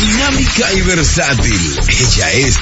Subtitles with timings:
[0.00, 1.80] dinámica y versátil.
[1.88, 2.56] Ella es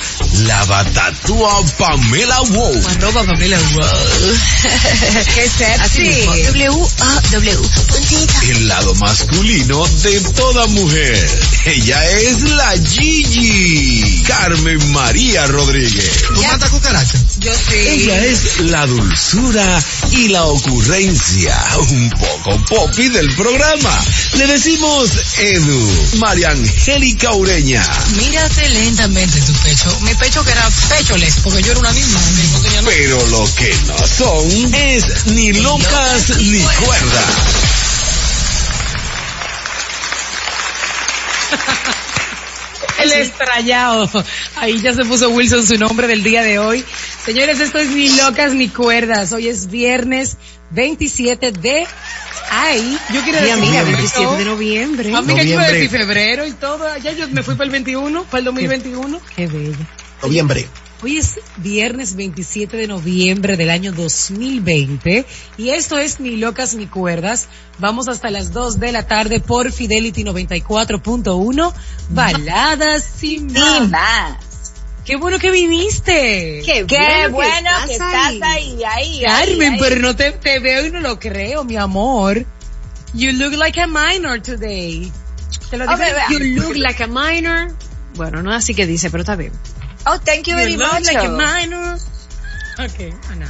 [0.45, 2.87] la batatúa Pamela Wow.
[2.89, 3.85] Arroba Pamela Wow.
[5.35, 6.45] Qué sexy.
[6.47, 7.59] W-A-W.
[8.49, 11.29] El lado masculino de toda mujer.
[11.67, 14.23] Ella es la Gigi.
[14.27, 16.25] Carmen María Rodríguez.
[16.35, 17.19] ¿Tú matas cucaracha?
[17.39, 17.77] Yo sí.
[17.77, 19.83] Ella es la dulzura
[20.13, 21.57] y la ocurrencia.
[21.91, 24.05] Un poco popi del programa.
[24.37, 26.19] Le decimos Edu.
[26.19, 27.85] María Angélica Ureña.
[28.17, 30.01] Mírate lentamente tu pecho.
[30.01, 32.21] Mi pecho que era pecholes, porque yo era una misma.
[32.21, 32.89] No.
[32.89, 37.25] Pero lo que no son es ni locas ni cuerdas.
[43.03, 44.11] El estrellado.
[44.57, 46.85] Ahí ya se puso Wilson su nombre del día de hoy.
[47.25, 49.33] Señores, esto es ni locas ni cuerdas.
[49.33, 50.37] Hoy es viernes
[50.71, 51.87] 27 de...
[52.51, 53.53] Ay, yo quiero decir...
[53.53, 53.97] amiga, febrero.
[53.99, 55.15] 27 de noviembre.
[55.15, 55.73] Amiga, yo iba a Noviembre.
[55.73, 56.97] decir febrero y todo.
[56.99, 59.21] Ya yo me fui para el 21, para el 2021.
[59.37, 59.77] Qué bella.
[60.23, 60.69] Noviembre.
[61.01, 65.25] Hoy es viernes 27 de noviembre del año 2020
[65.57, 67.47] y esto es Ni Locas ni Cuerdas.
[67.79, 71.73] Vamos hasta las 2 de la tarde por Fidelity 94.1.
[72.11, 74.48] Baladas sin más.
[75.09, 76.61] Qué bueno que viniste.
[76.67, 79.23] Qué, Qué bueno que estás ahí, ahí.
[79.25, 82.45] Carmen, ahí, pero no te, te veo y no lo creo, mi amor.
[83.15, 85.11] You look like a minor today.
[85.71, 86.29] Te lo Oh, digo.
[86.29, 87.75] You look like a minor.
[88.17, 89.51] Bueno, no es así que dice, pero está bien.
[90.05, 91.07] Oh, thank you very You look much.
[91.07, 91.95] like a minor.
[92.79, 93.47] Ok, ah, no.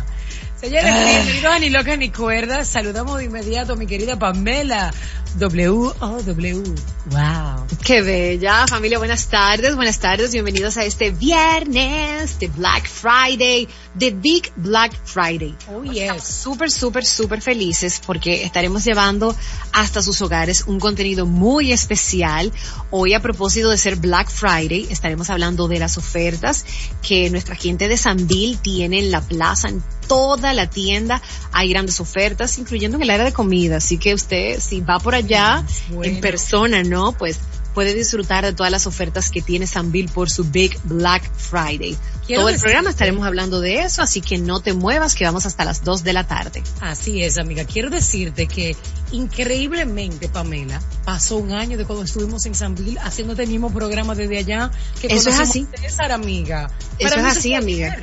[0.61, 2.67] Señores, bienvenidos Ni Locas ni Cuerdas.
[2.67, 4.93] Saludamos de inmediato a mi querida Pamela.
[5.37, 6.63] W-O-W.
[7.11, 7.67] Wow.
[7.85, 13.69] Qué bella, familia, buenas tardes, buenas tardes, bienvenidos a este viernes de Black Friday,
[13.99, 15.55] de Big Black Friday.
[15.69, 16.25] Oh, Estamos yes.
[16.25, 19.35] súper, súper, súper felices porque estaremos llevando
[19.73, 22.53] hasta sus hogares un contenido muy especial.
[22.91, 26.65] Hoy a propósito de ser Black Friday, estaremos hablando de las ofertas
[27.03, 31.21] que nuestra gente de Sanville tiene en la plaza, en toda la tienda.
[31.53, 33.77] Hay grandes ofertas, incluyendo en el área de comida.
[33.77, 36.05] Así que usted, si va por allá Bueno.
[36.05, 37.13] en persona, ¿no?
[37.13, 37.39] Pues
[37.79, 41.97] puede disfrutar de todas las ofertas que tiene Sanville por su Big Black Friday.
[42.27, 45.47] Quiero Todo el programa estaremos hablando de eso, así que no te muevas, que vamos
[45.47, 46.65] hasta las 2 de la tarde.
[46.81, 47.65] Así es, amiga.
[47.67, 48.75] Quiero decirte que
[49.13, 54.39] increíblemente, Pamela, pasó un año de cuando estuvimos en Sanville haciendo este mismo programa desde
[54.39, 54.73] allá.
[55.01, 55.69] Que Eso es así.
[55.81, 56.73] César, amiga.
[56.99, 57.97] Eso Para es mí así, amiga.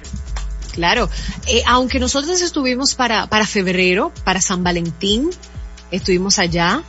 [0.72, 1.09] Claro,
[1.47, 5.31] eh, aunque nosotros estuvimos para, para febrero, para San Valentín,
[5.92, 6.81] estuvimos allá,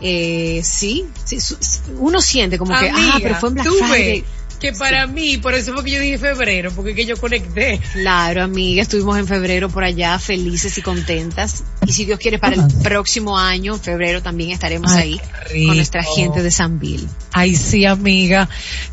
[0.00, 1.56] eh, sí, sí, su-
[1.98, 4.24] uno siente como que, ah, Amiga, pero fue en Black Friday.
[4.60, 7.78] que para mí, por eso fue que yo dije febrero, porque que yo conecté.
[7.92, 11.62] Claro, amiga, estuvimos en febrero por allá felices y contentas.
[11.86, 15.20] Y si Dios quiere, para el próximo año, en febrero, también estaremos Ay,
[15.52, 17.06] ahí con nuestra gente de Sanville.
[17.32, 18.48] Ay, sí, amiga.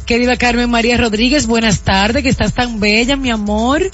[0.05, 3.89] Querida Carmen María Rodríguez, buenas tardes, que estás tan bella, mi amor.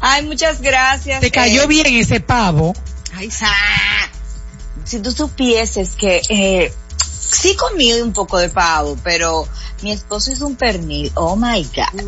[0.00, 1.20] Ay, muchas gracias.
[1.20, 2.74] Te cayó Eh, bien ese pavo.
[3.14, 3.44] Ay, sí.
[4.84, 6.72] Si tú supieses que eh,
[7.04, 9.46] sí comí un poco de pavo, pero
[9.82, 11.10] mi esposo hizo un pernil.
[11.14, 12.02] Oh my God.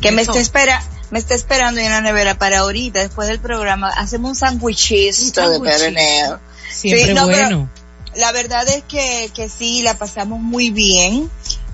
[0.00, 3.88] que me está espera me está esperando en la nevera para ahorita, después del programa,
[3.90, 5.06] hacemos un sandwichito
[5.48, 5.78] de sándwichito.
[5.78, 6.38] pernil.
[6.70, 7.70] Siempre Sí, no, pero- bueno.
[8.14, 11.30] La verdad es que, que sí, la pasamos muy bien.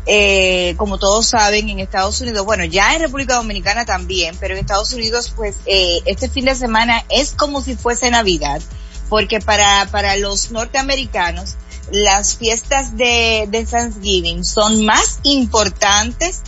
[0.06, 4.60] Eh, como todos saben, en Estados Unidos, bueno, ya en República Dominicana también, pero en
[4.60, 8.62] Estados Unidos, pues, eh, este fin de semana es como si fuese Navidad,
[9.08, 11.56] porque para, para los norteamericanos,
[11.90, 16.40] las fiestas de, de Thanksgiving son más importantes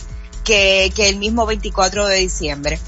[0.43, 2.79] que, que el mismo 24 de diciembre.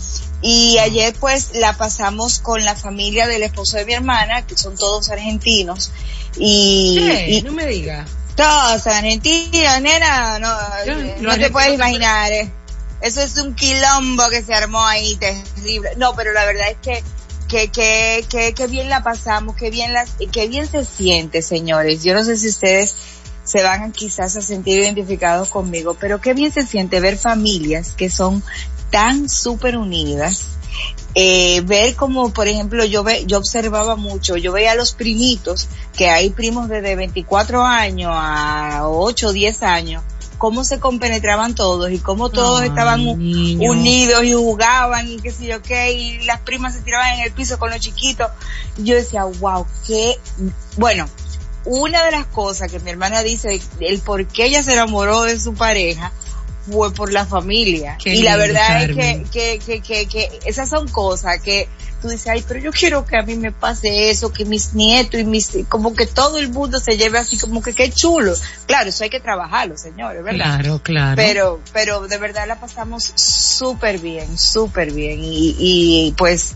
[0.42, 4.76] Y ayer pues la pasamos con la familia del esposo de mi hermana, que son
[4.76, 5.92] todos argentinos.
[6.38, 8.10] Y, y No me digas.
[8.36, 10.52] todos argentinos, nena, no,
[11.22, 12.32] no te puedes imaginar.
[12.32, 12.52] eh.
[13.02, 15.92] Eso es un quilombo que se armó ahí, terrible.
[15.98, 17.04] No, pero la verdad es que
[17.54, 22.04] que, que, que, que bien la pasamos, que bien las, que bien se siente, señores.
[22.04, 22.96] Yo no sé si ustedes
[23.44, 28.10] se van quizás a sentir identificados conmigo, pero qué bien se siente ver familias que
[28.10, 28.42] son
[28.90, 30.48] tan súper unidas.
[31.14, 35.68] Eh, ver como, por ejemplo, yo ve, yo observaba mucho, yo veía a los primitos,
[35.96, 40.04] que hay primos desde 24 años a 8 o 10 años,
[40.44, 43.72] cómo se compenetraban todos y cómo todos Ay, estaban niño.
[43.72, 47.32] unidos y jugaban y qué sé yo qué, y las primas se tiraban en el
[47.32, 48.28] piso con los chiquitos.
[48.78, 50.20] Yo decía, wow, qué,
[50.76, 51.08] bueno,
[51.64, 55.40] una de las cosas que mi hermana dice, el por qué ella se enamoró de
[55.40, 56.12] su pareja,
[56.70, 57.98] fue por la familia.
[58.04, 59.26] Qué y la verdad es Carmen.
[59.26, 61.68] que, que, que, que, que esas son cosas que
[62.02, 65.22] tú dices, ay, pero yo quiero que a mí me pase eso, que mis nietos
[65.22, 68.34] y mis, como que todo el mundo se lleve así, como que qué chulo.
[68.66, 70.60] Claro, eso hay que trabajarlo, señores, ¿verdad?
[70.60, 71.16] Claro, claro.
[71.16, 75.24] Pero, pero de verdad la pasamos súper bien, súper bien.
[75.24, 76.56] Y, y pues,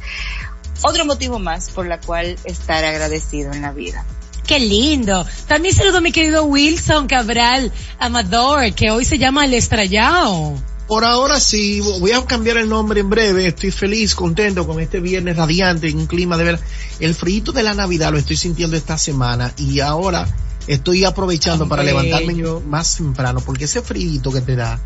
[0.82, 4.06] otro motivo más por la cual estar agradecido en la vida.
[4.48, 5.26] Qué lindo.
[5.48, 10.56] También saludo a mi querido Wilson Cabral Amador, que hoy se llama El Estrellao.
[10.88, 13.48] Por ahora sí, voy a cambiar el nombre en breve.
[13.48, 16.60] Estoy feliz, contento con este viernes radiante, en un clima de ver.
[17.02, 20.26] El frío de la Navidad lo estoy sintiendo esta semana y ahora
[20.66, 24.80] estoy aprovechando para levantarme yo más temprano porque ese frío que te da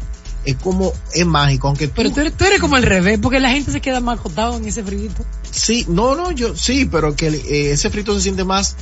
[0.43, 3.39] es como, es mágico, aunque tú, Pero tú eres, tú eres como al revés, porque
[3.39, 5.11] la gente se queda más acotado en ese frío.
[5.51, 8.75] sí, no, no, yo sí, pero que eh, ese frito se siente más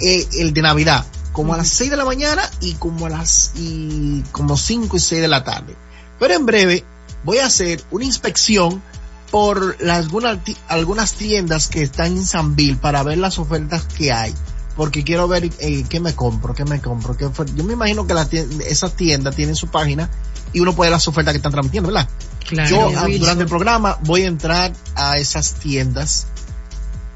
[0.00, 3.52] eh, el de Navidad, como a las 6 de la mañana y como a las
[3.56, 5.74] y como 5 y 6 de la tarde.
[6.18, 6.84] Pero en breve
[7.24, 8.82] voy a hacer una inspección
[9.30, 14.12] por las, algunas, ti- algunas tiendas que están en Sanville para ver las ofertas que
[14.12, 14.32] hay.
[14.76, 17.16] Porque quiero ver eh, qué me compro, qué me compro.
[17.16, 20.10] Qué Yo me imagino que la tien- esas tiendas tienen su página
[20.52, 22.08] y uno puede ver las ofertas que están transmitiendo, ¿verdad?
[22.48, 22.68] Claro.
[22.70, 26.26] Yo ah, durante el programa voy a entrar a esas tiendas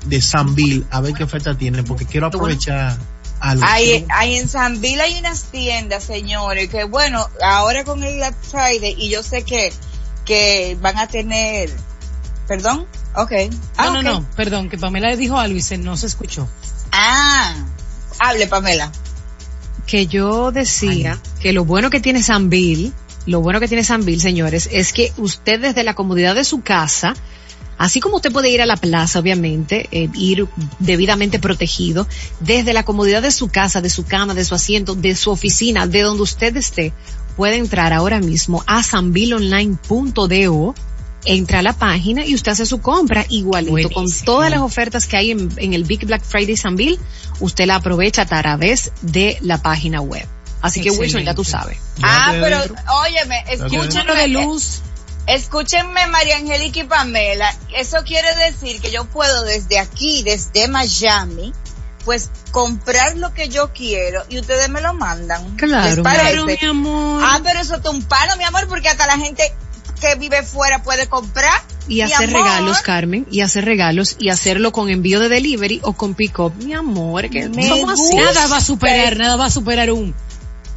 [0.09, 2.97] de Sanville a ver qué oferta tienen porque quiero aprovechar
[3.41, 3.65] algo.
[3.67, 8.35] Hay, hay en San Bill hay unas tiendas, señores, que bueno, ahora con el Black
[8.43, 9.73] Friday y yo sé que,
[10.25, 11.71] que van a tener,
[12.47, 13.33] perdón, ok.
[13.77, 16.49] Ah, No, no, no, perdón, que Pamela dijo algo y se, no se escuchó.
[16.93, 17.55] Ah,
[18.19, 18.91] hable Pamela.
[19.87, 22.93] que yo decía que lo bueno que tiene San Bill,
[23.27, 26.63] lo bueno que tiene San Bill, señores, es que usted desde la comodidad de su
[26.63, 27.15] casa,
[27.79, 30.47] así como usted puede ir a la plaza, obviamente, eh, ir
[30.79, 32.07] debidamente protegido,
[32.41, 35.87] desde la comodidad de su casa, de su cama, de su asiento, de su oficina,
[35.87, 36.93] de donde usted esté,
[37.37, 40.75] puede entrar ahora mismo a sanbillonline.do
[41.25, 45.17] entra a la página y usted hace su compra igualito con todas las ofertas que
[45.17, 46.99] hay en, en el Big Black Friday Sanville,
[47.41, 50.27] usted la aprovecha a través de la página web.
[50.61, 51.79] Así que Wilson, ya tú sabes.
[52.03, 52.61] Ah, pero
[53.05, 54.83] óyeme, Escúchalo de luz.
[55.29, 57.55] Escúchenme María Angélica y Pamela.
[57.77, 61.53] Eso quiere decir que yo puedo desde aquí, desde Miami,
[62.05, 65.57] pues comprar lo que yo quiero y ustedes me lo mandan.
[65.57, 66.59] Claro, ¿Les Pero parece?
[66.63, 67.23] mi amor.
[67.25, 69.43] Ah, pero eso es un palo, mi amor, porque hasta la gente
[70.01, 71.63] que vive fuera puede comprar.
[71.89, 72.43] Y hacer amor.
[72.43, 76.53] regalos, Carmen, y hacer regalos y hacerlo con envío de delivery o con pick-up.
[76.63, 78.13] Mi amor, que Me somos así.
[78.15, 78.33] gusta.
[78.35, 80.15] nada va a superar, nada va a superar un.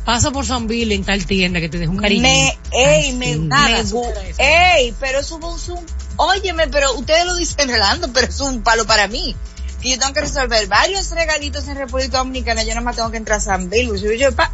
[0.05, 2.23] Pasa por San Bill en tal tienda que te deja un cariño.
[2.23, 4.01] Me, ey, me, me nada eso.
[4.37, 5.85] ey, pero eso es un,
[6.17, 9.35] óyeme, pero ustedes lo dicen relando, pero es un palo para mí.
[9.81, 13.17] Que yo tengo que resolver varios regalitos en República Dominicana, yo no más tengo que
[13.17, 14.51] entrar a San Bill, yo, yo, pa-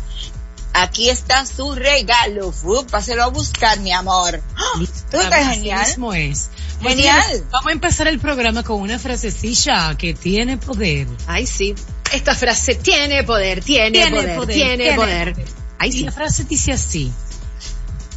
[0.74, 4.42] aquí está su regalo, fu, páselo a buscar, mi amor.
[4.56, 4.80] ¡Ah!
[5.12, 5.86] Tú estás genial.
[5.88, 6.50] mismo es.
[6.82, 7.46] Pues Genial.
[7.52, 11.08] vamos a empezar el programa con una frasecilla que tiene poder.
[11.26, 11.74] Ay, sí.
[12.14, 15.34] Esta frase tiene poder, tiene, Tiene poder, poder, tiene, tiene poder.
[15.34, 15.48] poder.
[15.80, 16.04] Ay, Y sí.
[16.04, 17.12] la frase dice así.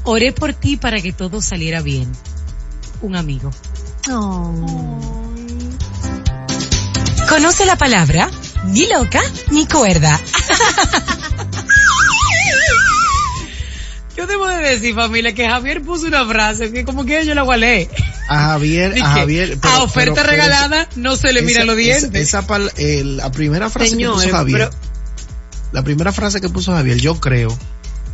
[0.04, 2.10] Oré por ti para que todo saliera bien.
[3.02, 3.50] Un amigo.
[7.28, 8.31] Conoce la palabra
[8.66, 9.20] ni loca
[9.50, 10.19] ni cuerda.
[14.17, 17.43] Yo debo de decir, familia, que Javier puso una frase que como que yo la
[17.43, 17.89] gualé.
[18.29, 19.59] A Javier, Dije, a Javier.
[19.61, 22.11] pero- a oferta pero- pero regalada no se le miran esa- los dientes.
[22.23, 24.71] Esa, esa pal- eh, la primera frase Señor, que puso Javier, pero-
[25.73, 27.57] la primera frase que puso Javier, yo creo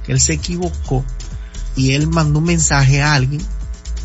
[0.05, 1.05] que él se equivocó
[1.75, 3.43] y él mandó un mensaje a alguien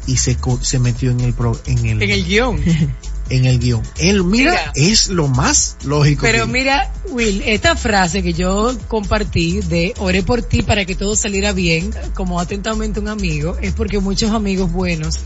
[0.07, 2.57] y se, se metió en el, pro- en el, en el guion.
[3.35, 3.81] en el guion.
[3.97, 4.71] Él, mira, Mira.
[4.75, 6.21] es lo más lógico.
[6.23, 10.95] Pero que- mira, Will, esta frase que yo compartí de oré por ti para que
[10.95, 15.19] todo saliera bien, como atentamente un amigo, es porque muchos amigos buenos,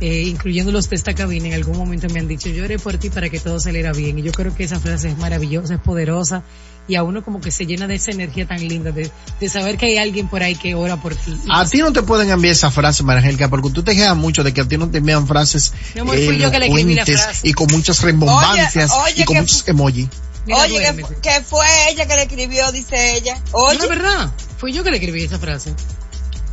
[0.00, 2.98] eh, incluyendo los de esta cabina, en algún momento me han dicho, yo oré por
[2.98, 4.18] ti para que todo saliera bien.
[4.18, 6.44] Y yo creo que esa frase es maravillosa, es poderosa,
[6.88, 9.76] y a uno como que se llena de esa energía tan linda, de, de saber
[9.76, 11.38] que hay alguien por ahí que ora por ti.
[11.50, 14.42] A ti no te pueden enviar esa frase, María Angélica, porque tú te quejas mucho
[14.42, 16.94] de que a ti no te envían frases Mi amor, fui yo que le escribí
[16.94, 17.48] la elocuentes frase.
[17.48, 20.08] y con muchas rembombancias Oye, oye, y con que- muchos emojis.
[20.46, 23.36] mira, Oye, que, fue ella que le escribió, dice ella.
[23.52, 25.74] No, Oye, de verdad, fui yo que le escribí esa frase.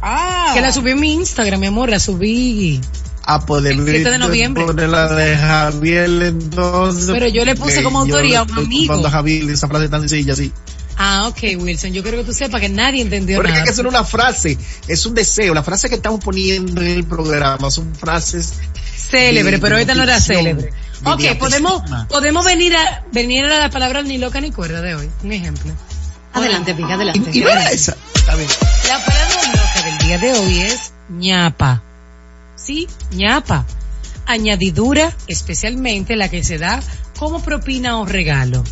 [0.01, 2.81] ah, Que la subí en mi Instagram, mi amor, la subí.
[3.25, 4.65] A poder El 7 de noviembre.
[4.65, 8.83] poner la de Javier entonces Pero yo le puse porque como autoría a un amigo.
[8.93, 10.51] ocupando a Javier esa frase tan sencilla así
[10.97, 13.65] Ah, ok, Wilson, yo quiero que tú sepas que nadie entendió porque es nada.
[13.65, 16.87] que eso no es una frase es un deseo la frase que estamos poniendo en
[16.87, 18.53] el programa son frases
[19.09, 20.71] Célebre, de- pero ahorita no era célebre.
[21.03, 25.09] Ok, podemos, podemos venir a, venir a la palabra ni loca ni cuerda de hoy.
[25.23, 25.71] Un ejemplo.
[26.33, 27.29] Adelante, Pica, adelante.
[27.31, 28.49] y, y no era esa está bien
[28.87, 31.83] La palabra loca del día de hoy es ñapa.
[32.65, 33.65] Sí, ñapa.
[34.27, 36.81] añadidura, especialmente la que se da
[37.19, 38.63] como propina o regalo.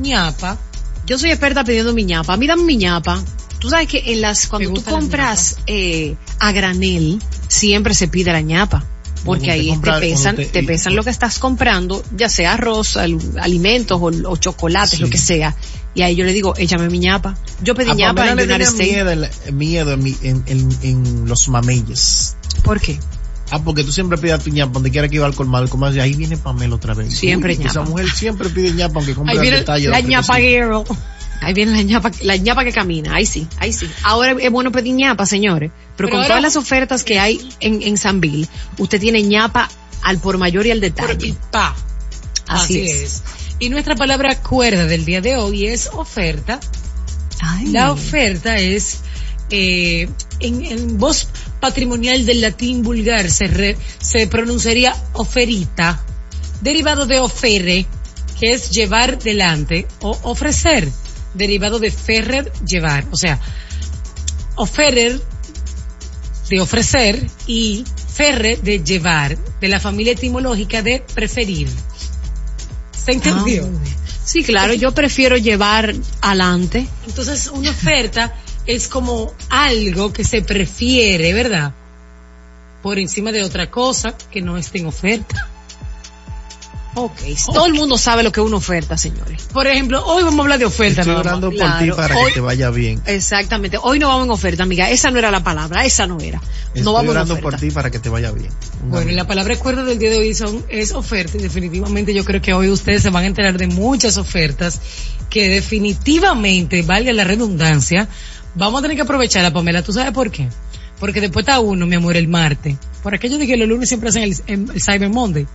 [0.00, 0.58] ñapa.
[1.06, 2.34] Yo soy experta pidiendo mi ñapa.
[2.34, 3.22] A mí dame mi ñapa.
[3.60, 8.40] Tú sabes que en las, cuando tú compras eh, a granel, siempre se pide la
[8.42, 8.84] ñapa.
[9.24, 13.18] Porque ahí te pesan, te- y- pesan lo que estás comprando, ya sea arroz, al-
[13.40, 15.02] alimentos o, o chocolates, Sí.
[15.02, 15.54] lo que sea.
[15.94, 17.36] Y ahí yo le digo, échame mi ñapa.
[17.62, 19.30] Yo pedí A ñapa en le United tenía States.
[19.52, 22.36] miedo, miedo en, mi- en, en- en los mameyes.
[22.62, 22.98] ¿Por qué?
[23.50, 25.92] Ah, porque tú siempre pides tu ñapa donde quiera que iba al colmado, el colmado
[25.92, 27.14] dice, ahí viene Pamela otra vez.
[27.16, 27.90] Siempre Uy, Esa ñapa.
[27.90, 29.88] mujer siempre pide ñapa aunque compre Ahí el viene detalle.
[29.88, 30.82] la ñapa girl.
[31.42, 33.88] Ahí viene la ñapa, la ñapa que camina, ahí sí, ahí sí.
[34.02, 35.70] Ahora es bueno pedir ñapa, señores.
[35.70, 38.48] Pero, Pero con ahora- todas las ofertas que hay en, en Sanville,
[38.78, 39.68] usted tiene ñapa
[40.02, 41.34] al por mayor y al detalle.
[41.52, 41.76] Pa.
[42.48, 43.02] Así Así, es.
[43.02, 43.22] es.
[43.58, 46.58] Y nuestra palabra cuerda del día de hoy es oferta.
[47.40, 47.66] Ay.
[47.66, 49.00] La oferta es,
[49.50, 50.08] eh,
[50.40, 51.28] en, en voz
[51.66, 56.00] patrimonial del latín vulgar se, re- se pronunciaría oferita,
[56.60, 57.86] derivado de ofere,
[58.38, 60.88] que es llevar delante, o ofrecer,
[61.34, 63.04] derivado de ferrer, llevar.
[63.10, 63.40] O sea,
[64.54, 65.20] oferer,
[66.48, 71.68] de ofrecer, y ferre, de llevar, de la familia etimológica de preferir.
[73.04, 73.64] ¿Se entendió?
[73.66, 73.90] Ah,
[74.24, 76.86] Sí, claro, yo prefiero llevar adelante.
[77.06, 78.34] Entonces, una oferta
[78.66, 81.72] es como algo que se prefiere, ¿verdad?
[82.82, 85.48] Por encima de otra cosa que no esté en oferta.
[86.98, 87.20] Ok.
[87.52, 89.48] Todo el mundo sabe lo que es una oferta, señores.
[89.52, 91.02] Por ejemplo, hoy vamos a hablar de oferta.
[91.02, 91.84] Estoy orando por Claro.
[91.84, 93.02] ti para Hoy- que te vaya bien.
[93.04, 93.76] Exactamente.
[93.82, 94.88] Hoy no vamos en oferta, amiga.
[94.88, 96.40] Esa no era la palabra, esa no era.
[96.68, 97.50] Estoy no vamos en orando oferta.
[97.50, 98.48] por ti para que te vaya bien.
[98.84, 102.24] Bueno, y la palabra cuerda del día de hoy son, es oferta y definitivamente yo
[102.24, 104.80] creo que hoy ustedes se van a enterar de muchas ofertas
[105.28, 108.08] que definitivamente, valga la redundancia,
[108.56, 109.82] vamos a tener que aprovecharla, Pamela.
[109.82, 110.48] ¿Tú sabes por qué?
[110.98, 112.76] Porque después está uno, mi amor, el martes.
[113.02, 115.46] Por aquello de que los lunes siempre hacen el, el- el Cyber Monday.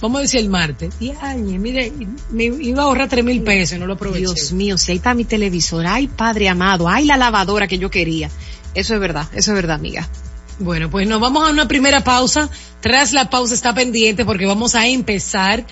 [0.00, 0.94] Vamos a decir el martes.
[1.00, 1.92] Y ay, mire,
[2.30, 4.20] me iba a ahorrar tres mil pesos y no lo aproveché.
[4.20, 7.90] Dios mío, si ahí está mi televisor, ay padre amado, ay la lavadora que yo
[7.90, 8.30] quería.
[8.74, 10.08] Eso es verdad, eso es verdad, amiga.
[10.58, 12.50] Bueno, pues nos vamos a una primera pausa.
[12.80, 15.64] Tras la pausa está pendiente porque vamos a empezar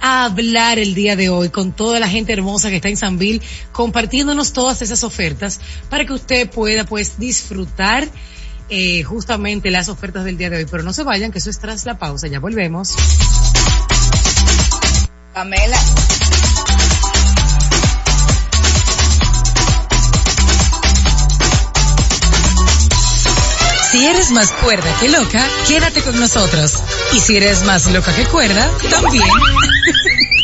[0.00, 3.40] a hablar el día de hoy con toda la gente hermosa que está en Sanville,
[3.72, 8.08] compartiéndonos todas esas ofertas para que usted pueda pues disfrutar
[8.68, 10.66] eh, justamente las ofertas del día de hoy.
[10.70, 12.28] Pero no se vayan, que eso es tras la pausa.
[12.28, 12.94] Ya volvemos.
[15.32, 15.78] Pamela.
[23.94, 26.82] Si eres más cuerda que loca, quédate con nosotros.
[27.12, 29.22] Y si eres más loca que cuerda, también.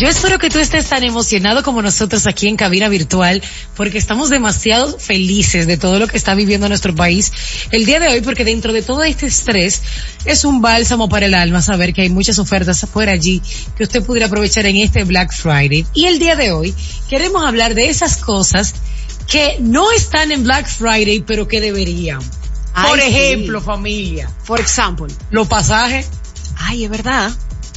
[0.00, 3.42] Yo espero que tú estés tan emocionado como nosotros aquí en Cabina Virtual,
[3.76, 7.30] porque estamos demasiado felices de todo lo que está viviendo nuestro país
[7.70, 9.82] el día de hoy, porque dentro de todo este estrés
[10.24, 13.42] es un bálsamo para el alma saber que hay muchas ofertas por allí
[13.76, 15.84] que usted pudiera aprovechar en este Black Friday.
[15.92, 16.74] Y el día de hoy
[17.10, 18.72] queremos hablar de esas cosas
[19.28, 22.20] que no están en Black Friday, pero que deberían.
[22.72, 23.06] Ay, Por sí.
[23.06, 25.08] ejemplo, familia, Por ejemplo.
[25.30, 26.08] los pasajes.
[26.56, 27.30] Ay, es verdad.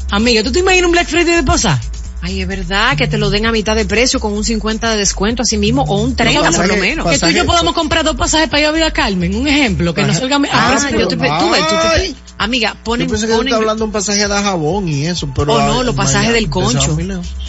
[0.10, 1.93] Amiga, ¿tú te imaginas un Black Friday de pasaje?
[2.26, 4.96] Ay, es verdad que te lo den a mitad de precio con un 50 de
[4.98, 7.06] descuento así mismo o un 30 por pasaje- lo menos.
[7.10, 9.36] que tú y yo Pasaje- podamos comprar dos pasajes para ir a ver a Carmen,
[9.36, 11.32] un ejemplo, que nos salga a Ah, precio- yo te, tú ves,
[11.68, 12.16] tú te- Ay.
[12.38, 15.30] amiga, ponen, Yo pensé que tú ponen, hablando de un pasaje de jabón y eso,
[15.36, 15.54] pero...
[15.54, 16.98] Oh, no, ah, los pasajes del concho.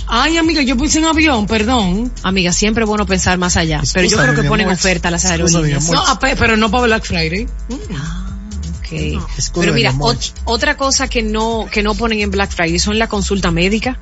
[0.09, 2.13] Ay, amiga, yo puse en avión, perdón.
[2.25, 4.75] amiga, siempre es bueno pensar más allá, pero yo creo que ponen amor.
[4.77, 5.89] oferta a las aerolíneas.
[5.89, 6.03] No,
[6.37, 7.47] pero no para Black Friday.
[7.95, 8.27] Ah,
[8.81, 8.93] ok.
[8.93, 12.99] Excúsame, Pero mira, ot- otra cosa que no, que no ponen en Black Friday son
[12.99, 14.01] la consulta médica.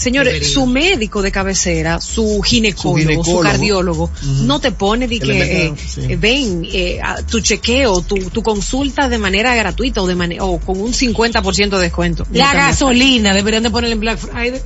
[0.00, 0.54] Señores, Debería.
[0.54, 3.42] su médico de cabecera, su ginecólogo, su, ginecólogo.
[3.42, 4.10] cardiólogo,
[4.44, 6.00] no te pone de Que eh, sí.
[6.08, 10.38] eh, ven, eh, a tu chequeo, tu, tu consulta de manera gratuita o de mane-
[10.40, 12.26] o con un 50% de descuento.
[12.32, 14.62] La gasolina deberían de poner en Black Friday.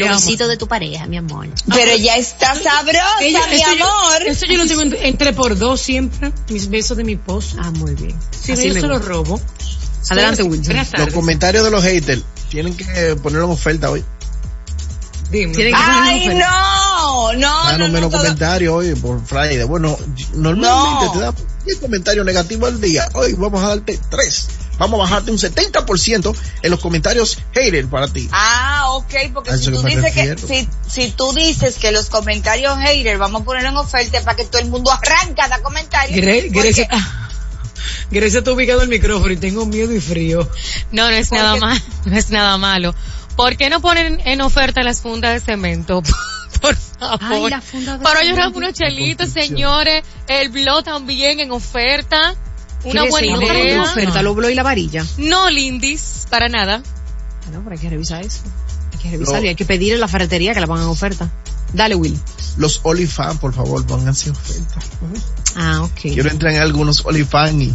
[0.06, 1.48] Los besitos de tu pareja, mi amor.
[1.68, 4.22] Pero ya está sabrosa, Ella- mi eso yo- amor.
[4.26, 7.56] Eso yo lo tengo entre, por dos siempre, mis besos de mi esposo.
[7.60, 8.16] Ah, muy bien.
[8.30, 9.40] Si no, Así yo se los robo.
[10.10, 10.76] Adelante, Wilson.
[10.98, 14.04] Los comentarios de los haters tienen que ponerlo en oferta hoy.
[15.30, 15.52] Dime.
[15.52, 19.62] Que- Ay, no, no, Danos no, no, menos todo- comentarios hoy por Friday.
[19.64, 19.98] Bueno,
[20.34, 21.12] normalmente No.
[21.12, 21.34] te da
[21.66, 23.06] 10 comentarios negativos al día.
[23.12, 24.48] Hoy vamos a darte 3.
[24.78, 28.28] Vamos a bajarte un 70% en los comentarios haters para ti.
[28.32, 32.78] Ah, ok, porque A si tú dices que, si, si tú dices que los comentarios
[32.78, 36.18] haters vamos a ponerlo en oferta para que todo el mundo arranca a dar comentarios.
[36.18, 36.88] Gre- porque- Grecia,
[38.10, 40.48] Grecia está ubicado el micrófono y tengo miedo y frío.
[40.92, 42.94] No, no es Porque- nada malo, no es nada malo.
[43.36, 46.02] ¿Por qué no ponen en oferta las fundas de cemento?
[46.60, 47.18] Por favor.
[47.20, 50.02] Ay, la funda de Para llorar unos chelitos, señores.
[50.26, 52.34] El blog también en oferta.
[52.84, 53.82] Una ¿Quieres buena idea.
[53.82, 55.04] oferta, lo blow y la varilla.
[55.16, 56.82] No, Lindis, para nada.
[56.84, 58.40] Ah, no, pero hay que revisar eso.
[58.92, 59.44] Hay que revisar No.
[59.44, 61.30] y hay que pedirle a la ferretería que la pongan en oferta.
[61.72, 62.18] Dale, Will.
[62.56, 64.78] Los OnlyFans, por favor, pónganse en oferta.
[65.56, 66.00] Ah, ok.
[66.02, 67.74] Quiero entrar en algunos OnlyFans y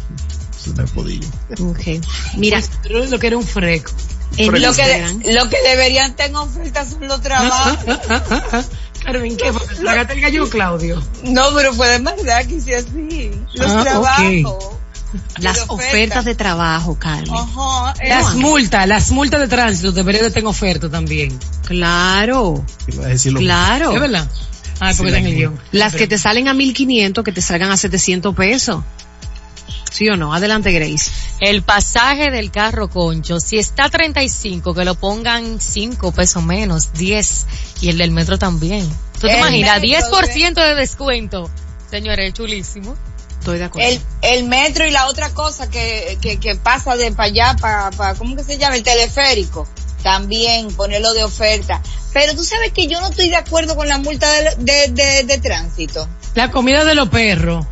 [0.63, 1.27] se me ha podido.
[1.62, 2.01] Ok.
[2.38, 3.91] Mira, Pero lo que era un freco.
[4.38, 7.77] en Lo que, Instagram, de- lo que deberían en oferta son los trabajos.
[9.03, 9.51] Carmen, ¿qué?
[9.83, 11.03] Gata el gallo Claudio.
[11.24, 13.31] No, pero fue de verdad que hice así.
[13.53, 14.69] Los Ah, trabajos.
[15.39, 17.29] Las ofertas de trabajo, Carmen.
[17.34, 17.93] Ajá.
[18.01, 21.38] eh, Las multas, las multas de tránsito deberían de tener oferta también.
[21.65, 22.63] Claro,
[23.39, 23.93] claro.
[23.93, 24.29] ¿Es verdad?
[24.79, 25.60] Ay, porque Sí, el guion.
[25.72, 28.84] Las que te salen a 1500, que te salgan a 700 pesos.
[29.91, 30.34] ¿Sí o no?
[30.34, 31.12] Adelante, Grace.
[31.39, 37.46] El pasaje del carro concho, si está 35, que lo pongan 5 pesos menos, 10.
[37.82, 38.89] Y el del metro también.
[39.20, 39.79] ¿Tú te El imaginas?
[39.82, 41.50] metro, 10% de descuento.
[41.91, 42.96] Señores, es chulísimo.
[43.44, 43.90] Estoy de acuerdo.
[43.90, 47.92] El, el metro y la otra cosa que, que, que pasa de para allá, para,
[47.92, 48.78] para, ¿cómo que se llama?
[48.78, 49.68] El teleférico.
[50.02, 51.82] También ponerlo de oferta.
[52.14, 55.24] Pero tú sabes que yo no estoy de acuerdo con la multa de, de, de,
[55.26, 56.08] de tránsito.
[56.36, 57.66] La comida de los perros.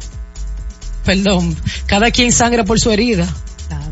[1.06, 1.58] Perdón,
[1.88, 3.28] cada quien sangra por su herida.
[3.68, 3.92] Claro.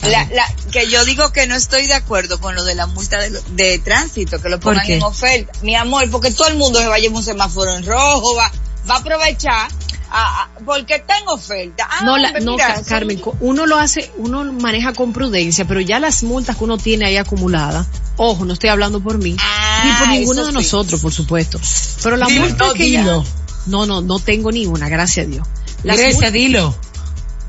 [0.00, 3.18] La, la, que yo digo que no estoy de acuerdo con lo de la multa
[3.20, 5.52] de, lo- de tránsito, que lo ¿Por pongan en oferta.
[5.62, 8.50] Mi amor, porque todo el mundo se va a llevar un semáforo en rojo, va,
[8.88, 9.68] va a aprovechar,
[10.10, 11.86] a- a- porque está en oferta.
[11.90, 15.98] Ah, No, la, no, mira, Carmen, uno lo hace, uno maneja con prudencia, pero ya
[16.00, 19.92] las multas que uno tiene ahí acumuladas, ojo, no estoy hablando por mí, Ah, ni
[19.92, 20.54] por ninguno de sí.
[20.54, 21.60] nosotros, por supuesto.
[22.02, 23.02] Pero la Dilo, multa no, que ya-
[23.66, 25.46] no, no, no tengo ni una, gracias a Dios.
[25.84, 26.76] Las Grecia, multas- dilo.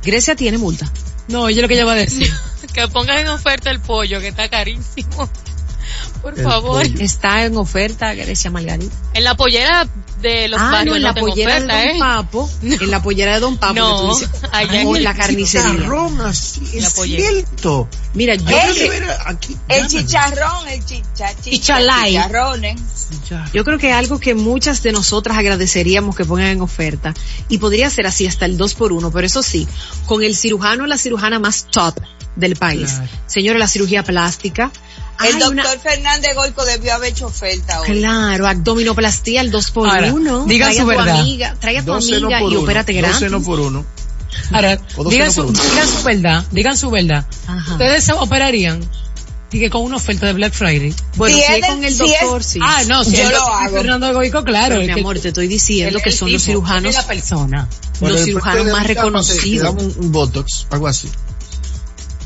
[0.04, 0.92] Grecia tiene multa.
[1.28, 2.32] No, ella lo que ella va a decir.
[2.74, 5.30] Que pongan en oferta el pollo, que está carísimo.
[6.22, 6.84] Por El favor.
[6.84, 7.04] pollo.
[7.04, 8.96] Está en oferta, Grecia Margarita.
[9.14, 9.88] En la pollera
[10.22, 12.00] de los ah, barrios no, en la pollera oferta, de Don ¿eh?
[12.00, 15.04] Papo, en la pollera de Don Papo, No, que tú dices, allá en o el
[15.04, 15.72] la carnicería.
[15.72, 17.90] Chicharrón, así, es cierto.
[18.14, 22.82] Mira, yo Ey, creo que aquí, El chicharrón, el chicha, chicharrones.
[23.10, 23.52] Chicharrón.
[23.54, 27.14] Yo creo que algo que muchas de nosotras agradeceríamos que pongan en oferta,
[27.50, 29.68] y podría ser así hasta el 2 por 1 pero eso sí,
[30.06, 32.00] con el cirujano o la cirujana más top
[32.36, 32.92] del país.
[32.92, 33.10] Claro.
[33.28, 34.72] Señores, la cirugía plástica.
[35.28, 38.00] El doctor una- Fernández Goico debió haber hecho oferta hoy.
[38.00, 41.20] Claro, abdominoplastía al 2 por Ahora, 1 digan trae su a tu verdad.
[41.20, 43.32] amiga, trae a tu 12 no amiga y uno, opérate 12 gratis.
[43.32, 43.86] no por uno.
[44.52, 44.80] Ahora,
[45.10, 45.64] digan su, por uno.
[45.64, 47.26] digan su verdad, digan su verdad.
[47.48, 47.72] Ajá.
[47.74, 48.82] Ustedes se operarían
[49.52, 50.94] que con una oferta de Black Friday.
[51.18, 52.60] Bueno, Si si, es con el si es- doctor, sí.
[52.64, 53.76] Ah, no, si Yo el lo doctor hago.
[53.76, 54.76] Fernando Goico, claro.
[54.80, 57.68] Pero, mi amor, te estoy diciendo el- que el son los tipo, cirujanos, la persona.
[58.00, 59.76] Bueno, los cirujanos más reconocidos.
[59.78, 61.10] un, un botox, algo así.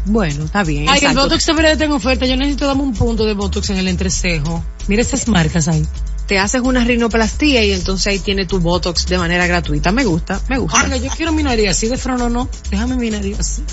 [0.05, 0.87] Bueno, está bien.
[0.87, 1.15] Ay, el.
[1.15, 2.25] Botox debería de tener oferta.
[2.25, 4.63] Yo necesito darme un punto de Botox en el entrecejo.
[4.87, 5.85] Mira estas marcas ahí.
[6.27, 9.91] Te haces una rinoplastía y entonces ahí tiene tu Botox de manera gratuita.
[9.91, 10.83] Me gusta, me gusta.
[10.83, 12.49] Oiga, yo quiero mi nariz así de freno, no.
[12.71, 13.63] Déjame mi nariz así.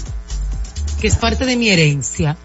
[1.01, 2.37] Que es parte de mi herencia.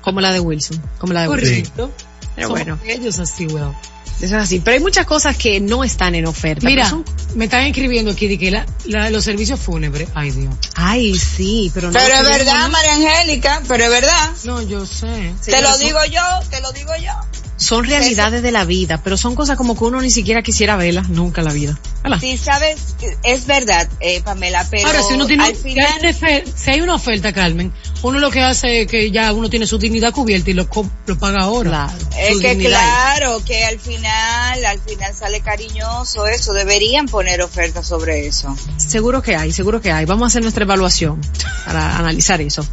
[0.00, 1.48] Como la de Wilson, como la de Wilson.
[1.48, 1.92] Correcto.
[2.34, 2.78] Pero Somos bueno.
[2.86, 3.74] Ellos así, weón.
[4.22, 4.60] Eso es así.
[4.60, 6.66] Pero hay muchas cosas que no están en oferta.
[6.66, 7.04] Mira, son-
[7.34, 10.08] me están escribiendo aquí de que la, la- los servicios fúnebres.
[10.14, 10.54] Ay, Dios.
[10.74, 11.92] Ay, sí, pero no.
[11.92, 12.68] Pero es verdad, ¿no?
[12.70, 14.30] María Angélica, pero es verdad.
[14.44, 15.32] No, yo sé.
[15.44, 17.10] Te lo digo yo, te lo digo yo.
[17.56, 21.08] Son realidades de la vida, pero son cosas como que uno ni siquiera quisiera verlas
[21.10, 21.78] nunca en la vida.
[22.02, 22.18] ¿Verdad?
[22.18, 22.76] Sí, sabes,
[23.22, 26.44] es verdad, eh, Pamela, pero Ahora, si uno tiene, al si final, hay, una ofer-
[26.56, 29.78] si hay una oferta, Carmen, Uno lo que hace es que ya uno tiene su
[29.78, 31.88] dignidad cubierta y lo, co- lo paga ahora.
[32.10, 32.16] Claro.
[32.18, 32.70] Es que dignidad.
[32.80, 36.52] claro, que al final, al final sale cariñoso eso.
[36.52, 38.56] Deberían poner ofertas sobre eso.
[38.76, 40.04] Seguro que hay, seguro que hay.
[40.04, 41.20] Vamos a hacer nuestra evaluación
[41.64, 42.66] para analizar eso.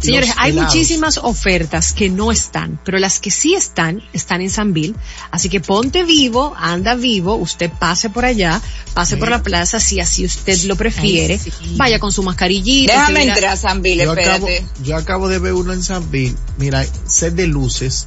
[0.00, 0.74] Señores, Los hay helados.
[0.74, 4.94] muchísimas ofertas que no están, pero las que sí están, están en Sanville.
[5.30, 8.60] Así que ponte vivo, anda vivo, usted pase por allá,
[8.92, 11.34] pase por la plaza si así usted lo prefiere.
[11.42, 11.52] Ay, sí.
[11.76, 12.92] Vaya con su mascarillita.
[12.92, 14.66] Déjame entrar, Sanville, Yo acabo, espérate.
[14.82, 16.36] Yo acabo de ver uno en San Bill.
[16.58, 18.06] Mira, set de luces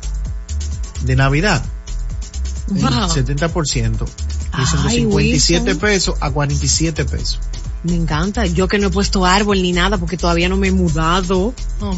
[1.04, 1.64] de Navidad.
[2.76, 3.10] el Wow.
[3.10, 4.06] 70%.
[4.58, 5.80] Dicen de Ay, 57 Wilson.
[5.80, 7.40] pesos a 47 pesos.
[7.84, 8.46] Me encanta.
[8.46, 11.54] Yo que no he puesto árbol ni nada porque todavía no me he mudado.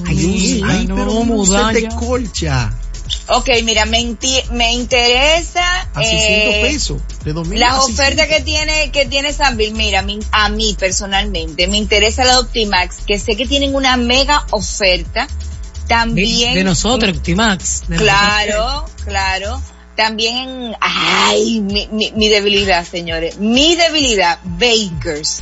[0.05, 1.89] Ay, Sí, Ay, Ay, no, pero set de ya.
[1.95, 2.73] colcha
[3.27, 6.19] Ok, mira, me, inti- me interesa a 600
[6.55, 7.01] eh, pesos.
[7.23, 7.99] De 2000 las a 600.
[7.99, 9.73] ofertas que tiene que tiene Sanville.
[9.73, 14.45] Mira, mi- a mí personalmente me interesa la Optimax, que sé que tienen una mega
[14.51, 15.27] oferta.
[15.87, 17.87] También de nosotros, Optimax.
[17.87, 19.61] de Claro, claro.
[19.95, 23.37] También en, ay, mi, mi, mi debilidad, señores.
[23.37, 25.41] Mi debilidad, Bakers.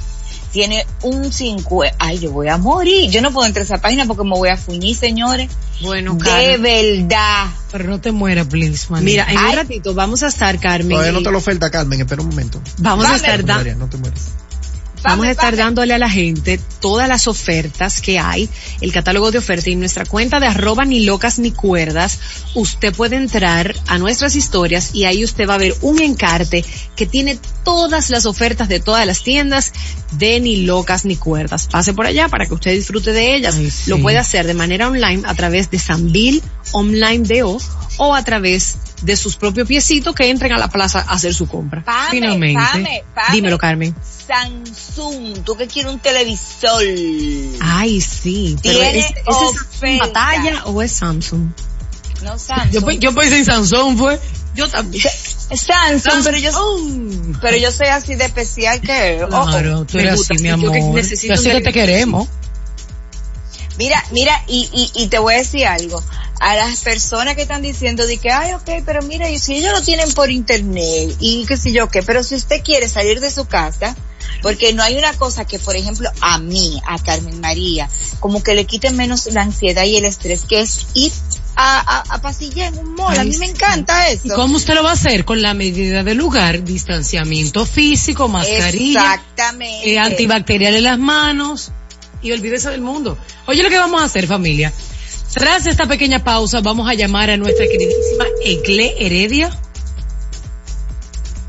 [0.58, 3.12] Tiene un 50, ay, yo voy a morir.
[3.12, 5.52] Yo no puedo entrar a esa página porque me voy a fuñir, señores.
[5.84, 6.62] Bueno, De Carmen.
[6.64, 7.44] verdad.
[7.46, 7.70] nosotros.
[7.74, 9.04] Pero no te mueras, please, man.
[9.04, 9.50] Mira, en Ay.
[9.52, 10.90] un ratito vamos a estar, Carmen.
[10.90, 12.02] Todavía no te lo oferta, Carmen.
[12.02, 12.60] Espera un momento.
[12.80, 13.44] Vamos a estar.
[13.44, 14.30] Valeria, no te mueres.
[15.08, 18.50] Vamos a estar dándole a la gente todas las ofertas que hay,
[18.82, 22.20] el catálogo de ofertas y nuestra cuenta de arroba ni locas ni cuerdas,
[22.56, 26.66] usted puede entrar a nuestras historias y ahí usted va a ver un encarte
[26.98, 29.72] que tiene todas las ofertas de todas las tiendas
[30.12, 31.68] de ni locas ni cuerdas.
[31.68, 33.56] Pase por allá para que usted disfrute de ellas.
[33.56, 33.90] Ay, sí.
[33.90, 36.44] Lo puede hacer de manera online a través de Sanville
[36.74, 37.58] Online DO
[37.98, 41.48] o a través de sus propios piecitos que entren a la plaza a hacer su
[41.48, 41.84] compra.
[41.84, 42.62] Pame, Finalmente.
[42.62, 43.36] pame, pame.
[43.36, 43.96] Dímelo, Carmen.
[44.28, 46.82] Samsung, tú que quieres un televisor.
[47.62, 48.58] Ay, sí.
[48.62, 51.50] Pero Tiene ¿es, ¿ese es batalla o es Samsung?
[52.24, 52.72] No Samsung.
[52.72, 54.20] Yo, yo pensé en Sansón, fue.
[54.56, 55.04] Yo también.
[55.56, 57.38] Samsung, pero yo, Samsung.
[57.42, 59.46] pero yo soy así de especial que, oh, oh.
[59.46, 60.72] Claro, tú eres así, mi Yo amor.
[60.74, 62.28] que Yo necesito así un que te queremos.
[63.78, 66.04] Mira, mira, y, y, y te voy a decir algo.
[66.40, 69.72] A las personas que están diciendo de que, ay, ok, pero mira, y si ellos
[69.72, 73.32] lo tienen por internet y qué sé yo qué, pero si usted quiere salir de
[73.32, 73.96] su casa,
[74.42, 78.54] porque no hay una cosa que, por ejemplo, a mí, a Carmen María, como que
[78.54, 81.12] le quite menos la ansiedad y el estrés, que es ir
[81.56, 83.18] a, a, a pasillar en un mall.
[83.18, 84.36] a mí me encanta ¿Y eso.
[84.36, 85.26] cómo usted lo va a hacer?
[85.26, 89.92] Con la medida del lugar, distanciamiento físico, mascarilla, Exactamente.
[89.92, 91.72] eh, antibacterial en las manos
[92.22, 93.18] y olvídese del mundo.
[93.48, 94.72] Oye, lo que vamos a hacer, familia.
[95.34, 99.50] Tras esta pequeña pausa, vamos a llamar a nuestra queridísima Egle Heredia.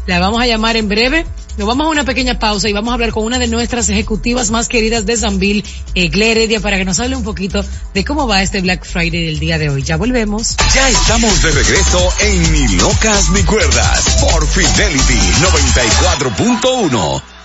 [0.07, 1.27] La vamos a llamar en breve.
[1.59, 4.51] Nos vamos a una pequeña pausa y vamos a hablar con una de nuestras ejecutivas
[4.53, 5.65] más queridas de Sanville,
[5.95, 7.65] Egle Heredia, para que nos hable un poquito
[7.95, 9.83] de cómo va este Black Friday del día de hoy.
[9.83, 10.57] Ya volvemos.
[10.75, 17.38] Ya estamos de regreso en Ni Locas Ni Cuerdas por Fidelity 94.1.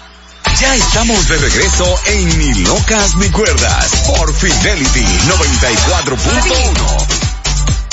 [0.60, 7.08] Ya estamos de regreso en Ni Locas Ni Cuerdas por Fidelity 94.1.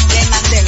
[0.09, 0.65] Le mandé.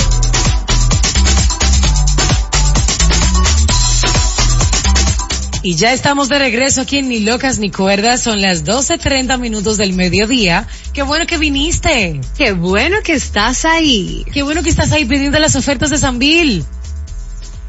[5.63, 8.23] Y ya estamos de regreso aquí en Ni Locas Ni Cuerdas.
[8.23, 10.67] Son las 12.30 minutos del mediodía.
[10.95, 12.23] Qué bueno que viniste.
[12.39, 14.25] Qué bueno que estás ahí.
[14.33, 16.65] Qué bueno que estás ahí pidiendo las ofertas de Sanville.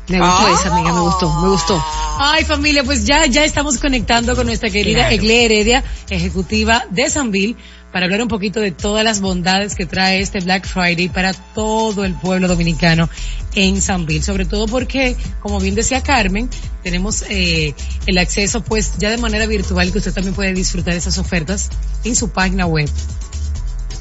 [0.07, 0.57] Me gustó Ah.
[0.59, 1.83] esa, amiga, me gustó, me gustó.
[2.19, 5.15] Ay, familia, pues ya, ya estamos conectando con nuestra querida Claro.
[5.15, 7.55] Egle Heredia, ejecutiva de Sanville,
[7.91, 12.03] para hablar un poquito de todas las bondades que trae este Black Friday para todo
[12.05, 13.07] el pueblo dominicano
[13.55, 14.23] en Sanville.
[14.23, 16.49] Sobre todo porque, como bien decía Carmen,
[16.81, 17.75] tenemos eh,
[18.07, 21.69] el acceso pues ya de manera virtual que usted también puede disfrutar esas ofertas
[22.03, 22.89] en su página web.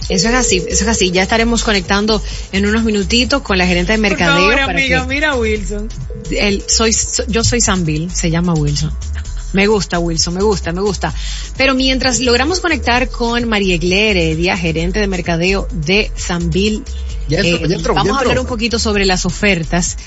[0.08, 1.10] Eso es así, eso es así.
[1.10, 4.50] Ya estaremos conectando en unos minutitos con la gerente de mercadeo.
[4.66, 5.88] para que- mira Wilson.
[6.30, 8.92] el, soy, so- yo soy Sanville, se llama Wilson.
[9.52, 11.12] Me gusta Wilson, me gusta, me gusta.
[11.58, 16.82] Pero mientras logramos conectar con María Heredia, gerente de mercadeo de entró,
[17.42, 19.98] eh, ya entró, vamos ya a hablar un poquito sobre las ofertas.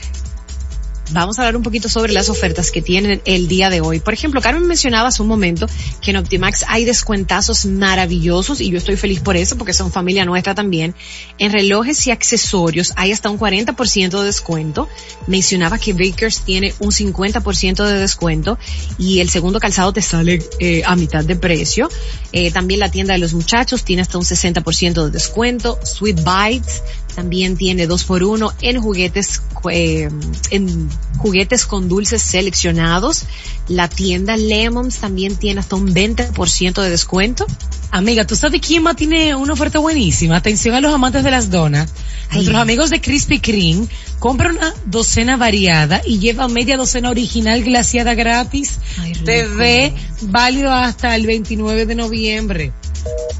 [1.11, 3.99] Vamos a hablar un poquito sobre las ofertas que tienen el día de hoy.
[3.99, 5.67] Por ejemplo, Carmen mencionaba hace un momento
[6.01, 10.25] que en Optimax hay descuentazos maravillosos y yo estoy feliz por eso porque son familia
[10.25, 10.95] nuestra también.
[11.37, 14.89] En relojes y accesorios hay hasta un 40% de descuento.
[15.27, 18.57] Mencionaba que Bakers tiene un 50% de descuento
[18.97, 21.87] y el segundo calzado te sale eh, a mitad de precio.
[22.31, 25.79] Eh, también la tienda de los muchachos tiene hasta un 60% de descuento.
[25.83, 26.81] Sweet Bites
[27.15, 30.09] También tiene dos por uno en juguetes, eh,
[30.51, 33.23] en juguetes con dulces seleccionados.
[33.69, 37.47] La tienda Lemons también tiene hasta un 20% de descuento.
[37.91, 40.35] Amiga, ¿tú sabes quién más tiene una oferta buenísima?
[40.35, 41.89] Atención a los amantes de las donas.
[42.29, 42.35] Ay.
[42.35, 43.87] Nuestros amigos de Krispy Kreme
[44.19, 48.79] compran una docena variada y lleva media docena original glaciada gratis.
[48.99, 49.13] Ay.
[49.23, 52.73] Bebé, válido hasta el 29 de noviembre.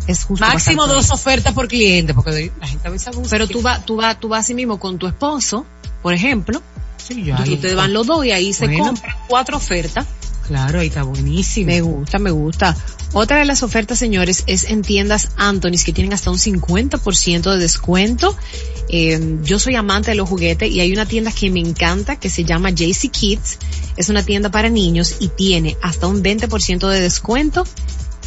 [0.08, 3.30] Es justo Máximo dos ofertas por cliente, porque la gente a veces abusa.
[3.30, 5.66] Pero tú vas, tú vas, tú vas así mismo con tu esposo,
[6.02, 6.62] por ejemplo.
[6.98, 10.06] Sí, yo y ahí- ustedes van los dos y ahí se compran cuatro ofertas.
[10.48, 11.68] Claro, ahí está buenísimo.
[11.68, 12.78] Me gusta, me gusta.
[13.14, 17.58] Otra de las ofertas, señores, es en tiendas Anthony's que tienen hasta un 50% de
[17.58, 18.36] descuento.
[18.90, 22.30] Eh, yo soy amante de los juguetes y hay una tienda que me encanta que
[22.30, 23.58] se llama JC Kids.
[23.98, 27.66] Es una tienda para niños y tiene hasta un 20% de descuento.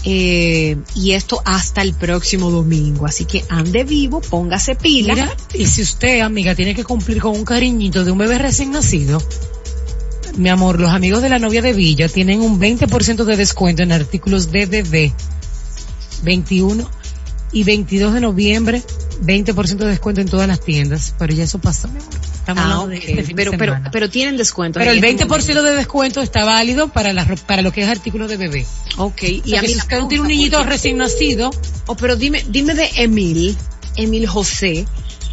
[0.04, 3.06] Eh, y esto hasta el próximo domingo.
[3.06, 5.34] Así que ande vivo, póngase pila.
[5.54, 9.20] Y si usted, amiga, tiene que cumplir con un cariñito de un bebé recién nacido,
[10.36, 13.90] mi amor, los amigos de la novia de Villa tienen un 20% de descuento en
[13.90, 15.12] artículos de bebé.
[16.22, 16.88] 21
[17.52, 18.82] y 22 de noviembre,
[19.22, 21.14] 20% de descuento en todas las tiendas.
[21.18, 22.12] Pero ya eso pasó, mi amor.
[22.38, 24.78] Estamos Ah, hablando de este pero, pero, pero tienen descuento.
[24.78, 25.62] Pero el este 20% momento.
[25.62, 28.66] de descuento está válido para la, para lo que es artículos de bebé.
[28.96, 31.50] Ok, Y o sea, a mí si usted tiene un niñito porque- recién nacido,
[31.86, 33.56] Oh, pero dime, dime de Emil,
[33.96, 34.86] Emil José,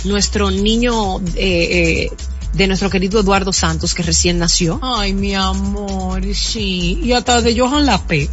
[0.03, 2.11] nuestro niño eh, eh,
[2.53, 4.79] de nuestro querido Eduardo Santos que recién nació.
[4.81, 6.99] ay, mi amor, sí.
[7.03, 8.29] Y hasta de Johan Lape.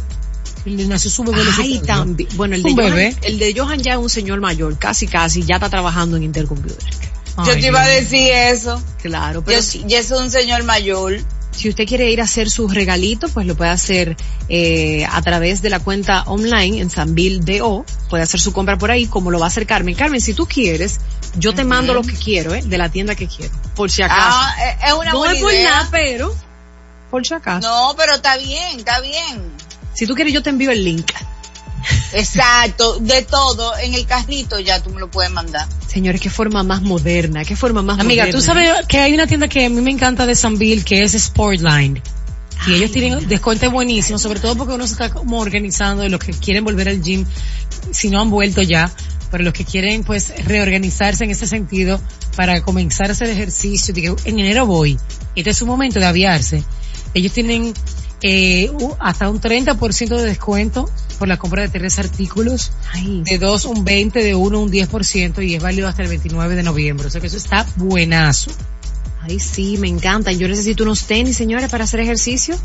[0.65, 1.43] Le nació su bebé.
[1.43, 1.81] le Ay, sucedió.
[1.81, 2.29] también.
[2.35, 3.15] Bueno, el de, Johan, bebé.
[3.23, 6.77] el de Johan ya es un señor mayor, casi casi, ya está trabajando en Intercomputer.
[7.45, 8.81] Yo te iba a decir eso.
[9.01, 11.19] Claro, pero Yo, sí, yo soy un señor mayor.
[11.51, 14.15] si usted quiere ir a hacer su regalito, pues lo puede hacer
[14.49, 17.85] eh, a través de la cuenta online en Sanville DO.
[18.09, 19.95] Puede hacer su compra por ahí, como lo va a hacer Carmen.
[19.95, 20.99] Carmen, si tú quieres,
[21.35, 22.61] yo te mando lo que quiero, ¿eh?
[22.63, 23.51] De la tienda que quiero.
[23.75, 24.37] Por si acaso.
[24.39, 25.69] Ah, eh, es una no buena es por idea.
[25.71, 26.35] nada, pero
[27.09, 27.67] por si acaso.
[27.67, 29.41] No, pero está bien, está bien.
[29.93, 31.11] Si tú quieres, yo te envío el link.
[32.13, 35.67] Exacto, de todo, en el carrito ya tú me lo puedes mandar.
[35.87, 38.39] Señores, qué forma más moderna, qué forma más Amiga, moderna.
[38.39, 41.11] tú sabes que hay una tienda que a mí me encanta de Sanville que es
[41.13, 42.01] Sportline.
[42.67, 43.27] Y Ay, ellos tienen mira.
[43.27, 46.87] descuento buenísimo, sobre todo porque uno se está como organizando de los que quieren volver
[46.87, 47.25] al gym,
[47.91, 48.89] si no han vuelto ya,
[49.29, 51.99] pero los que quieren pues reorganizarse en ese sentido
[52.37, 53.93] para comenzar a hacer ejercicio.
[53.93, 54.97] Digo, en enero voy.
[55.35, 56.63] Este es su momento de aviarse.
[57.13, 57.73] Ellos tienen
[58.23, 62.71] eh, hasta un 30% de descuento por la compra de tres artículos.
[62.93, 66.55] Ay, De dos, un 20, de uno, un 10% y es válido hasta el 29
[66.55, 67.07] de noviembre.
[67.07, 68.51] O sea que eso está buenazo.
[69.21, 70.31] ay, sí, me encanta.
[70.31, 72.55] Yo necesito unos tenis, señores, para hacer ejercicio.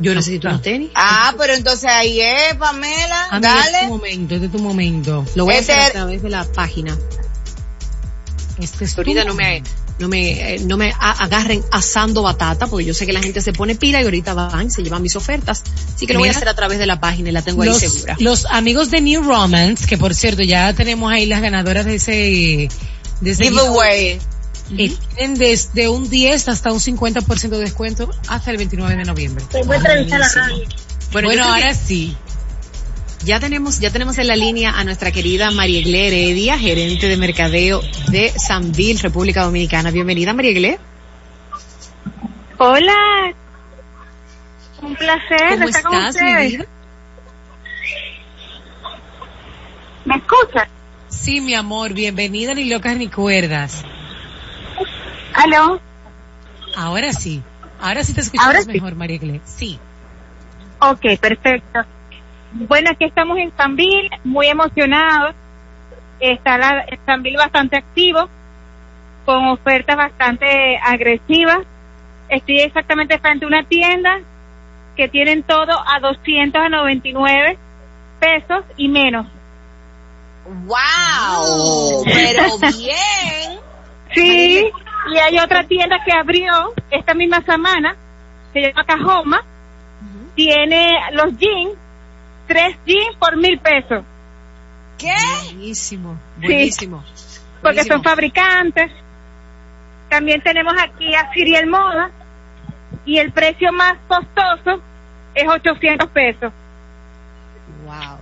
[0.00, 0.90] Yo necesito unos tenis.
[0.94, 3.88] Ah, pero entonces ahí es, Pamela, Amiga, este es tu dale.
[3.88, 5.24] momento, este es tu momento.
[5.34, 6.96] Lo voy a hacer a través de la página.
[8.60, 9.62] Este es tu Ahorita no me,
[9.98, 13.40] no me, eh, no me a- agarren asando batata, porque yo sé que la gente
[13.40, 15.62] se pone pila y ahorita van y se llevan mis ofertas.
[15.94, 17.68] Así que lo voy a hacer a través de la página y la tengo ahí
[17.80, 18.16] segura.
[18.20, 22.68] los amigos de New Romance, que por cierto ya tenemos ahí las ganadoras de ese,
[23.20, 24.20] de ese Giveaway.
[24.76, 29.44] eh, tienen desde un 10 hasta un 50% de descuento hasta el 29 de noviembre.
[31.32, 32.16] Bueno, ahora que sí.
[33.24, 37.16] Ya tenemos, ya tenemos en la línea a nuestra querida María Egle Heredia, gerente de
[37.16, 39.90] mercadeo de Sanville, República Dominicana.
[39.90, 40.78] Bienvenida, María Egle.
[42.58, 43.34] Hola,
[44.82, 46.64] un placer ¿Cómo estar con estás, mi vida?
[50.04, 50.68] ¿Me escuchan?
[51.08, 53.84] Sí, mi amor, bienvenida ni locas ni cuerdas.
[55.34, 55.80] ¿Aló?
[56.76, 57.42] Ahora sí.
[57.80, 58.72] Ahora sí te escuchamos Ahora sí.
[58.72, 59.40] mejor, María.
[59.44, 59.78] Sí.
[60.80, 61.80] Ok, perfecto.
[62.52, 65.34] Bueno, aquí estamos en Sanville, muy emocionados.
[66.20, 68.28] Está la, Sanville bastante activo,
[69.24, 71.60] con ofertas bastante agresivas.
[72.28, 74.20] Estoy exactamente frente a una tienda
[74.96, 77.58] que tienen todo a 299
[78.18, 79.26] pesos y menos.
[80.66, 82.42] Wow, pero
[82.76, 83.58] bien.
[84.14, 84.70] Sí,
[85.12, 87.94] y hay otra tienda que abrió esta misma semana,
[88.52, 89.44] se llama Cajoma,
[90.34, 91.76] tiene los jeans,
[92.48, 94.02] tres jeans por mil pesos,
[94.98, 95.14] ¿Qué?
[95.44, 96.46] Buenísimo, Sí.
[96.46, 97.04] buenísimo.
[97.62, 97.94] porque buenísimo.
[97.94, 98.90] son fabricantes.
[100.10, 102.10] También tenemos aquí a Siriel Moda,
[103.04, 104.82] y el precio más costoso
[105.34, 106.52] es 800 pesos.
[107.84, 108.18] Wow.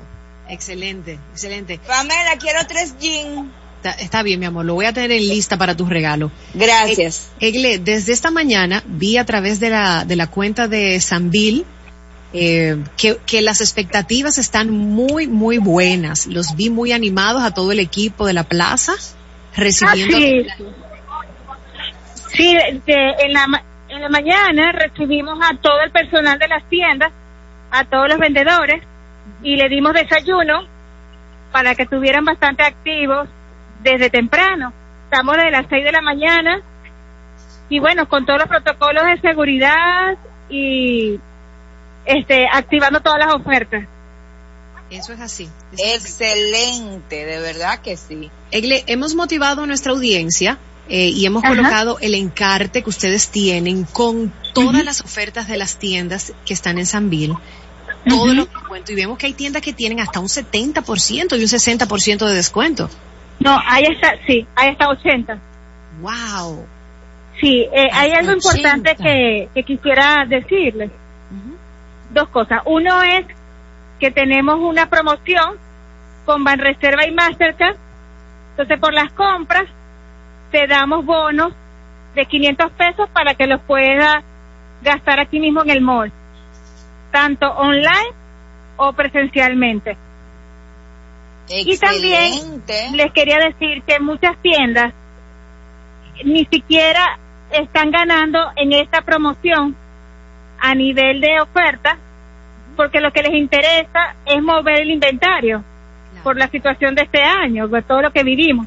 [0.49, 1.81] Excelente, excelente.
[1.87, 3.49] Pamela, quiero tres jeans.
[3.77, 6.31] Está, está bien, mi amor, lo voy a tener en lista para tu regalo.
[6.55, 7.31] Gracias.
[7.41, 11.65] Egle, desde esta mañana vi a través de la, de la cuenta de Sanville
[12.33, 16.27] eh, que, las expectativas están muy, muy buenas.
[16.27, 18.93] Los vi muy animados a todo el equipo de la plaza.
[19.57, 20.17] recibiendo.
[20.19, 21.55] Ah,
[22.33, 22.55] sí.
[22.87, 27.12] De- en, la, en la mañana recibimos a todo el personal de las tiendas,
[27.71, 28.83] a todos los vendedores,
[29.43, 30.67] y le dimos desayuno
[31.53, 33.29] para que estuvieran bastante activos
[33.83, 34.73] desde temprano.
[35.05, 36.61] Estamos desde las 6 de la mañana
[37.69, 40.17] y bueno, con todos los protocolos de seguridad
[40.49, 41.19] y
[42.07, 43.87] este activando todas las ofertas.
[44.90, 45.45] Eso es así.
[45.73, 46.23] eso es así.
[46.23, 48.31] Excelente, de verdad que sí.
[48.53, 51.57] Egle, hemos motivado a nuestra audiencia eh, y hemos Ajá.
[51.57, 56.79] colocado el encarte que ustedes tienen con todas las ofertas de las tiendas que están
[56.79, 57.35] en San Bill.
[58.09, 58.90] Todos los descuentos.
[58.90, 62.88] Y vemos que hay tiendas que tienen hasta un 70% y un 60% de descuento.
[63.40, 65.38] No, ahí está, sí, ahí está 80.
[66.01, 66.64] ¡Wow!
[67.40, 68.95] Sí, eh, hay algo importante 80.
[68.95, 70.90] que, que quisiera decirles.
[72.17, 72.63] Dos cosas.
[72.65, 73.27] Uno es
[74.01, 75.59] que tenemos una promoción
[76.25, 77.77] con Banreserva y Mastercard.
[78.53, 79.67] Entonces, por las compras,
[80.51, 81.53] te damos bonos
[82.15, 84.25] de 500 pesos para que los puedas
[84.81, 86.11] gastar aquí mismo en el mall,
[87.13, 88.15] tanto online
[88.79, 89.99] o presencialmente.
[91.51, 92.63] Y también
[92.95, 94.95] les quería decir que muchas tiendas
[96.25, 97.19] ni siquiera
[97.53, 99.77] están ganando en esta promoción
[100.59, 101.99] a nivel de oferta
[102.77, 105.65] porque lo que les interesa es mover el inventario
[106.23, 108.67] por la situación de este año, por todo lo que vivimos.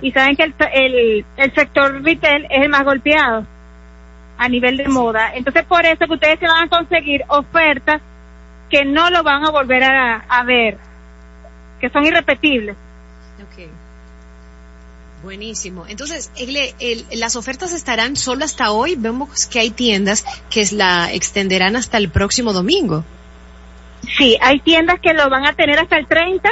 [0.00, 3.46] Y saben que el, el, el sector retail es el más golpeado
[4.36, 5.32] a nivel de moda.
[5.34, 8.00] Entonces, por eso que ustedes se van a conseguir ofertas
[8.68, 10.78] que no lo van a volver a, a ver,
[11.80, 12.76] que son irrepetibles.
[13.40, 13.68] Ok.
[15.24, 15.86] Buenísimo.
[15.88, 18.94] Entonces, Egle, el- las ofertas estarán solo hasta hoy.
[18.96, 23.04] Vemos que hay tiendas que la extenderán hasta el próximo domingo.
[24.18, 26.50] Sí, hay tiendas que lo van a tener hasta el 30,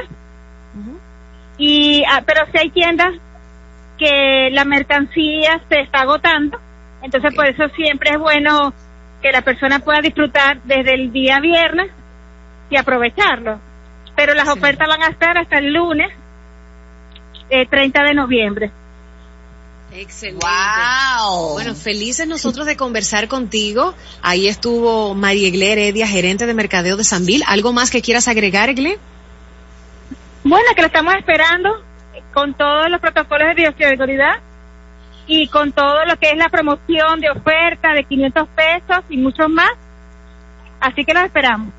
[1.59, 3.13] y, ah, pero sí hay tiendas
[3.99, 6.59] que la mercancía se está agotando,
[7.03, 8.73] entonces por eso siempre es bueno
[9.21, 11.91] que la persona pueda disfrutar desde el día viernes
[12.71, 13.61] y aprovecharlo.
[14.17, 16.11] Pero las ofertas van a estar hasta el lunes,
[17.51, 18.71] eh, 30 de noviembre.
[19.95, 20.45] Excelente.
[20.47, 21.53] Wow.
[21.53, 23.95] Bueno, felices nosotros de conversar contigo.
[24.23, 27.43] Ahí estuvo María Egle Heredia, gerente de mercadeo de Sanvil.
[27.47, 28.99] ¿Algo más que quieras agregar, Egle?
[30.45, 31.71] Bueno, que lo estamos esperando
[32.33, 34.41] con todos los protocolos de bioseguridad
[35.27, 39.49] y con todo lo que es la promoción de oferta de 500 pesos y mucho
[39.49, 39.71] más.
[40.81, 41.73] Así que los esperamos.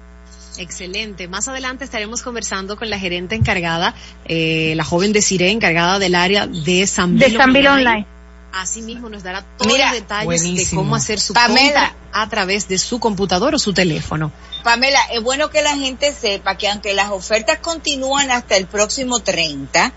[0.58, 1.28] Excelente.
[1.28, 6.16] Más adelante estaremos conversando con la gerente encargada, eh, la joven de Cire, encargada del
[6.16, 8.08] área de Sanvil De Sanvil Online.
[8.52, 11.90] Asimismo nos dará todos Mira, los detalles de cómo hacer su Pamela.
[11.90, 14.32] compra a través de su computador o su teléfono.
[14.64, 19.20] Pamela, es bueno que la gente sepa que aunque las ofertas continúan hasta el próximo
[19.20, 19.92] 30,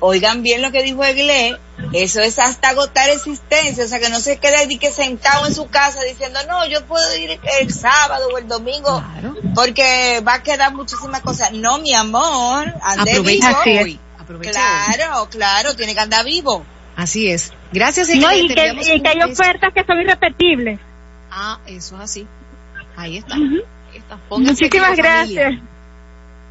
[0.00, 1.58] oigan bien lo que dijo Egle,
[1.92, 5.54] eso es hasta agotar existencia, o sea que no se quede ni que sentado en
[5.54, 9.34] su casa diciendo, no, yo puedo ir el sábado o el domingo Claro.
[9.54, 11.52] porque va a quedar muchísimas cosas.
[11.52, 13.60] No, mi amor, ande Aprovecha vivo.
[13.60, 13.84] Así es.
[13.84, 14.00] hoy.
[14.18, 14.50] Aprovecha
[14.88, 14.94] hoy.
[14.94, 16.64] Claro, claro, tiene que andar vivo.
[16.96, 17.52] Así es.
[17.72, 18.42] Gracias, No, Egle.
[18.44, 20.80] y Te que, enviamos y que hay ofertas que son irrepetibles.
[21.30, 22.26] Ah, eso es así.
[22.96, 23.34] Ahí está.
[23.34, 23.64] Ahí
[24.30, 25.52] Muchísimas gracias.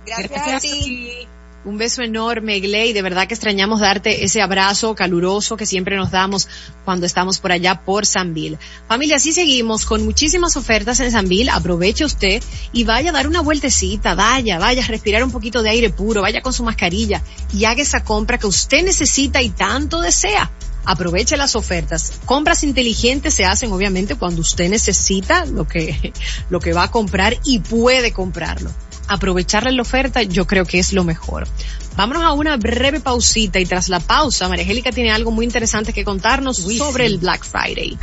[0.06, 1.28] Gracias, Gracias a ti.
[1.65, 5.98] Un beso enorme, Egle, y de verdad que extrañamos darte ese abrazo caluroso que siempre
[5.98, 6.48] nos damos
[6.86, 8.58] cuando estamos por allá por Sanville.
[8.88, 11.50] Familia, así seguimos con muchísimas ofertas en Sanville.
[11.50, 12.41] Aproveche usted
[12.72, 16.22] y vaya a dar una vueltecita, vaya, vaya a respirar un poquito de aire puro,
[16.22, 17.22] vaya con su mascarilla
[17.54, 20.50] y haga esa compra que usted necesita y tanto desea.
[20.86, 22.13] Aproveche las ofertas.
[22.24, 26.13] Compras inteligentes se hacen obviamente cuando usted necesita lo que,
[26.50, 28.72] lo que va a comprar y puede comprarlo
[29.10, 31.48] aprovecharle la oferta, yo creo que es lo mejor.
[31.95, 35.91] Vámonos a una breve pausita y tras la pausa, María Angélica tiene algo muy interesante
[35.91, 37.98] que contarnos sobre el Black Friday.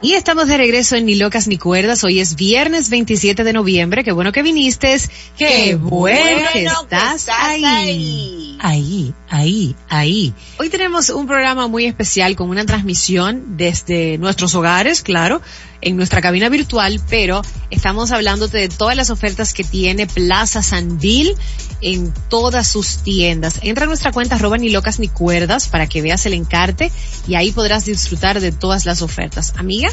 [0.00, 2.04] Y estamos de regreso en Ni Locas Ni Cuerdas.
[2.04, 4.04] Hoy es viernes 27 de noviembre.
[4.04, 4.96] Qué bueno que viniste.
[5.36, 6.20] Qué bueno
[6.52, 7.64] que Bueno, estás ahí.
[7.64, 8.56] ahí.
[8.60, 10.34] Ahí, ahí, ahí.
[10.58, 15.42] Hoy tenemos un programa muy especial con una transmisión desde nuestros hogares, claro,
[15.80, 21.34] en nuestra cabina virtual, pero estamos hablándote de todas las ofertas que tiene Plaza Sanville
[21.80, 23.60] en todas sus tiendas.
[23.62, 26.90] Entra a nuestra cuenta arroba ni locas ni cuerdas para que veas el encarte
[27.26, 29.54] y ahí podrás disfrutar de todas las ofertas.
[29.56, 29.88] Amiga,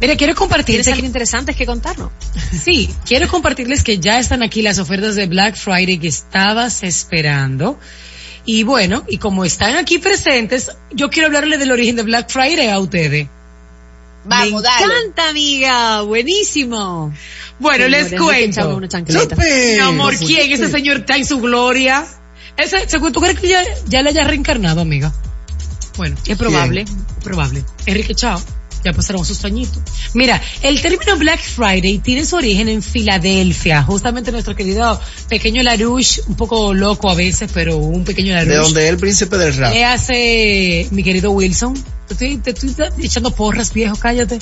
[0.00, 2.10] Mira, quiero compartirte ¿tienes algo que, interesante que contarnos?
[2.64, 7.78] sí, quiero compartirles que ya están aquí las ofertas de Black Friday que estabas esperando.
[8.44, 12.68] Y bueno, y como están aquí presentes, yo quiero hablarle del origen de Black Friday
[12.68, 13.28] a ustedes.
[14.28, 14.84] Vamos, Me dale.
[14.84, 16.02] encanta, amiga.
[16.02, 17.12] Buenísimo.
[17.58, 18.80] Bueno, les cuento.
[18.80, 20.52] Mi amor, ¿quién?
[20.52, 22.06] Ese señor está en su gloria.
[22.56, 25.12] Ese, según ¿tú crees que ya, ya le haya reencarnado, amiga?
[25.96, 26.82] Bueno, Es probable.
[26.82, 27.64] es probable.
[27.86, 28.40] Enrique Chao.
[28.84, 29.80] Ya pasaron sus añitos.
[30.14, 33.82] Mira, el término Black Friday tiene su origen en Filadelfia.
[33.82, 38.50] Justamente nuestro querido pequeño Larouche, un poco loco a veces, pero un pequeño Larouche.
[38.54, 39.72] De donde es el príncipe del rap.
[39.72, 41.74] ¿Qué hace mi querido Wilson?
[42.08, 44.38] Te estoy, te estoy echando porras, viejo, cállate.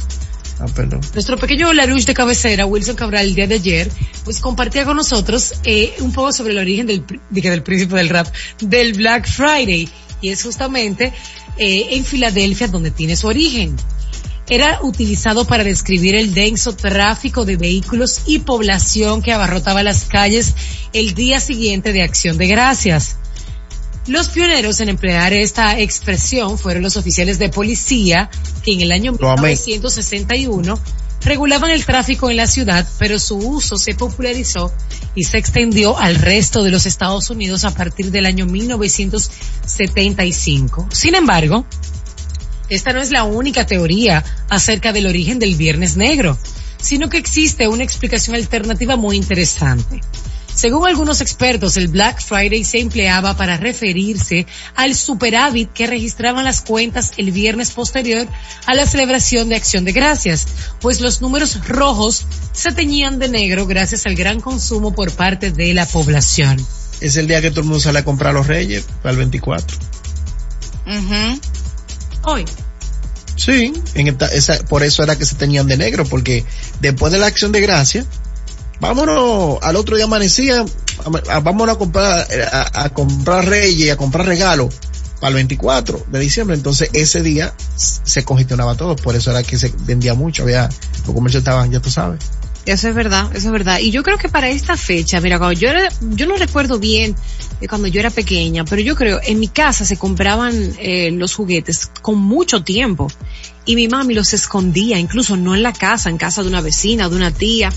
[0.58, 1.00] Ah, perdón.
[1.12, 3.90] Nuestro pequeño Larouche de cabecera, Wilson Cabral, el día de ayer,
[4.24, 8.08] pues compartía con nosotros eh, un poco sobre el origen del, que del príncipe del
[8.08, 8.28] rap,
[8.60, 9.88] del Black Friday.
[10.22, 11.12] Y es justamente
[11.58, 13.76] eh, en Filadelfia donde tiene su origen.
[14.48, 20.54] Era utilizado para describir el denso tráfico de vehículos y población que abarrotaba las calles
[20.92, 23.18] el día siguiente de Acción de Gracias.
[24.06, 28.30] Los pioneros en emplear esta expresión fueron los oficiales de policía
[28.62, 29.50] que en el año Lo amé.
[29.50, 30.78] 1961
[31.22, 34.72] regulaban el tráfico en la ciudad, pero su uso se popularizó
[35.16, 40.86] y se extendió al resto de los Estados Unidos a partir del año 1975.
[40.92, 41.66] Sin embargo,
[42.68, 46.38] esta no es la única teoría acerca del origen del Viernes Negro,
[46.80, 50.00] sino que existe una explicación alternativa muy interesante.
[50.56, 56.62] Según algunos expertos, el Black Friday se empleaba para referirse al superávit que registraban las
[56.62, 58.26] cuentas el viernes posterior
[58.64, 60.46] a la celebración de Acción de Gracias,
[60.80, 65.74] pues los números rojos se teñían de negro gracias al gran consumo por parte de
[65.74, 66.56] la población.
[67.02, 69.18] Es el día que todo el mundo sale a comprar a los reyes, para el
[69.18, 69.76] 24.
[70.86, 71.40] Ujú.
[72.22, 72.44] Hoy,
[73.36, 76.46] Sí, en esta- esa, por eso era que se tenían de negro, porque
[76.80, 78.06] después de la acción de gracia,
[78.80, 80.60] vámonos, al otro día amanecía,
[81.30, 84.74] a- a- vámonos a comprar, eh, a, comprar reyes a comprar regalos
[85.20, 86.56] para el 24 de diciembre.
[86.56, 90.68] Entonces ese día se congestionaba todo, por eso era que se vendía mucho, había,
[91.06, 92.20] los comercios estaban, ya tú sabes.
[92.66, 93.78] Eso es verdad, eso es verdad.
[93.78, 97.14] Y yo creo que para esta fecha, mira, cuando yo era, yo no recuerdo bien
[97.60, 101.32] de cuando yo era pequeña, pero yo creo, en mi casa se compraban eh, los
[101.32, 103.06] juguetes con mucho tiempo.
[103.66, 107.08] Y mi mami los escondía, incluso no en la casa, en casa de una vecina,
[107.08, 107.72] de una tía.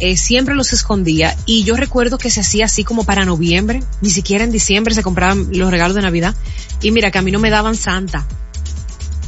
[0.00, 1.36] Eh, siempre los escondía.
[1.46, 5.02] Y yo recuerdo que se hacía así como para noviembre, ni siquiera en diciembre se
[5.02, 6.34] compraban los regalos de Navidad.
[6.82, 8.26] Y mira que a mí no me daban Santa.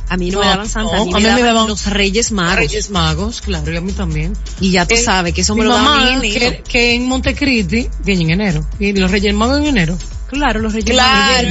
[0.08, 2.56] A mí no, me daban Santa, no, a mí me, daban, daban los Reyes Magos.
[2.56, 4.32] Reyes Magos, claro, y a mí también.
[4.60, 6.50] Y ya tú Eh, sabes que eso me lo daban en enero.
[6.56, 8.66] que, que en Montecristi viene en enero.
[8.80, 9.96] Y los Reyes Magos en enero.
[10.30, 10.86] Claro, los Reyes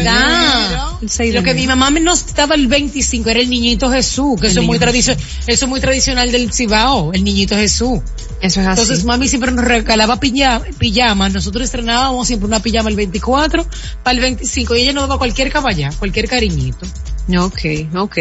[0.01, 0.99] Claro.
[1.33, 4.61] Lo que mi mamá nos daba el 25 era el niñito Jesús, que El eso
[4.61, 7.99] es muy tradicional, eso es muy tradicional del Cibao, el niñito Jesús.
[8.41, 8.81] Eso es así.
[8.81, 13.65] Entonces mami siempre nos regalaba pilla- pijamas, nosotros estrenábamos siempre una pijama el 24
[14.01, 16.85] para el 25 y ella nos daba cualquier caballa, cualquier cariñito.
[17.37, 17.59] Ok,
[17.95, 18.17] ok.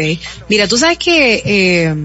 [0.49, 1.95] Mira, tú sabes que eh,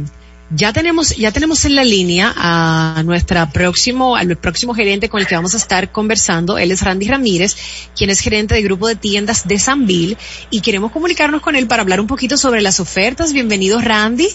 [0.54, 5.26] ya tenemos ya tenemos en la línea a nuestra próximo al próximo gerente con el
[5.26, 6.58] que vamos a estar conversando.
[6.58, 7.56] Él es Randy Ramírez,
[7.96, 10.16] quien es gerente de grupo de tiendas de Sanville
[10.50, 13.32] y queremos comunicarnos con él para hablar un poquito sobre las ofertas.
[13.32, 14.28] Bienvenido, Randy.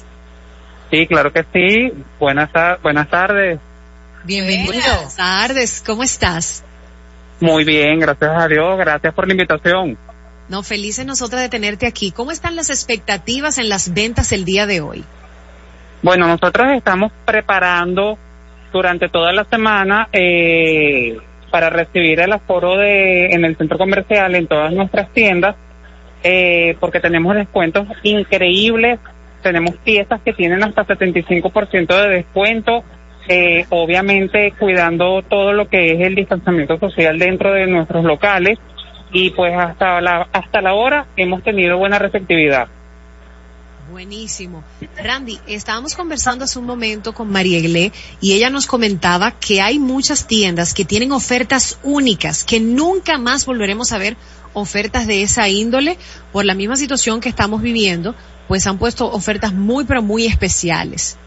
[0.91, 1.93] Sí, claro que sí.
[2.19, 2.49] Buenas,
[2.81, 3.59] buenas tardes.
[4.25, 4.73] Bienvenido.
[4.73, 5.81] Buenas tardes.
[5.85, 6.63] ¿Cómo estás?
[7.39, 8.77] Muy bien, gracias a Dios.
[8.77, 9.97] Gracias por la invitación.
[10.49, 12.11] No, felices nosotras de tenerte aquí.
[12.11, 15.05] ¿Cómo están las expectativas en las ventas el día de hoy?
[16.01, 18.17] Bueno, nosotros estamos preparando
[18.71, 21.17] durante toda la semana eh,
[21.51, 25.55] para recibir el aforo de en el centro comercial en todas nuestras tiendas
[26.23, 28.99] eh, porque tenemos descuentos increíbles.
[29.41, 32.83] Tenemos piezas que tienen hasta 75% de descuento.
[33.27, 38.57] eh, obviamente cuidando todo lo que es el distanciamiento social dentro de nuestros locales
[39.11, 42.69] y pues hasta la hasta la hora hemos tenido buena receptividad.
[43.91, 44.63] Buenísimo.
[45.03, 50.27] Randy, estábamos conversando hace un momento con Mariegle y ella nos comentaba que hay muchas
[50.27, 54.15] tiendas que tienen ofertas únicas, que nunca más volveremos a ver
[54.53, 55.97] ofertas de esa índole
[56.31, 58.13] por la misma situación que estamos viviendo,
[58.47, 61.17] pues han puesto ofertas muy pero muy especiales.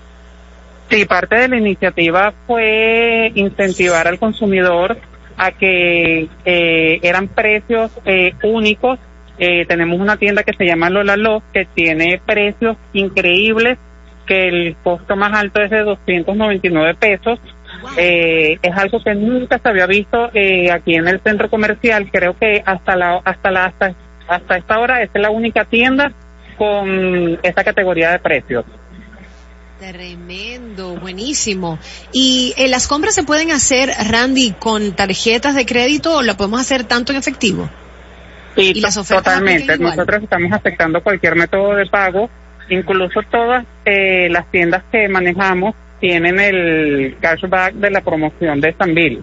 [0.89, 4.99] Sí, parte de la iniciativa fue incentivar al consumidor
[5.37, 8.99] a que eh, eran precios eh, únicos.
[9.39, 13.79] Eh, tenemos una tienda que se llama Lola Love que tiene precios increíbles,
[14.27, 17.39] que el costo más alto es de 299 pesos.
[17.97, 22.11] Eh, es algo que nunca se había visto eh, aquí en el centro comercial.
[22.13, 23.95] Creo que hasta la hasta la hasta,
[24.29, 26.13] hasta esta hora es la única tienda
[26.57, 28.65] con esta categoría de precios.
[29.83, 31.77] Tremendo, buenísimo.
[32.13, 36.61] ¿Y eh, las compras se pueden hacer, Randy, con tarjetas de crédito o la podemos
[36.61, 37.69] hacer tanto en efectivo?
[38.55, 39.79] Sí, ¿Y las ofertas totalmente.
[39.79, 42.29] Nosotros estamos aceptando cualquier método de pago,
[42.69, 49.23] incluso todas eh, las tiendas que manejamos tienen el cashback de la promoción de Sanville.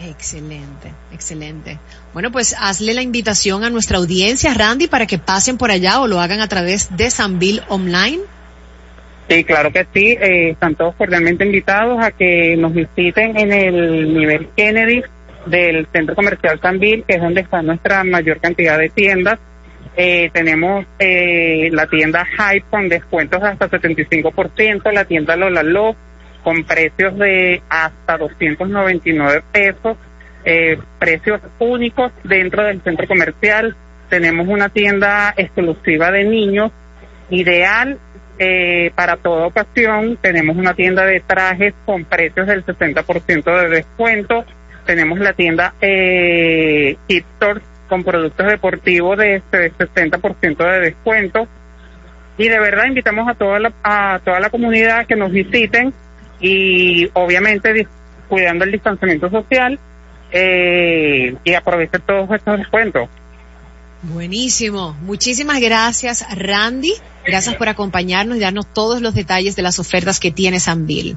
[0.00, 1.78] Excelente, excelente.
[2.12, 6.06] Bueno, pues hazle la invitación a nuestra audiencia, Randy, para que pasen por allá o
[6.06, 8.20] lo hagan a través de Sanville Online.
[9.28, 10.16] Sí, claro que sí.
[10.20, 15.02] Eh, están todos cordialmente invitados a que nos visiten en el nivel Kennedy
[15.46, 19.38] del Centro Comercial Sanville, que es donde está nuestra mayor cantidad de tiendas.
[19.96, 25.96] Eh, tenemos eh, la tienda Hype con descuentos hasta 75%, la tienda Lola Love
[26.42, 29.96] con precios de hasta 299 pesos,
[30.44, 33.74] eh, precios únicos dentro del centro comercial.
[34.08, 36.70] Tenemos una tienda exclusiva de niños,
[37.30, 37.98] ideal
[38.38, 40.18] eh, para toda ocasión.
[40.20, 44.44] Tenemos una tienda de trajes con precios del 60% de descuento.
[44.86, 46.96] Tenemos la tienda eh,
[47.88, 51.48] con productos deportivos de este 60% de descuento.
[52.38, 55.92] Y de verdad invitamos a toda la, a toda la comunidad que nos visiten
[56.40, 57.86] y obviamente
[58.28, 59.78] cuidando el distanciamiento social
[60.30, 63.08] eh, y aprovechen todos estos descuentos.
[64.02, 64.96] Buenísimo.
[65.02, 66.92] Muchísimas gracias, Randy.
[67.26, 71.16] Gracias por acompañarnos y darnos todos los detalles de las ofertas que tiene Sanville.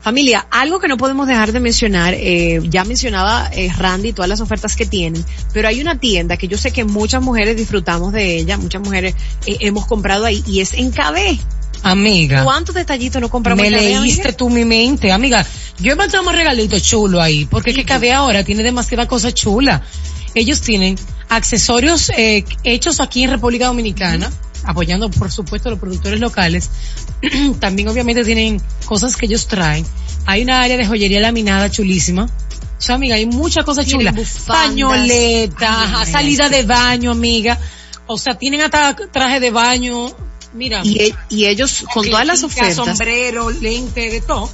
[0.00, 4.40] Familia, algo que no podemos dejar de mencionar, eh, ya mencionaba eh, Randy todas las
[4.40, 5.22] ofertas que tienen,
[5.52, 9.14] pero hay una tienda que yo sé que muchas mujeres disfrutamos de ella, muchas mujeres
[9.44, 11.38] eh, hemos comprado ahí y es en KB.
[11.82, 12.44] Amiga.
[12.44, 14.00] ¿Cuántos detallitos no compramos Me en KB, amiga?
[14.00, 15.46] leíste tú mi mente, amiga.
[15.78, 19.32] Yo he mandado un regalito chulo ahí, porque es que cabe ahora, tiene demasiada cosa
[19.32, 19.82] chula.
[20.34, 20.96] Ellos tienen
[21.28, 24.30] accesorios eh, hechos aquí en República Dominicana,
[24.64, 26.70] apoyando por supuesto a los productores locales.
[27.60, 29.84] También obviamente tienen cosas que ellos traen.
[30.26, 32.24] Hay una área de joyería laminada chulísima.
[32.24, 34.14] O sea, amiga, hay muchas cosas Tienen chulas.
[34.16, 34.68] bufandas.
[34.68, 37.58] Pañoleta, Ay, salida de baño, amiga.
[38.06, 40.10] O sea, tienen hasta traje de baño.
[40.54, 40.80] Mira.
[40.82, 44.50] Y, e- y ellos, con todas las ofertas, sombrero, lente, de todo.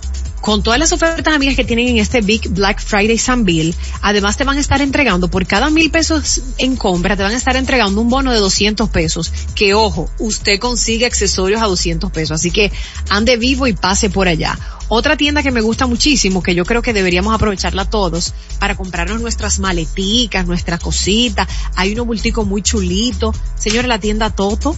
[0.46, 4.44] Con todas las ofertas amigas que tienen en este Big Black Friday Sanville, además te
[4.44, 8.00] van a estar entregando por cada mil pesos en compra, te van a estar entregando
[8.00, 12.70] un bono de 200 pesos, que ojo, usted consigue accesorios a 200 pesos, así que
[13.08, 14.56] ande vivo y pase por allá.
[14.86, 19.20] Otra tienda que me gusta muchísimo, que yo creo que deberíamos aprovecharla todos para comprarnos
[19.20, 21.48] nuestras maleticas, nuestras cositas.
[21.74, 23.34] Hay unos bulticos muy chulitos.
[23.56, 24.76] Señores, la tienda Toto.